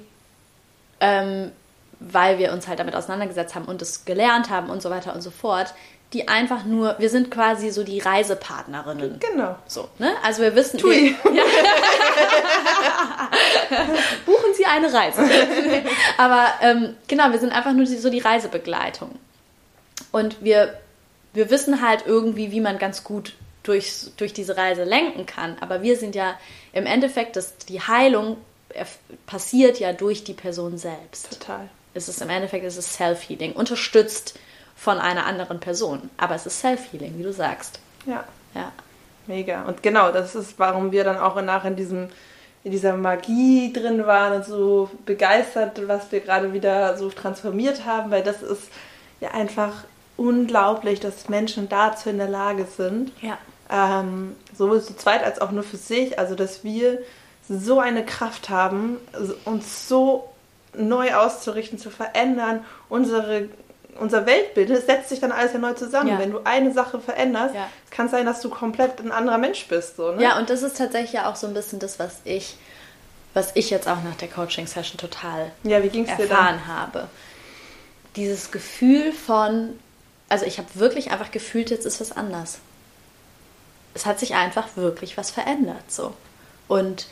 ähm, 0.99 1.51
weil 1.99 2.37
wir 2.39 2.51
uns 2.53 2.67
halt 2.67 2.79
damit 2.79 2.95
auseinandergesetzt 2.95 3.55
haben 3.55 3.65
und 3.65 3.81
es 3.81 4.05
gelernt 4.05 4.49
haben 4.49 4.69
und 4.69 4.81
so 4.81 4.89
weiter 4.89 5.13
und 5.13 5.21
so 5.21 5.31
fort, 5.31 5.73
die 6.13 6.27
einfach 6.27 6.63
nur, 6.63 6.95
wir 6.99 7.09
sind 7.09 7.31
quasi 7.31 7.71
so 7.71 7.83
die 7.83 7.99
Reisepartnerinnen. 7.99 9.19
Genau. 9.19 9.55
So, 9.65 9.89
ne? 9.97 10.13
Also 10.23 10.43
wir 10.43 10.55
wissen, 10.55 10.77
Tui. 10.77 11.15
wir, 11.23 11.33
ja. 11.35 11.43
buchen 14.25 14.53
Sie 14.55 14.65
eine 14.65 14.93
Reise. 14.93 15.21
Aber 16.17 16.45
ähm, 16.61 16.95
genau, 17.07 17.31
wir 17.31 17.39
sind 17.39 17.51
einfach 17.51 17.73
nur 17.73 17.85
die, 17.85 17.97
so 17.97 18.09
die 18.09 18.19
Reisebegleitung. 18.19 19.11
Und 20.11 20.43
wir, 20.43 20.77
wir 21.33 21.49
wissen 21.49 21.81
halt 21.81 22.03
irgendwie, 22.05 22.51
wie 22.51 22.61
man 22.61 22.77
ganz 22.77 23.03
gut 23.03 23.33
durch, 23.63 24.11
durch 24.17 24.33
diese 24.33 24.57
Reise 24.57 24.83
lenken 24.83 25.25
kann. 25.25 25.55
Aber 25.61 25.81
wir 25.81 25.97
sind 25.97 26.15
ja 26.15 26.35
im 26.73 26.85
Endeffekt, 26.85 27.35
das, 27.35 27.57
die 27.57 27.81
Heilung 27.81 28.37
passiert 29.27 29.79
ja 29.79 29.93
durch 29.93 30.23
die 30.23 30.33
Person 30.33 30.77
selbst. 30.77 31.39
Total. 31.39 31.69
Es 31.93 32.09
ist 32.09 32.21
im 32.21 32.29
Endeffekt 32.29 32.65
es 32.65 32.77
ist 32.77 32.93
Self-Healing, 32.93 33.53
unterstützt 33.53 34.39
von 34.75 34.97
einer 34.97 35.25
anderen 35.25 35.59
Person. 35.59 36.09
Aber 36.17 36.35
es 36.35 36.45
ist 36.45 36.59
Self-Healing, 36.59 37.17
wie 37.17 37.23
du 37.23 37.31
sagst. 37.33 37.79
Ja, 38.05 38.23
Ja. 38.55 38.71
mega. 39.27 39.63
Und 39.63 39.83
genau, 39.83 40.11
das 40.11 40.35
ist, 40.35 40.57
warum 40.57 40.91
wir 40.91 41.03
dann 41.03 41.17
auch 41.17 41.39
nach 41.41 41.65
in 41.65 41.75
diesem 41.75 42.09
in 42.65 42.71
dieser 42.71 42.95
Magie 42.95 43.73
drin 43.73 44.05
waren 44.05 44.37
und 44.37 44.45
so 44.45 44.89
begeistert, 45.05 45.85
was 45.87 46.09
wir 46.13 46.21
gerade 46.21 46.53
wieder 46.53 46.97
so 46.97 47.09
transformiert 47.09 47.83
haben, 47.85 48.09
weil 48.09 48.23
das 48.23 48.41
ist 48.41 48.69
ja 49.19 49.31
einfach 49.31 49.83
unglaublich, 50.15 51.01
dass 51.01 51.27
Menschen 51.27 51.67
dazu 51.67 52.09
in 52.09 52.19
der 52.19 52.29
Lage 52.29 52.65
sind, 52.65 53.11
Ja. 53.21 53.37
Ähm, 53.73 54.35
sowohl 54.55 54.81
zu 54.83 54.95
zweit 54.95 55.23
als 55.23 55.41
auch 55.41 55.51
nur 55.51 55.63
für 55.63 55.77
sich, 55.77 56.19
also 56.19 56.35
dass 56.35 56.63
wir 56.63 56.99
so 57.49 57.79
eine 57.79 58.05
Kraft 58.05 58.49
haben, 58.49 58.97
also 59.11 59.33
uns 59.45 59.87
so 59.89 60.29
neu 60.75 61.13
auszurichten, 61.15 61.79
zu 61.79 61.89
verändern, 61.89 62.63
unsere, 62.87 63.49
unser 63.99 64.25
Weltbild, 64.27 64.69
es 64.69 64.85
setzt 64.85 65.09
sich 65.09 65.19
dann 65.19 65.31
alles 65.31 65.53
ja 65.53 65.59
neu 65.59 65.73
zusammen. 65.73 66.09
Ja. 66.09 66.19
Wenn 66.19 66.31
du 66.31 66.41
eine 66.43 66.71
Sache 66.71 66.99
veränderst, 66.99 67.55
Ja. 67.55 67.67
es 67.85 67.91
kann 67.91 68.09
sein, 68.09 68.25
dass 68.27 68.41
du 68.41 68.49
komplett 68.49 68.99
ein 68.99 69.11
anderer 69.11 69.39
Mensch 69.39 69.67
bist. 69.67 69.97
So, 69.97 70.11
ne? 70.11 70.21
Ja, 70.21 70.37
und 70.37 70.49
das 70.49 70.61
ist 70.61 70.77
tatsächlich 70.77 71.13
ja 71.13 71.29
auch 71.29 71.35
so 71.35 71.47
ein 71.47 71.53
bisschen 71.53 71.79
das, 71.79 71.99
was 71.99 72.21
ich, 72.25 72.55
was 73.33 73.51
ich 73.55 73.71
jetzt 73.71 73.87
auch 73.87 74.03
nach 74.03 74.15
der 74.15 74.29
Coaching-Session 74.29 74.97
total 74.97 75.51
ja, 75.63 75.79
es 75.79 76.19
erfahren 76.19 76.67
habe. 76.67 77.07
Dieses 78.15 78.51
Gefühl 78.51 79.11
von, 79.11 79.79
also 80.29 80.45
ich 80.45 80.59
habe 80.59 80.67
wirklich 80.75 81.11
einfach 81.11 81.31
gefühlt, 81.31 81.71
jetzt 81.71 81.87
ist 81.87 81.99
was 81.99 82.11
anders. 82.11 82.59
Es 83.93 84.05
hat 84.05 84.19
sich 84.19 84.35
einfach 84.35 84.75
wirklich 84.75 85.17
was 85.17 85.31
verändert. 85.31 85.91
So. 85.91 86.13
Und 86.67 87.07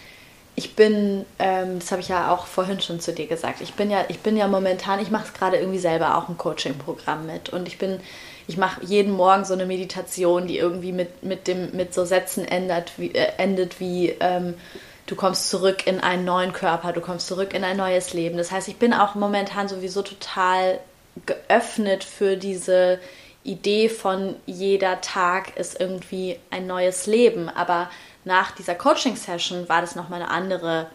ich 0.55 0.75
bin, 0.75 1.25
ähm, 1.39 1.79
das 1.79 1.91
habe 1.91 2.01
ich 2.01 2.09
ja 2.09 2.31
auch 2.31 2.45
vorhin 2.45 2.81
schon 2.81 2.99
zu 2.99 3.13
dir 3.13 3.27
gesagt, 3.27 3.61
ich 3.61 3.73
bin 3.73 3.89
ja, 3.89 4.05
ich 4.09 4.19
bin 4.19 4.35
ja 4.35 4.47
momentan, 4.47 4.99
ich 4.99 5.09
mache 5.09 5.25
es 5.25 5.33
gerade 5.33 5.57
irgendwie 5.57 5.79
selber 5.79 6.17
auch 6.17 6.29
ein 6.29 6.37
Coaching-Programm 6.37 7.25
mit 7.25 7.49
und 7.49 7.67
ich 7.67 7.77
bin, 7.77 7.99
ich 8.47 8.57
mache 8.57 8.83
jeden 8.83 9.13
Morgen 9.13 9.45
so 9.45 9.53
eine 9.53 9.65
Meditation, 9.65 10.47
die 10.47 10.57
irgendwie 10.57 10.91
mit, 10.91 11.23
mit, 11.23 11.47
dem, 11.47 11.75
mit 11.75 11.93
so 11.93 12.03
Sätzen 12.03 12.45
endet 12.45 12.91
wie, 12.97 13.13
äh, 13.13 13.31
endet 13.37 13.79
wie 13.79 14.09
ähm, 14.19 14.55
du 15.05 15.15
kommst 15.15 15.49
zurück 15.49 15.87
in 15.87 15.99
einen 15.99 16.25
neuen 16.25 16.53
Körper, 16.53 16.91
du 16.91 17.01
kommst 17.01 17.27
zurück 17.27 17.53
in 17.53 17.63
ein 17.63 17.77
neues 17.77 18.13
Leben. 18.13 18.37
Das 18.37 18.51
heißt, 18.51 18.67
ich 18.67 18.77
bin 18.77 18.93
auch 18.93 19.15
momentan 19.15 19.67
sowieso 19.67 20.01
total 20.01 20.79
geöffnet 21.25 22.03
für 22.03 22.37
diese 22.37 22.99
Idee 23.43 23.89
von 23.89 24.36
jeder 24.45 25.01
Tag 25.01 25.57
ist 25.57 25.80
irgendwie 25.80 26.39
ein 26.49 26.68
neues 26.68 27.07
Leben. 27.07 27.49
Aber 27.49 27.89
nach 28.24 28.51
dieser 28.51 28.76
Coaching-Session 28.76 29.68
war 29.68 29.82
das 29.82 29.95
nochmal 29.95 30.22
eine 30.22 30.32
andere, 30.32 30.88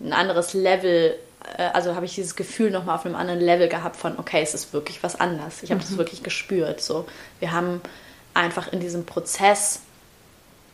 ein 0.00 0.12
anderes 0.12 0.52
Level. 0.52 1.16
äh, 1.56 1.70
Also 1.72 1.94
habe 1.94 2.04
ich 2.06 2.14
dieses 2.14 2.36
Gefühl 2.36 2.70
nochmal 2.70 2.96
auf 2.96 3.06
einem 3.06 3.16
anderen 3.16 3.40
Level 3.40 3.68
gehabt 3.68 3.96
von, 3.96 4.18
okay, 4.18 4.42
es 4.42 4.54
ist 4.54 4.72
wirklich 4.72 5.02
was 5.02 5.18
anders. 5.18 5.62
Ich 5.62 5.70
habe 5.70 5.80
das 5.80 5.96
wirklich 5.96 6.22
gespürt. 6.22 6.80
So, 6.80 7.06
wir 7.40 7.52
haben 7.52 7.80
einfach 8.34 8.72
in 8.72 8.80
diesem 8.80 9.06
Prozess 9.06 9.80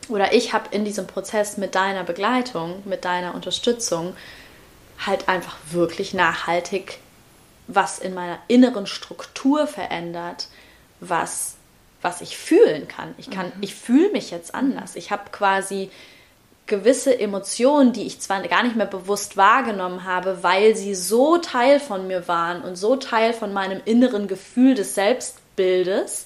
oder 0.09 0.33
ich 0.33 0.51
habe 0.51 0.65
in 0.71 0.83
diesem 0.83 1.07
Prozess 1.07 1.57
mit 1.57 1.75
deiner 1.75 2.03
Begleitung, 2.03 2.81
mit 2.85 3.05
deiner 3.05 3.35
Unterstützung 3.35 4.15
halt 5.05 5.29
einfach 5.29 5.57
wirklich 5.71 6.13
nachhaltig 6.13 6.99
was 7.67 7.99
in 7.99 8.13
meiner 8.13 8.39
inneren 8.47 8.87
Struktur 8.87 9.67
verändert, 9.67 10.47
was, 11.01 11.55
was 12.01 12.21
ich 12.21 12.37
fühlen 12.37 12.87
kann. 12.87 13.13
Ich 13.17 13.29
kann, 13.29 13.51
ich 13.59 13.75
fühle 13.75 14.11
mich 14.11 14.31
jetzt 14.31 14.55
anders. 14.55 14.95
Ich 14.95 15.11
habe 15.11 15.23
quasi 15.31 15.89
gewisse 16.67 17.19
Emotionen, 17.19 17.91
die 17.91 18.07
ich 18.07 18.21
zwar 18.21 18.41
gar 18.47 18.63
nicht 18.63 18.77
mehr 18.77 18.85
bewusst 18.85 19.35
wahrgenommen 19.35 20.05
habe, 20.05 20.41
weil 20.41 20.75
sie 20.75 20.95
so 20.95 21.37
Teil 21.37 21.81
von 21.81 22.07
mir 22.07 22.29
waren 22.29 22.61
und 22.61 22.77
so 22.77 22.95
Teil 22.95 23.33
von 23.33 23.51
meinem 23.51 23.81
inneren 23.83 24.27
Gefühl 24.27 24.75
des 24.75 24.95
Selbstbildes, 24.95 26.25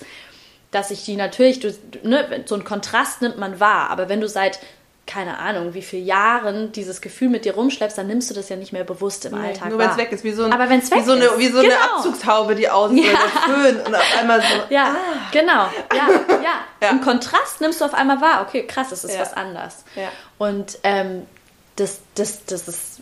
dass 0.70 0.92
ich 0.92 1.04
die 1.04 1.16
natürlich, 1.16 1.62
du, 1.62 1.74
ne, 2.04 2.44
so 2.46 2.56
einen 2.56 2.64
Kontrast 2.64 3.22
nimmt 3.22 3.38
man 3.38 3.60
wahr, 3.60 3.90
aber 3.90 4.08
wenn 4.08 4.22
du 4.22 4.28
seit 4.28 4.60
keine 5.08 5.38
Ahnung, 5.38 5.74
wie 5.76 5.84
viele 5.84 6.02
Jahren 6.02 6.72
dieses 6.72 7.00
Gefühl 7.00 7.30
mit 7.30 7.46
dir 7.46 7.54
rumschleppst, 7.54 7.98
dann 7.98 8.08
nimmst 8.08 8.30
du 8.32 8.34
das 8.34 8.50
ja 8.50 8.56
nicht 8.56 8.74
mehr 8.74 8.84
bewusst 8.84 9.26
im 9.26 9.40
Nee, 9.40 9.50
Alltag 9.50 9.70
nur 9.70 9.78
wenn 9.78 9.90
es 9.92 9.98
weg 9.98 10.12
ist, 10.12 10.24
wie 10.24 10.32
so, 10.32 10.46
ein, 10.46 10.52
Aber 10.54 10.68
wenn's 10.70 10.90
wie 10.90 10.96
weg 10.96 11.06
so 11.06 11.12
eine, 11.12 11.30
wie 11.38 11.48
so 11.50 11.60
eine 11.60 11.68
genau. 11.70 11.98
Abzugshaube, 11.98 12.56
die 12.56 12.68
außen 12.70 12.98
Ja. 12.98 13.04
Föhn 13.46 13.80
und 13.82 13.94
auf 13.96 14.18
einmal 14.20 14.42
so. 14.42 14.48
Ja, 14.74 14.96
genau. 15.32 15.70
Ja, 15.94 16.10
ja. 16.30 16.38
Ja. 16.82 16.90
Im 16.90 17.02
Kontrast 17.02 17.62
nimmst 17.62 17.82
du 17.82 17.86
auf 17.86 17.94
einmal 17.94 18.20
wahr, 18.22 18.46
okay, 18.48 18.66
krass, 18.68 18.92
es 18.92 19.04
ist 19.04 19.14
Ja. 19.16 19.22
was 19.22 19.34
anders. 19.34 19.86
Ja. 19.96 20.10
Und 20.38 20.78
ähm, 20.84 21.26
das, 21.78 22.00
das, 22.16 22.46
das 22.46 22.68
ist, 22.68 23.00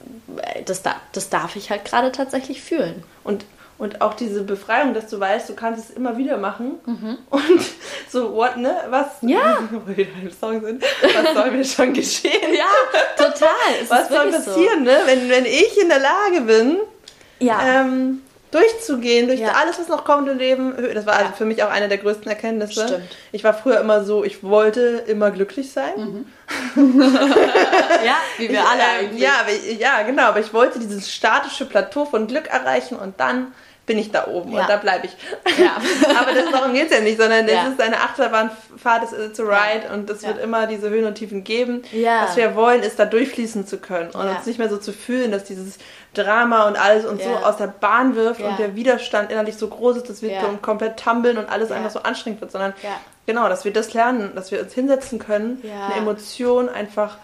das, 0.65 0.81
da- 0.83 0.95
das 1.11 1.29
darf 1.29 1.55
ich 1.55 1.69
halt 1.69 1.85
gerade 1.85 2.11
tatsächlich 2.11 2.61
fühlen. 2.61 3.03
Und, 3.23 3.45
und 3.78 4.01
auch 4.01 4.13
diese 4.13 4.43
Befreiung, 4.43 4.93
dass 4.93 5.09
du 5.09 5.19
weißt, 5.19 5.49
du 5.49 5.55
kannst 5.55 5.89
es 5.89 5.95
immer 5.95 6.17
wieder 6.17 6.38
machen. 6.38 6.80
Und 7.30 7.59
so, 8.09 8.34
what, 8.34 8.57
ne? 8.57 8.76
Was? 8.89 9.21
Mhm. 9.21 9.30
Ja. 9.30 9.59
Wo 9.71 9.82
wir 9.88 10.05
Song 10.32 10.61
sind. 10.63 10.84
Was 11.01 11.34
soll 11.34 11.51
mir 11.51 11.65
schon 11.65 11.93
geschehen? 11.93 12.53
Ja, 12.53 12.65
total. 13.17 13.49
Es 13.82 13.89
Was 13.89 14.09
soll 14.09 14.32
passieren, 14.32 14.84
ne? 14.84 14.97
Wenn, 15.05 15.30
wenn 15.30 15.45
ich 15.45 15.80
in 15.82 15.89
der 15.89 15.99
Lage 15.99 16.41
bin, 16.41 16.78
So. 17.39 17.45
Ja. 17.47 17.82
ähm, 17.82 18.21
durchzugehen, 18.53 19.27
durch 19.27 19.39
Ja. 19.39 19.53
alles, 19.53 19.79
was 19.79 19.87
noch 19.87 20.03
kommt 20.05 20.29
im 20.29 20.37
Leben. 20.37 20.73
Das 20.93 21.05
war 21.05 21.13
also 21.13 21.25
Ja. 21.29 21.31
für 21.35 21.45
mich 21.45 21.63
auch 21.63 21.69
eine 21.69 21.87
der 21.89 21.97
größten 21.97 22.27
Erkenntnisse. 22.27 22.87
Stimmt. 22.87 23.17
Ich 23.31 23.43
war 23.43 23.53
früher 23.53 23.79
immer 23.79 24.03
so, 24.03 24.23
ich 24.23 24.43
wollte 24.43 25.03
immer 25.07 25.31
glücklich 25.31 25.71
sein. 25.71 26.25
ja, 26.75 28.17
wie 28.37 28.49
wir 28.49 28.67
alle 28.67 28.81
Ähm, 28.81 29.05
eigentlich. 29.07 29.21
Ja, 29.21 29.33
ich, 29.47 29.79
ja, 29.79 30.01
genau. 30.03 30.23
Aber 30.23 30.39
ich 30.39 30.53
wollte 30.53 30.79
dieses 30.79 31.11
statische 31.11 31.65
Plateau 31.65 32.05
von 32.05 32.27
Glück 32.27 32.47
erreichen 32.47 32.95
und 32.97 33.19
dann 33.19 33.53
bin 33.85 33.97
ich 33.97 34.11
da 34.11 34.27
oben 34.27 34.53
Ja. 34.53 34.61
und 34.61 34.69
da 34.69 34.77
bleibe 34.77 35.07
ich. 35.07 35.57
Ja. 35.57 35.75
aber 36.21 36.31
das, 36.33 36.49
darum 36.51 36.73
geht 36.73 36.89
es 36.89 36.95
ja 36.97 37.03
nicht, 37.03 37.19
sondern 37.19 37.45
Ja. 37.47 37.63
es 37.65 37.73
ist 37.73 37.81
eine 37.81 37.97
Achterbahnfahrt, 37.99 39.03
es 39.03 39.11
ist 39.11 39.39
a 39.41 39.43
ride 39.43 39.93
und 39.93 40.09
es 40.09 40.21
Ja. 40.21 40.29
wird 40.29 40.39
immer 40.41 40.67
diese 40.67 40.89
Höhen 40.89 41.03
und 41.05 41.15
Tiefen 41.15 41.43
geben. 41.43 41.83
Ja. 41.91 42.23
Was 42.25 42.37
wir 42.37 42.55
wollen, 42.55 42.81
ist 42.81 42.97
da 42.97 43.03
durchfließen 43.05 43.67
zu 43.67 43.77
können 43.79 44.11
und 44.11 44.25
Ja. 44.25 44.37
uns 44.37 44.45
nicht 44.45 44.57
mehr 44.57 44.69
so 44.69 44.77
zu 44.77 44.93
fühlen, 44.93 45.31
dass 45.33 45.43
dieses 45.43 45.79
Drama 46.14 46.68
und 46.68 46.76
alles 46.82 47.03
so 47.03 47.30
Ja. 47.30 47.43
aus 47.43 47.57
der 47.57 47.68
Bahn 47.68 48.16
wirft 48.16 48.39
Ja. 48.41 48.49
und 48.49 48.59
der 48.59 48.76
Widerstand 48.76 49.32
innerlich 49.32 49.57
so 49.57 49.68
groß 49.68 49.97
ist, 49.97 50.09
dass 50.09 50.22
wir 50.22 50.32
Ja. 50.32 50.41
komplett 50.61 50.97
tummeln 50.99 51.38
und 51.38 51.49
alles 51.49 51.72
einfach 51.72 51.89
so 51.91 52.01
anstrengend 52.03 52.41
wird, 52.41 52.51
sondern 52.51 52.74
genau, 53.26 53.49
dass 53.49 53.66
wir 53.66 53.74
das 53.74 53.93
lernen, 53.93 54.32
dass 54.36 54.51
wir 54.51 54.61
uns 54.61 54.74
hinsetzen 54.74 55.20
können, 55.20 55.61
eine 55.64 55.95
Emotion 55.95 56.70
einfach 56.70 57.18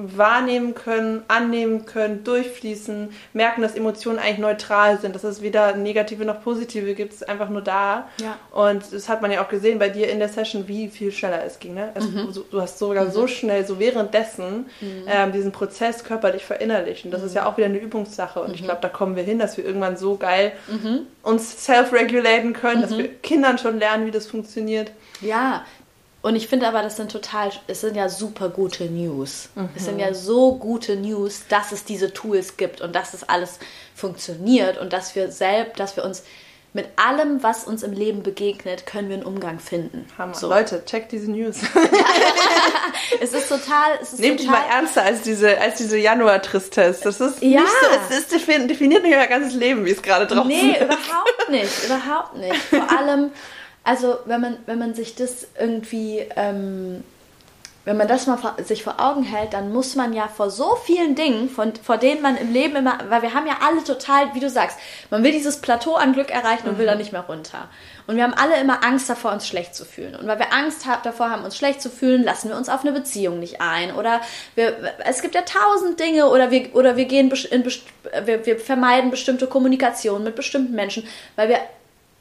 wahrnehmen 0.00 0.74
können, 0.74 1.22
annehmen 1.28 1.84
können, 1.86 2.22
durchfließen, 2.24 3.10
merken, 3.32 3.62
dass 3.62 3.74
Emotionen 3.74 4.18
eigentlich 4.18 4.38
neutral 4.38 4.98
sind, 5.00 5.14
dass 5.14 5.24
es 5.24 5.42
weder 5.42 5.74
negative 5.76 6.24
noch 6.24 6.42
positive 6.42 6.94
gibt, 6.94 7.12
es 7.12 7.22
ist 7.22 7.28
einfach 7.28 7.48
nur 7.48 7.62
da. 7.62 8.08
Ja. 8.20 8.36
Und 8.52 8.92
das 8.92 9.08
hat 9.08 9.22
man 9.22 9.30
ja 9.32 9.42
auch 9.44 9.48
gesehen 9.48 9.78
bei 9.78 9.88
dir 9.88 10.08
in 10.08 10.18
der 10.20 10.28
Session, 10.28 10.68
wie 10.68 10.88
viel 10.88 11.10
schneller 11.12 11.44
es 11.44 11.58
ging. 11.58 11.74
Ne? 11.74 11.90
Also, 11.94 12.08
Mhm. 12.08 12.32
du, 12.50 12.60
hast 12.60 12.78
sogar 12.78 13.10
so 13.10 13.26
schnell, 13.26 13.66
so 13.66 13.78
währenddessen 13.78 14.66
ähm, 15.06 15.32
diesen 15.32 15.52
Prozess 15.52 16.04
körperlich 16.04 16.44
verinnerlicht. 16.44 17.04
Und 17.04 17.10
das 17.10 17.22
ist 17.22 17.34
ja 17.34 17.42
Mhm. 17.42 17.46
auch 17.48 17.56
wieder 17.56 17.66
eine 17.66 17.78
Übungssache. 17.78 18.40
Und 18.40 18.54
ich 18.54 18.62
glaube, 18.62 18.78
da 18.80 18.88
kommen 18.88 19.16
wir 19.16 19.22
hin, 19.24 19.38
dass 19.38 19.56
wir 19.56 19.64
irgendwann 19.64 19.96
so 19.96 20.16
geil 20.16 20.52
Mhm. 20.68 21.00
uns 21.22 21.64
self-regulaten 21.64 22.52
können, 22.52 22.82
dass 22.82 22.96
wir 22.96 23.08
Kindern 23.08 23.58
schon 23.58 23.78
lernen, 23.78 24.06
wie 24.06 24.10
das 24.10 24.26
funktioniert. 24.26 24.92
Ja, 25.20 25.64
und 26.28 26.36
ich 26.36 26.46
finde 26.48 26.68
aber, 26.68 26.82
das 26.82 26.96
sind 26.96 27.10
total, 27.10 27.50
es 27.66 27.80
sind 27.80 27.96
ja 27.96 28.08
super 28.08 28.48
gute 28.50 28.84
News. 28.84 29.48
Es 29.76 29.86
sind 29.86 29.98
ja 29.98 30.12
so 30.14 30.54
gute 30.56 30.96
News, 30.96 31.42
dass 31.48 31.72
es 31.72 31.84
diese 31.84 32.12
Tools 32.12 32.56
gibt 32.56 32.80
und 32.80 32.94
dass 32.94 33.14
es 33.14 33.28
alles 33.28 33.58
funktioniert 33.94 34.78
und 34.78 34.92
dass 34.92 35.14
wir 35.16 35.30
selbst, 35.32 35.80
dass 35.80 35.96
wir 35.96 36.04
uns 36.04 36.22
mit 36.74 36.86
allem, 36.96 37.42
was 37.42 37.64
uns 37.64 37.82
im 37.82 37.92
Leben 37.92 38.22
begegnet, 38.22 38.84
können 38.84 39.08
wir 39.08 39.16
einen 39.16 39.24
Umgang 39.24 39.58
finden. 39.58 40.04
Hammer. 40.18 40.34
So. 40.34 40.48
Leute, 40.48 40.82
check 40.84 41.08
diese 41.08 41.30
News. 41.30 41.60
Es 43.20 43.32
ist 43.32 43.48
total, 43.48 43.92
es 44.02 44.12
ist 44.12 44.18
Nehmt 44.20 44.40
die 44.40 44.46
total, 44.46 44.60
mal 44.60 44.68
ernster 44.70 45.02
als 45.02 45.22
diese, 45.22 45.58
als 45.58 45.76
diese 45.76 45.96
Januar-Tristesse. 45.98 47.00
Das 47.04 47.20
ist 47.20 47.42
Ja. 47.42 47.60
nicht 47.60 47.72
so, 47.82 47.86
es 48.10 48.18
ist 48.18 48.32
defin- 48.34 48.66
definiert 48.66 49.02
nicht 49.02 49.16
euer 49.16 49.26
ganzes 49.26 49.54
Leben, 49.54 49.84
wie 49.84 49.90
es 49.92 50.02
gerade 50.02 50.26
draußen 50.26 50.46
Nee, 50.48 50.72
ist. 50.72 50.82
überhaupt 50.82 51.48
nicht, 51.50 51.84
überhaupt 51.84 52.36
nicht. 52.36 52.56
Vor 52.56 52.86
allem, 52.98 53.30
also 53.88 54.18
wenn 54.26 54.42
man, 54.42 54.58
wenn 54.66 54.78
man 54.78 54.92
sich 54.92 55.14
das 55.14 55.46
irgendwie, 55.58 56.18
ähm, 56.36 57.02
wenn 57.86 57.96
man 57.96 58.06
das 58.06 58.26
mal 58.26 58.36
vor, 58.36 58.54
sich 58.62 58.84
vor 58.84 59.00
Augen 59.00 59.22
hält, 59.22 59.54
dann 59.54 59.72
muss 59.72 59.96
man 59.96 60.12
ja 60.12 60.28
vor 60.28 60.50
so 60.50 60.76
vielen 60.76 61.14
Dingen, 61.14 61.48
von, 61.48 61.72
vor 61.82 61.96
denen 61.96 62.20
man 62.20 62.36
im 62.36 62.52
Leben 62.52 62.76
immer, 62.76 62.98
weil 63.08 63.22
wir 63.22 63.32
haben 63.32 63.46
ja 63.46 63.60
alle 63.66 63.82
total, 63.82 64.34
wie 64.34 64.40
du 64.40 64.50
sagst, 64.50 64.76
man 65.08 65.24
will 65.24 65.32
dieses 65.32 65.62
Plateau 65.62 65.94
an 65.94 66.12
Glück 66.12 66.30
erreichen 66.30 66.68
und 66.68 66.76
will 66.76 66.84
da 66.84 66.96
nicht 66.96 67.12
mehr 67.12 67.22
runter. 67.22 67.70
Und 68.06 68.16
wir 68.16 68.24
haben 68.24 68.34
alle 68.34 68.60
immer 68.60 68.84
Angst 68.84 69.08
davor, 69.08 69.32
uns 69.32 69.48
schlecht 69.48 69.74
zu 69.74 69.86
fühlen. 69.86 70.14
Und 70.16 70.26
weil 70.26 70.38
wir 70.38 70.52
Angst 70.52 70.84
haben, 70.84 71.00
davor 71.02 71.30
haben, 71.30 71.44
uns 71.44 71.56
schlecht 71.56 71.80
zu 71.80 71.88
fühlen, 71.88 72.24
lassen 72.24 72.50
wir 72.50 72.58
uns 72.58 72.68
auf 72.68 72.82
eine 72.82 72.92
Beziehung 72.92 73.38
nicht 73.38 73.62
ein. 73.62 73.94
Oder 73.94 74.20
wir, 74.54 74.76
es 75.06 75.22
gibt 75.22 75.34
ja 75.34 75.42
tausend 75.42 75.98
Dinge. 75.98 76.28
Oder 76.28 76.50
wir, 76.50 76.74
oder 76.74 76.98
wir 76.98 77.06
gehen 77.06 77.32
in, 77.50 77.64
wir, 77.64 78.44
wir 78.44 78.58
vermeiden 78.58 79.10
bestimmte 79.10 79.46
Kommunikation 79.46 80.24
mit 80.24 80.36
bestimmten 80.36 80.74
Menschen, 80.74 81.06
weil 81.36 81.48
wir 81.48 81.60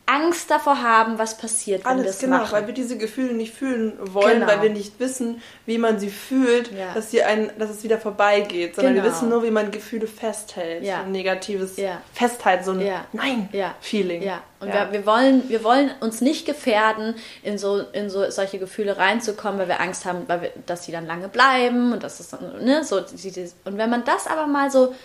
Angst 0.09 0.49
davor 0.49 0.81
haben, 0.81 1.17
was 1.19 1.37
passiert, 1.37 1.83
wenn 1.85 1.97
wir 1.97 2.03
Alles, 2.03 2.15
es 2.15 2.21
genau, 2.21 2.37
machen. 2.37 2.51
weil 2.53 2.65
wir 2.67 2.73
diese 2.73 2.97
Gefühle 2.97 3.33
nicht 3.33 3.53
fühlen 3.53 3.93
wollen, 3.99 4.39
Genau. 4.39 4.47
weil 4.47 4.61
wir 4.61 4.69
nicht 4.69 4.99
wissen, 4.99 5.41
wie 5.65 5.77
man 5.77 5.99
sie 5.99 6.09
fühlt, 6.09 6.71
Ja. 6.71 6.93
dass, 6.93 7.11
sie 7.11 7.21
ein, 7.23 7.51
dass 7.59 7.69
es 7.69 7.83
wieder 7.83 7.97
vorbeigeht, 7.99 8.75
sondern 8.75 8.95
wir 8.95 9.01
Genau. 9.01 9.13
wissen 9.13 9.29
nur, 9.29 9.43
wie 9.43 9.51
man 9.51 9.69
Gefühle 9.69 10.07
festhält. 10.07 10.83
Ja. 10.83 10.99
So 10.99 11.03
ein 11.03 11.11
negatives 11.11 11.75
Ja. 11.77 12.01
Festhalten, 12.13 12.63
so 12.63 12.71
ein 12.71 12.79
Ja. 12.81 13.05
Nein-Feeling. 13.11 14.21
Ja, 14.23 14.41
und 14.59 14.69
Wir, 14.73 14.87
wir, 14.91 15.05
wollen, 15.05 15.43
wir 15.49 15.63
wollen 15.63 15.91
uns 15.99 16.21
nicht 16.21 16.45
gefährden, 16.45 17.13
in 17.43 17.57
so, 17.57 17.79
in 17.91 18.09
so 18.09 18.29
solche 18.31 18.59
Gefühle 18.59 18.97
reinzukommen, 18.97 19.59
weil 19.59 19.67
wir 19.67 19.81
Angst 19.81 20.05
haben, 20.05 20.23
weil 20.27 20.41
wir, 20.41 20.51
dass 20.65 20.85
sie 20.85 20.91
dann 20.91 21.05
lange 21.05 21.27
bleiben 21.27 21.91
und 21.91 22.03
dass 22.03 22.19
es 22.19 22.31
ne, 22.61 22.83
so, 22.83 22.97
und 22.97 23.77
wenn 23.77 23.89
man 23.89 24.03
das 24.05 24.25
aber 24.25 24.47
mal 24.47 24.71
so, 24.71 24.95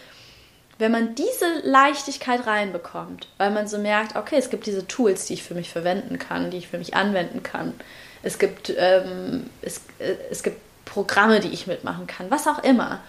wenn 0.78 0.92
man 0.92 1.14
diese 1.14 1.60
Leichtigkeit 1.62 2.46
reinbekommt, 2.46 3.28
weil 3.38 3.50
man 3.50 3.68
so 3.68 3.78
merkt, 3.78 4.16
okay, 4.16 4.36
es 4.36 4.50
gibt 4.50 4.66
diese 4.66 4.86
Tools, 4.86 5.26
die 5.26 5.34
ich 5.34 5.42
für 5.42 5.54
mich 5.54 5.70
verwenden 5.70 6.18
kann, 6.18 6.50
die 6.50 6.58
ich 6.58 6.68
für 6.68 6.78
mich 6.78 6.94
anwenden 6.94 7.42
kann, 7.42 7.74
es 8.22 8.38
gibt, 8.38 8.72
ähm, 8.76 9.50
es, 9.62 9.78
äh, 9.98 10.14
es 10.30 10.42
gibt 10.42 10.58
Programme, 10.84 11.40
die 11.40 11.48
ich 11.48 11.66
mitmachen 11.66 12.06
kann, 12.06 12.30
was 12.30 12.46
auch 12.46 12.62
immer, 12.62 13.00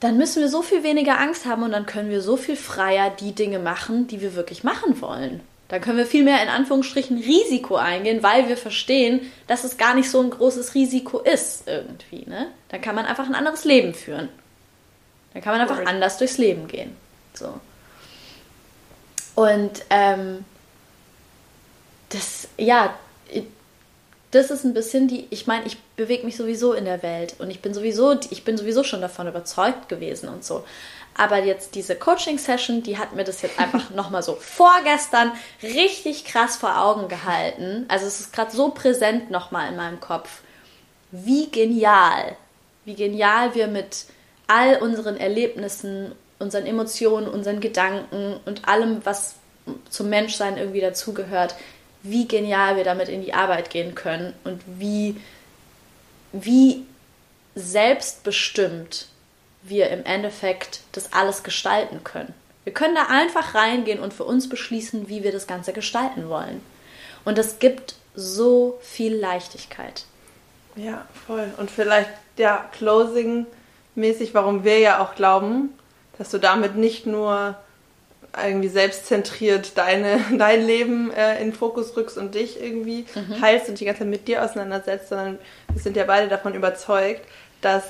dann 0.00 0.16
müssen 0.16 0.40
wir 0.40 0.48
so 0.48 0.62
viel 0.62 0.82
weniger 0.82 1.20
Angst 1.20 1.44
haben 1.44 1.62
und 1.62 1.72
dann 1.72 1.86
können 1.86 2.10
wir 2.10 2.22
so 2.22 2.36
viel 2.36 2.56
freier 2.56 3.10
die 3.10 3.34
Dinge 3.34 3.58
machen, 3.58 4.06
die 4.06 4.20
wir 4.20 4.34
wirklich 4.34 4.64
machen 4.64 5.00
wollen. 5.00 5.40
Dann 5.68 5.80
können 5.80 5.98
wir 5.98 6.06
viel 6.06 6.24
mehr 6.24 6.42
in 6.42 6.48
Anführungsstrichen 6.48 7.18
Risiko 7.18 7.76
eingehen, 7.76 8.22
weil 8.22 8.48
wir 8.48 8.56
verstehen, 8.56 9.30
dass 9.46 9.62
es 9.62 9.76
gar 9.76 9.94
nicht 9.94 10.10
so 10.10 10.20
ein 10.20 10.30
großes 10.30 10.74
Risiko 10.74 11.18
ist 11.18 11.68
irgendwie. 11.68 12.28
Ne? 12.28 12.48
Dann 12.70 12.80
kann 12.80 12.96
man 12.96 13.06
einfach 13.06 13.26
ein 13.26 13.36
anderes 13.36 13.64
Leben 13.64 13.94
führen. 13.94 14.30
Dann 15.32 15.42
kann 15.42 15.52
man 15.52 15.60
einfach 15.60 15.78
Word. 15.78 15.86
anders 15.86 16.18
durchs 16.18 16.38
Leben 16.38 16.66
gehen. 16.66 16.96
So. 17.34 17.60
Und 19.34 19.82
ähm, 19.90 20.44
das, 22.08 22.48
ja, 22.58 22.94
das 24.30 24.50
ist 24.50 24.64
ein 24.64 24.74
bisschen 24.74 25.08
die, 25.08 25.26
ich 25.30 25.46
meine, 25.46 25.66
ich 25.66 25.78
bewege 25.96 26.24
mich 26.24 26.36
sowieso 26.36 26.72
in 26.72 26.84
der 26.84 27.02
Welt 27.02 27.34
und 27.38 27.50
ich 27.50 27.60
bin 27.60 27.74
sowieso, 27.74 28.18
ich 28.30 28.44
bin 28.44 28.56
sowieso 28.56 28.84
schon 28.84 29.00
davon 29.00 29.26
überzeugt 29.26 29.88
gewesen 29.88 30.28
und 30.28 30.44
so. 30.44 30.64
Aber 31.16 31.42
jetzt 31.42 31.74
diese 31.74 31.96
Coaching-Session, 31.96 32.82
die 32.84 32.96
hat 32.96 33.14
mir 33.14 33.24
das 33.24 33.42
jetzt 33.42 33.58
einfach 33.58 33.90
nochmal 33.94 34.22
so 34.22 34.36
vorgestern 34.36 35.32
richtig 35.62 36.24
krass 36.24 36.56
vor 36.56 36.80
Augen 36.80 37.08
gehalten. 37.08 37.86
Also 37.88 38.06
es 38.06 38.20
ist 38.20 38.32
gerade 38.32 38.54
so 38.54 38.70
präsent 38.70 39.30
nochmal 39.30 39.68
in 39.68 39.76
meinem 39.76 40.00
Kopf. 40.00 40.42
Wie 41.10 41.50
genial, 41.50 42.36
wie 42.84 42.94
genial 42.94 43.54
wir 43.56 43.66
mit 43.66 44.06
all 44.50 44.78
unseren 44.78 45.16
Erlebnissen, 45.16 46.12
unseren 46.40 46.66
Emotionen, 46.66 47.28
unseren 47.28 47.60
Gedanken 47.60 48.40
und 48.46 48.66
allem, 48.66 49.00
was 49.04 49.36
zum 49.90 50.10
Menschsein 50.10 50.56
irgendwie 50.58 50.80
dazugehört, 50.80 51.54
wie 52.02 52.26
genial 52.26 52.76
wir 52.76 52.82
damit 52.82 53.08
in 53.08 53.22
die 53.22 53.32
Arbeit 53.32 53.70
gehen 53.70 53.94
können 53.94 54.34
und 54.42 54.60
wie, 54.66 55.20
wie 56.32 56.84
selbstbestimmt 57.54 59.06
wir 59.62 59.90
im 59.90 60.04
Endeffekt 60.04 60.80
das 60.92 61.12
alles 61.12 61.44
gestalten 61.44 62.02
können. 62.02 62.34
Wir 62.64 62.72
können 62.72 62.96
da 62.96 63.06
einfach 63.08 63.54
reingehen 63.54 64.00
und 64.00 64.12
für 64.12 64.24
uns 64.24 64.48
beschließen, 64.48 65.08
wie 65.08 65.22
wir 65.22 65.30
das 65.30 65.46
Ganze 65.46 65.72
gestalten 65.72 66.28
wollen. 66.28 66.60
Und 67.24 67.38
das 67.38 67.60
gibt 67.60 67.94
so 68.16 68.78
viel 68.82 69.14
Leichtigkeit. 69.14 70.04
Ja, 70.74 71.06
voll. 71.26 71.52
Und 71.56 71.70
vielleicht, 71.70 72.10
ja, 72.36 72.68
Closing-mäßig, 73.94 74.34
warum 74.34 74.64
wir 74.64 74.78
ja 74.78 75.02
auch 75.02 75.14
glauben, 75.14 75.70
dass 76.18 76.30
du 76.30 76.38
damit 76.38 76.76
nicht 76.76 77.06
nur 77.06 77.56
irgendwie 78.44 78.68
selbstzentriert 78.68 79.76
deine, 79.76 80.20
dein 80.38 80.64
Leben 80.64 81.10
äh, 81.12 81.40
in 81.42 81.52
Fokus 81.52 81.96
rückst 81.96 82.16
und 82.18 82.34
dich 82.34 82.62
irgendwie 82.62 83.06
mhm. 83.14 83.40
heilst 83.40 83.68
und 83.68 83.80
die 83.80 83.84
ganze 83.84 84.00
Zeit 84.00 84.08
mit 84.08 84.28
dir 84.28 84.44
auseinandersetzt, 84.44 85.08
sondern 85.08 85.38
wir 85.72 85.82
sind 85.82 85.96
ja 85.96 86.04
beide 86.04 86.28
davon 86.28 86.54
überzeugt, 86.54 87.22
dass 87.60 87.84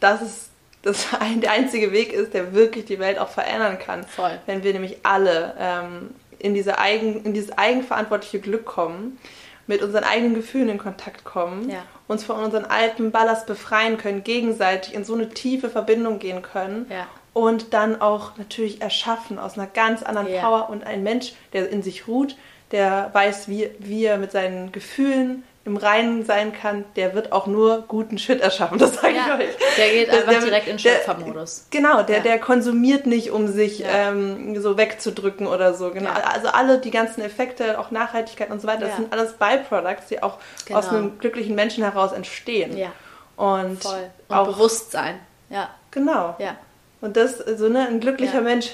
das 0.00 0.22
ist 0.22 0.50
das 0.82 1.06
ein, 1.20 1.40
der 1.40 1.52
einzige 1.52 1.92
Weg 1.92 2.12
ist, 2.12 2.34
der 2.34 2.52
wirklich 2.52 2.84
die 2.84 2.98
Welt 2.98 3.18
auch 3.18 3.28
verändern 3.28 3.78
kann. 3.78 4.04
Voll. 4.04 4.38
Wenn 4.46 4.62
wir 4.62 4.72
nämlich 4.72 4.98
alle 5.02 5.54
ähm, 5.58 6.10
in, 6.38 6.54
diese 6.54 6.78
Eigen, 6.78 7.24
in 7.24 7.32
dieses 7.32 7.56
eigenverantwortliche 7.56 8.40
Glück 8.40 8.66
kommen, 8.66 9.18
mit 9.66 9.82
unseren 9.82 10.04
eigenen 10.04 10.34
Gefühlen 10.34 10.68
in 10.68 10.78
Kontakt 10.78 11.24
kommen, 11.24 11.70
ja. 11.70 11.82
uns 12.06 12.24
von 12.24 12.36
unseren 12.42 12.64
alten 12.64 13.10
Ballast 13.10 13.46
befreien 13.46 13.98
können, 13.98 14.24
gegenseitig 14.24 14.94
in 14.94 15.04
so 15.04 15.14
eine 15.14 15.28
tiefe 15.28 15.68
Verbindung 15.68 16.18
gehen 16.18 16.42
können 16.42 16.86
ja. 16.90 17.06
und 17.32 17.74
dann 17.74 18.00
auch 18.00 18.36
natürlich 18.36 18.80
erschaffen 18.80 19.38
aus 19.38 19.58
einer 19.58 19.66
ganz 19.66 20.02
anderen 20.02 20.28
Ja. 20.28 20.40
Power 20.40 20.70
und 20.70 20.84
ein 20.84 21.02
Mensch, 21.02 21.32
der 21.52 21.68
in 21.68 21.82
sich 21.82 22.06
ruht, 22.06 22.36
der 22.72 23.10
weiß, 23.12 23.48
wie, 23.48 23.70
wie 23.78 24.04
er 24.04 24.18
mit 24.18 24.32
seinen 24.32 24.72
Gefühlen 24.72 25.44
im 25.66 25.76
Reinen 25.76 26.24
sein 26.24 26.52
kann, 26.52 26.84
der 26.94 27.12
wird 27.14 27.32
auch 27.32 27.46
nur 27.46 27.82
guten 27.88 28.18
Shit 28.18 28.40
erschaffen, 28.40 28.78
das 28.78 28.94
sage 28.94 29.14
Ja, 29.16 29.36
ich 29.38 29.48
euch. 29.48 29.56
der 29.76 29.90
geht 29.90 30.10
einfach 30.10 30.30
der- 30.32 30.40
direkt 30.40 30.68
in 30.68 30.78
Schöpfermodus. 30.78 31.66
Genau, 31.70 32.02
der, 32.02 32.18
Ja. 32.18 32.22
der 32.22 32.38
konsumiert 32.38 33.04
nicht, 33.06 33.30
um 33.32 33.48
sich 33.48 33.80
Ja. 33.80 33.88
ähm, 34.10 34.58
so 34.60 34.78
wegzudrücken 34.78 35.46
oder 35.46 35.74
so. 35.74 35.90
Genau. 35.90 36.10
Also 36.10 36.48
alle 36.48 36.78
die 36.78 36.90
ganzen 36.90 37.20
Effekte, 37.20 37.78
auch 37.78 37.90
Nachhaltigkeit 37.90 38.50
und 38.50 38.60
so 38.62 38.68
weiter, 38.68 38.86
das 38.86 38.96
sind 38.96 39.12
alles 39.12 39.32
Byproducts, 39.34 40.06
die 40.08 40.22
auch 40.22 40.38
Genau. 40.66 40.78
aus 40.78 40.88
einem 40.88 41.18
glücklichen 41.18 41.54
Menschen 41.56 41.82
heraus 41.84 42.12
entstehen. 42.12 42.76
Ja, 42.76 42.92
Und, 43.36 43.82
voll. 43.82 44.08
Und 44.28 44.36
auch 44.36 44.46
Bewusstsein. 44.46 45.18
Ja, 45.50 45.68
genau. 45.90 46.36
ja. 46.38 46.56
Und 47.02 47.16
das, 47.18 47.36
so 47.38 47.68
ne, 47.68 47.86
ein 47.86 48.00
glücklicher 48.00 48.36
Ja. 48.36 48.40
Mensch 48.40 48.70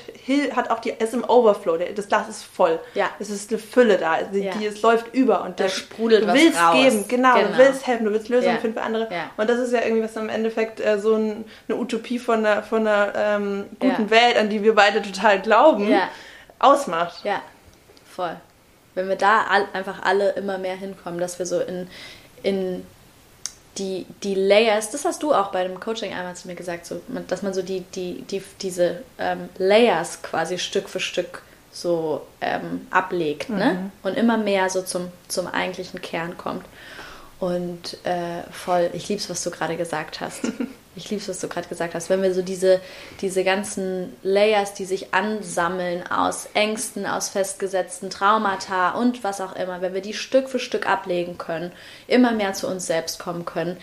hat 0.54 0.70
auch 0.70 0.78
die, 0.78 0.90
ist 0.90 1.12
im 1.12 1.24
Overflow, 1.28 1.76
der, 1.76 1.92
das 1.92 2.06
Glas 2.06 2.28
ist 2.28 2.44
voll. 2.44 2.78
Ja. 2.94 3.10
Es 3.18 3.30
ist 3.30 3.50
eine 3.50 3.58
Fülle 3.58 3.98
da, 3.98 4.22
die, 4.22 4.38
Ja. 4.44 4.52
die, 4.52 4.64
es 4.66 4.80
läuft 4.80 5.12
über 5.12 5.42
und 5.42 5.58
Da 5.58 5.64
der- 5.64 5.70
sprudelt 5.70 6.22
du 6.22 6.26
was 6.28 6.34
willst 6.34 6.58
raus. 6.58 6.74
geben, 6.76 7.04
genau, 7.08 7.34
Genau. 7.34 7.48
du 7.48 7.58
willst 7.58 7.84
helfen, 7.86 8.04
du 8.06 8.12
willst 8.12 8.28
Lösungen 8.28 8.54
Ja. 8.54 8.60
finden 8.60 8.78
für 8.78 8.84
andere. 8.84 9.08
Ja. 9.12 9.30
Und 9.36 9.50
das 9.50 9.58
ist 9.58 9.72
ja 9.72 9.80
irgendwie 9.82 10.04
was 10.04 10.14
im 10.16 10.28
Endeffekt 10.28 10.78
äh, 10.80 11.00
so 11.00 11.14
ein, 11.16 11.44
eine 11.68 11.76
Utopie 11.78 12.20
von 12.20 12.46
einer, 12.46 12.62
von 12.62 12.86
einer 12.86 13.12
ähm, 13.16 13.64
guten. 13.80 14.08
Welt, 14.10 14.36
an 14.36 14.48
die 14.48 14.62
wir 14.62 14.76
beide 14.76 15.02
total 15.02 15.40
glauben, 15.40 15.92
ausmacht. 16.60 17.24
Ja, 17.24 17.42
voll. 18.08 18.36
Wenn 18.94 19.08
wir 19.08 19.16
da 19.16 19.46
all, 19.50 19.66
einfach 19.72 20.02
alle 20.04 20.30
immer 20.32 20.58
mehr 20.58 20.76
hinkommen, 20.76 21.18
dass 21.18 21.38
wir 21.40 21.46
so 21.46 21.58
in, 21.60 21.88
in 22.44 22.86
die, 23.78 24.06
die 24.22 24.34
Layers, 24.34 24.90
das 24.90 25.04
hast 25.04 25.22
du 25.22 25.32
auch 25.32 25.50
bei 25.50 25.64
dem 25.64 25.80
Coaching 25.80 26.12
einmal 26.12 26.36
zu 26.36 26.48
mir 26.48 26.54
gesagt, 26.54 26.86
so, 26.86 27.00
dass 27.28 27.42
man 27.42 27.54
so 27.54 27.62
die, 27.62 27.80
die, 27.80 28.22
die, 28.22 28.42
diese 28.60 29.02
ähm, 29.18 29.48
Layers 29.58 30.22
quasi 30.22 30.58
Stück 30.58 30.88
für 30.88 31.00
Stück 31.00 31.42
so 31.72 32.26
ähm, 32.42 32.86
ablegt 32.90 33.48
ne? 33.48 33.90
und 34.02 34.16
immer 34.16 34.36
mehr 34.36 34.68
so 34.68 34.82
zum, 34.82 35.10
zum 35.28 35.46
eigentlichen 35.46 36.02
Kern 36.02 36.36
kommt. 36.36 36.66
Und 37.40 37.96
äh, 38.04 38.42
voll, 38.50 38.90
ich 38.92 39.08
lieb's, 39.08 39.30
was 39.30 39.42
du 39.42 39.50
gerade 39.50 39.76
gesagt 39.76 40.20
hast. 40.20 40.42
Ich 40.94 41.08
lieb's, 41.10 41.28
was 41.28 41.40
du 41.40 41.48
gerade 41.48 41.68
gesagt 41.68 41.94
hast. 41.94 42.10
Wenn 42.10 42.22
wir 42.22 42.34
so 42.34 42.42
diese, 42.42 42.80
diese 43.22 43.44
ganzen 43.44 44.14
Layers, 44.22 44.74
die 44.74 44.84
sich 44.84 45.14
ansammeln 45.14 46.06
aus 46.06 46.48
Ängsten, 46.52 47.06
aus 47.06 47.30
festgesetzten 47.30 48.10
Traumata 48.10 48.90
und 48.90 49.24
was 49.24 49.40
auch 49.40 49.56
immer, 49.56 49.80
wenn 49.80 49.94
wir 49.94 50.02
die 50.02 50.12
Stück 50.12 50.50
für 50.50 50.58
Stück 50.58 50.86
ablegen 50.86 51.38
können, 51.38 51.72
immer 52.08 52.32
mehr 52.32 52.52
zu 52.52 52.68
uns 52.68 52.86
selbst 52.86 53.18
kommen 53.18 53.46
können, 53.46 53.78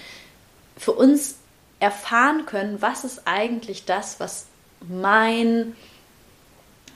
für 0.77 0.91
uns 0.91 1.35
erfahren 1.79 2.45
können, 2.45 2.81
was 2.81 3.03
ist 3.03 3.23
eigentlich 3.25 3.85
das, 3.85 4.19
was 4.19 4.45
mein, 4.87 5.75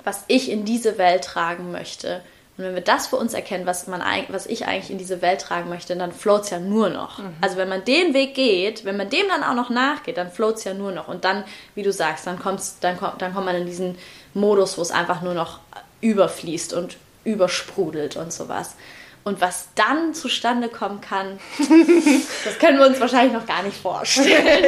was 0.03 0.26
ich 0.28 0.51
in 0.51 0.64
diese 0.64 0.97
Welt 0.99 1.24
tragen 1.24 1.72
möchte. 1.72 2.22
Und 2.56 2.66
wenn 2.66 2.76
wir 2.76 2.82
das 2.82 3.08
für 3.08 3.16
uns 3.16 3.34
erkennen, 3.34 3.66
was, 3.66 3.88
man, 3.88 4.04
was 4.28 4.45
ich 4.45 4.68
eigentlich 4.68 4.91
in 4.91 4.99
diese 4.99 5.24
Welt 5.24 5.41
tragen 5.41 5.70
möchte, 5.70 5.95
dann 5.95 6.12
float's 6.12 6.51
ja 6.51 6.60
nur 6.60 6.89
noch. 6.89 7.20
Also 7.41 7.58
wenn 7.58 7.68
man 7.68 7.84
den 7.84 8.14
Weg 8.14 8.36
geht, 8.36 8.86
wenn 8.86 8.95
man 8.95 9.10
dem 9.10 9.28
dann 9.28 9.43
auch 9.43 9.56
noch 9.56 9.72
nachgeht, 9.72 10.18
dann 10.18 10.32
float's 10.32 10.64
ja 10.64 10.76
nur 10.76 10.91
noch. 10.91 11.08
Und 11.08 11.26
dann, 11.26 11.43
wie 11.74 11.82
du 11.82 11.91
sagst, 11.91 12.28
dann, 12.28 12.38
kommt's, 12.38 12.78
dann, 12.80 12.97
kommt, 12.97 13.22
dann 13.24 13.34
kommt 13.34 13.47
man 13.47 13.56
in 13.56 13.66
diesen 13.66 13.97
Modus, 14.36 14.78
wo 14.78 14.84
es 14.84 14.91
einfach 14.91 15.24
nur 15.24 15.34
noch 15.34 15.60
überfließt 16.01 16.74
und 16.74 16.97
übersprudelt 17.24 18.18
und 18.18 18.32
sowas. 18.32 18.76
Und 19.24 19.39
was 19.39 19.70
dann 19.76 20.14
zustande 20.14 20.68
kommen 20.68 20.99
kann, 20.99 21.39
das 22.45 22.60
können 22.60 22.78
wir 22.78 22.86
uns 22.86 22.99
wahrscheinlich 22.99 23.34
noch 23.34 23.45
gar 23.45 23.64
nicht 23.64 23.78
vorstellen. 23.78 24.66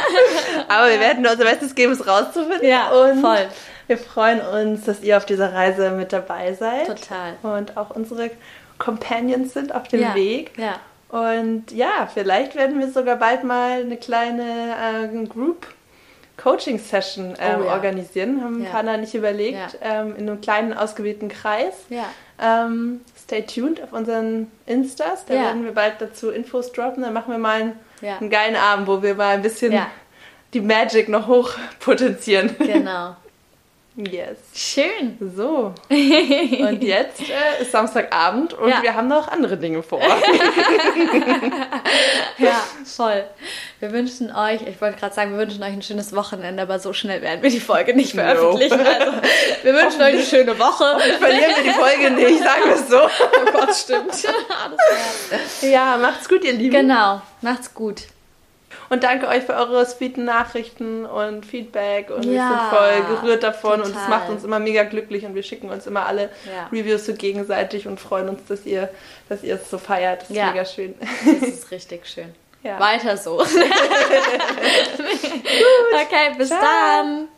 Aber 0.68 0.88
wir 0.88 1.00
werden 1.00 1.26
unser 1.26 1.44
Bestes 1.44 1.74
geben, 1.74 1.92
es 1.92 2.06
rauszufinden. 2.06 2.66
Ja, 2.66 2.90
und 2.90 3.20
voll. 3.20 3.48
Wir 3.86 3.98
freuen 3.98 4.40
uns, 4.40 4.84
dass 4.84 5.02
ihr 5.02 5.16
auf 5.16 5.26
dieser 5.26 5.52
Reise 5.52 5.90
mit 5.90 6.12
dabei 6.12 6.52
seid. 6.54 6.86
Total. 6.86 7.34
Und 7.42 7.76
auch 7.76 7.90
unsere 7.90 8.30
Companions 8.78 9.52
sind 9.54 9.74
auf 9.74 9.88
dem 9.88 10.00
ja. 10.00 10.14
Weg. 10.14 10.52
Ja. 10.58 10.78
Und 11.08 11.70
ja, 11.70 12.08
vielleicht 12.12 12.56
werden 12.56 12.80
wir 12.80 12.90
sogar 12.90 13.16
bald 13.16 13.44
mal 13.44 13.80
eine 13.80 13.96
kleine 13.96 14.74
äh, 15.12 15.26
Group 15.26 15.66
Coaching 16.36 16.78
Session 16.78 17.34
ähm, 17.40 17.60
Oh 17.60 17.64
ja. 17.64 17.72
organisieren. 17.72 18.42
Haben 18.42 18.64
Ja. 18.64 18.72
Hannah 18.72 18.96
nicht 18.98 19.14
überlegt, 19.14 19.78
Ja. 19.80 20.00
ähm, 20.02 20.14
in 20.16 20.28
einem 20.28 20.40
kleinen 20.40 20.74
ausgewählten 20.74 21.28
Kreis. 21.28 21.74
Ja. 21.88 22.04
Ähm, 22.38 23.00
stay 23.16 23.42
tuned 23.42 23.82
auf 23.82 23.92
unseren 23.92 24.50
Instas. 24.66 25.24
Da 25.24 25.32
werden 25.34 25.64
wir 25.64 25.72
bald 25.72 25.94
dazu 26.00 26.30
Infos 26.30 26.72
droppen. 26.72 27.02
Dann 27.02 27.14
machen 27.14 27.30
wir 27.32 27.38
mal 27.38 27.60
einen, 27.60 27.72
einen 28.02 28.28
geilen 28.28 28.56
Abend, 28.56 28.86
wo 28.86 29.02
wir 29.02 29.14
mal 29.14 29.34
ein 29.36 29.42
bisschen 29.42 29.80
die 30.52 30.60
Magic 30.60 31.08
noch 31.08 31.26
hoch 31.28 31.52
potenzieren. 31.80 32.54
Genau. 32.58 33.16
Yes. 33.96 34.36
Schön. 34.54 35.16
So. 35.34 35.72
Und 35.88 35.90
jetzt 36.82 37.22
äh, 37.22 37.62
ist 37.62 37.72
Samstagabend 37.72 38.52
und 38.52 38.68
Ja. 38.68 38.82
wir 38.82 38.94
haben 38.94 39.08
noch 39.08 39.28
andere 39.28 39.56
Dinge 39.56 39.82
vor. 39.82 40.00
Ja, 42.38 42.62
voll. 42.84 43.24
Wir 43.80 43.92
wünschen 43.92 44.30
euch, 44.34 44.60
ich 44.62 44.78
wollte 44.80 44.98
gerade 44.98 45.14
sagen, 45.14 45.32
wir 45.32 45.38
wünschen 45.38 45.62
euch 45.62 45.72
ein 45.72 45.80
schönes 45.80 46.14
Wochenende, 46.14 46.62
aber 46.62 46.78
so 46.78 46.92
schnell 46.92 47.22
werden 47.22 47.42
wir 47.42 47.48
die 47.50 47.60
Folge 47.60 47.94
nicht 47.94 48.14
No. 48.14 48.22
veröffentlichen. 48.22 48.78
Also, 48.86 49.12
wir 49.62 49.74
wünschen 49.74 50.02
euch 50.02 50.12
eine 50.14 50.22
schöne 50.22 50.58
Woche. 50.58 50.98
Verlieren 51.18 51.52
wir 51.56 51.64
die 51.64 51.70
Folge 51.78 52.10
nicht, 52.10 52.42
sagen 52.42 52.62
wir 52.66 52.74
es 52.74 52.88
so. 52.88 53.00
Oh 53.00 53.52
Gott, 53.52 53.74
stimmt. 53.74 54.12
Ja, 55.62 55.96
macht's 55.96 56.28
gut, 56.28 56.44
ihr 56.44 56.52
Lieben. 56.52 56.72
Genau. 56.72 57.22
Macht's 57.40 57.72
gut. 57.72 58.02
Und 58.88 59.02
danke 59.04 59.26
euch 59.28 59.42
für 59.44 59.54
eure 59.54 59.84
sweeten 59.86 60.24
Nachrichten 60.24 61.04
und 61.06 61.44
Feedback. 61.44 62.10
Und 62.10 62.24
wir 62.24 62.32
Ja, 62.34 62.48
sind 62.48 62.60
voll 62.78 63.16
gerührt 63.16 63.42
davon 63.42 63.80
und 63.80 63.86
es 63.88 63.92
total. 63.92 64.08
macht 64.08 64.28
uns 64.28 64.44
immer 64.44 64.58
mega 64.58 64.84
glücklich 64.84 65.24
und 65.24 65.34
wir 65.34 65.42
schicken 65.42 65.70
uns 65.70 65.86
immer 65.86 66.06
alle 66.06 66.30
Ja. 66.44 66.68
Reviews 66.72 67.04
so 67.06 67.14
gegenseitig 67.14 67.86
und 67.88 67.98
freuen 68.00 68.28
uns, 68.28 68.44
dass 68.46 68.64
ihr, 68.66 68.88
dass 69.28 69.42
ihr 69.42 69.56
es 69.56 69.68
so 69.70 69.78
feiert. 69.78 70.22
Das 70.22 70.30
ist 70.30 70.36
Ja. 70.36 70.50
mega 70.52 70.64
schön. 70.64 70.94
Das 71.00 71.48
ist 71.48 71.70
richtig 71.70 72.06
schön. 72.06 72.34
Weiter 72.78 73.16
so. 73.16 73.40
okay, 73.40 73.54
bis 76.36 76.48
Ciao. 76.48 76.60
dann. 76.60 77.28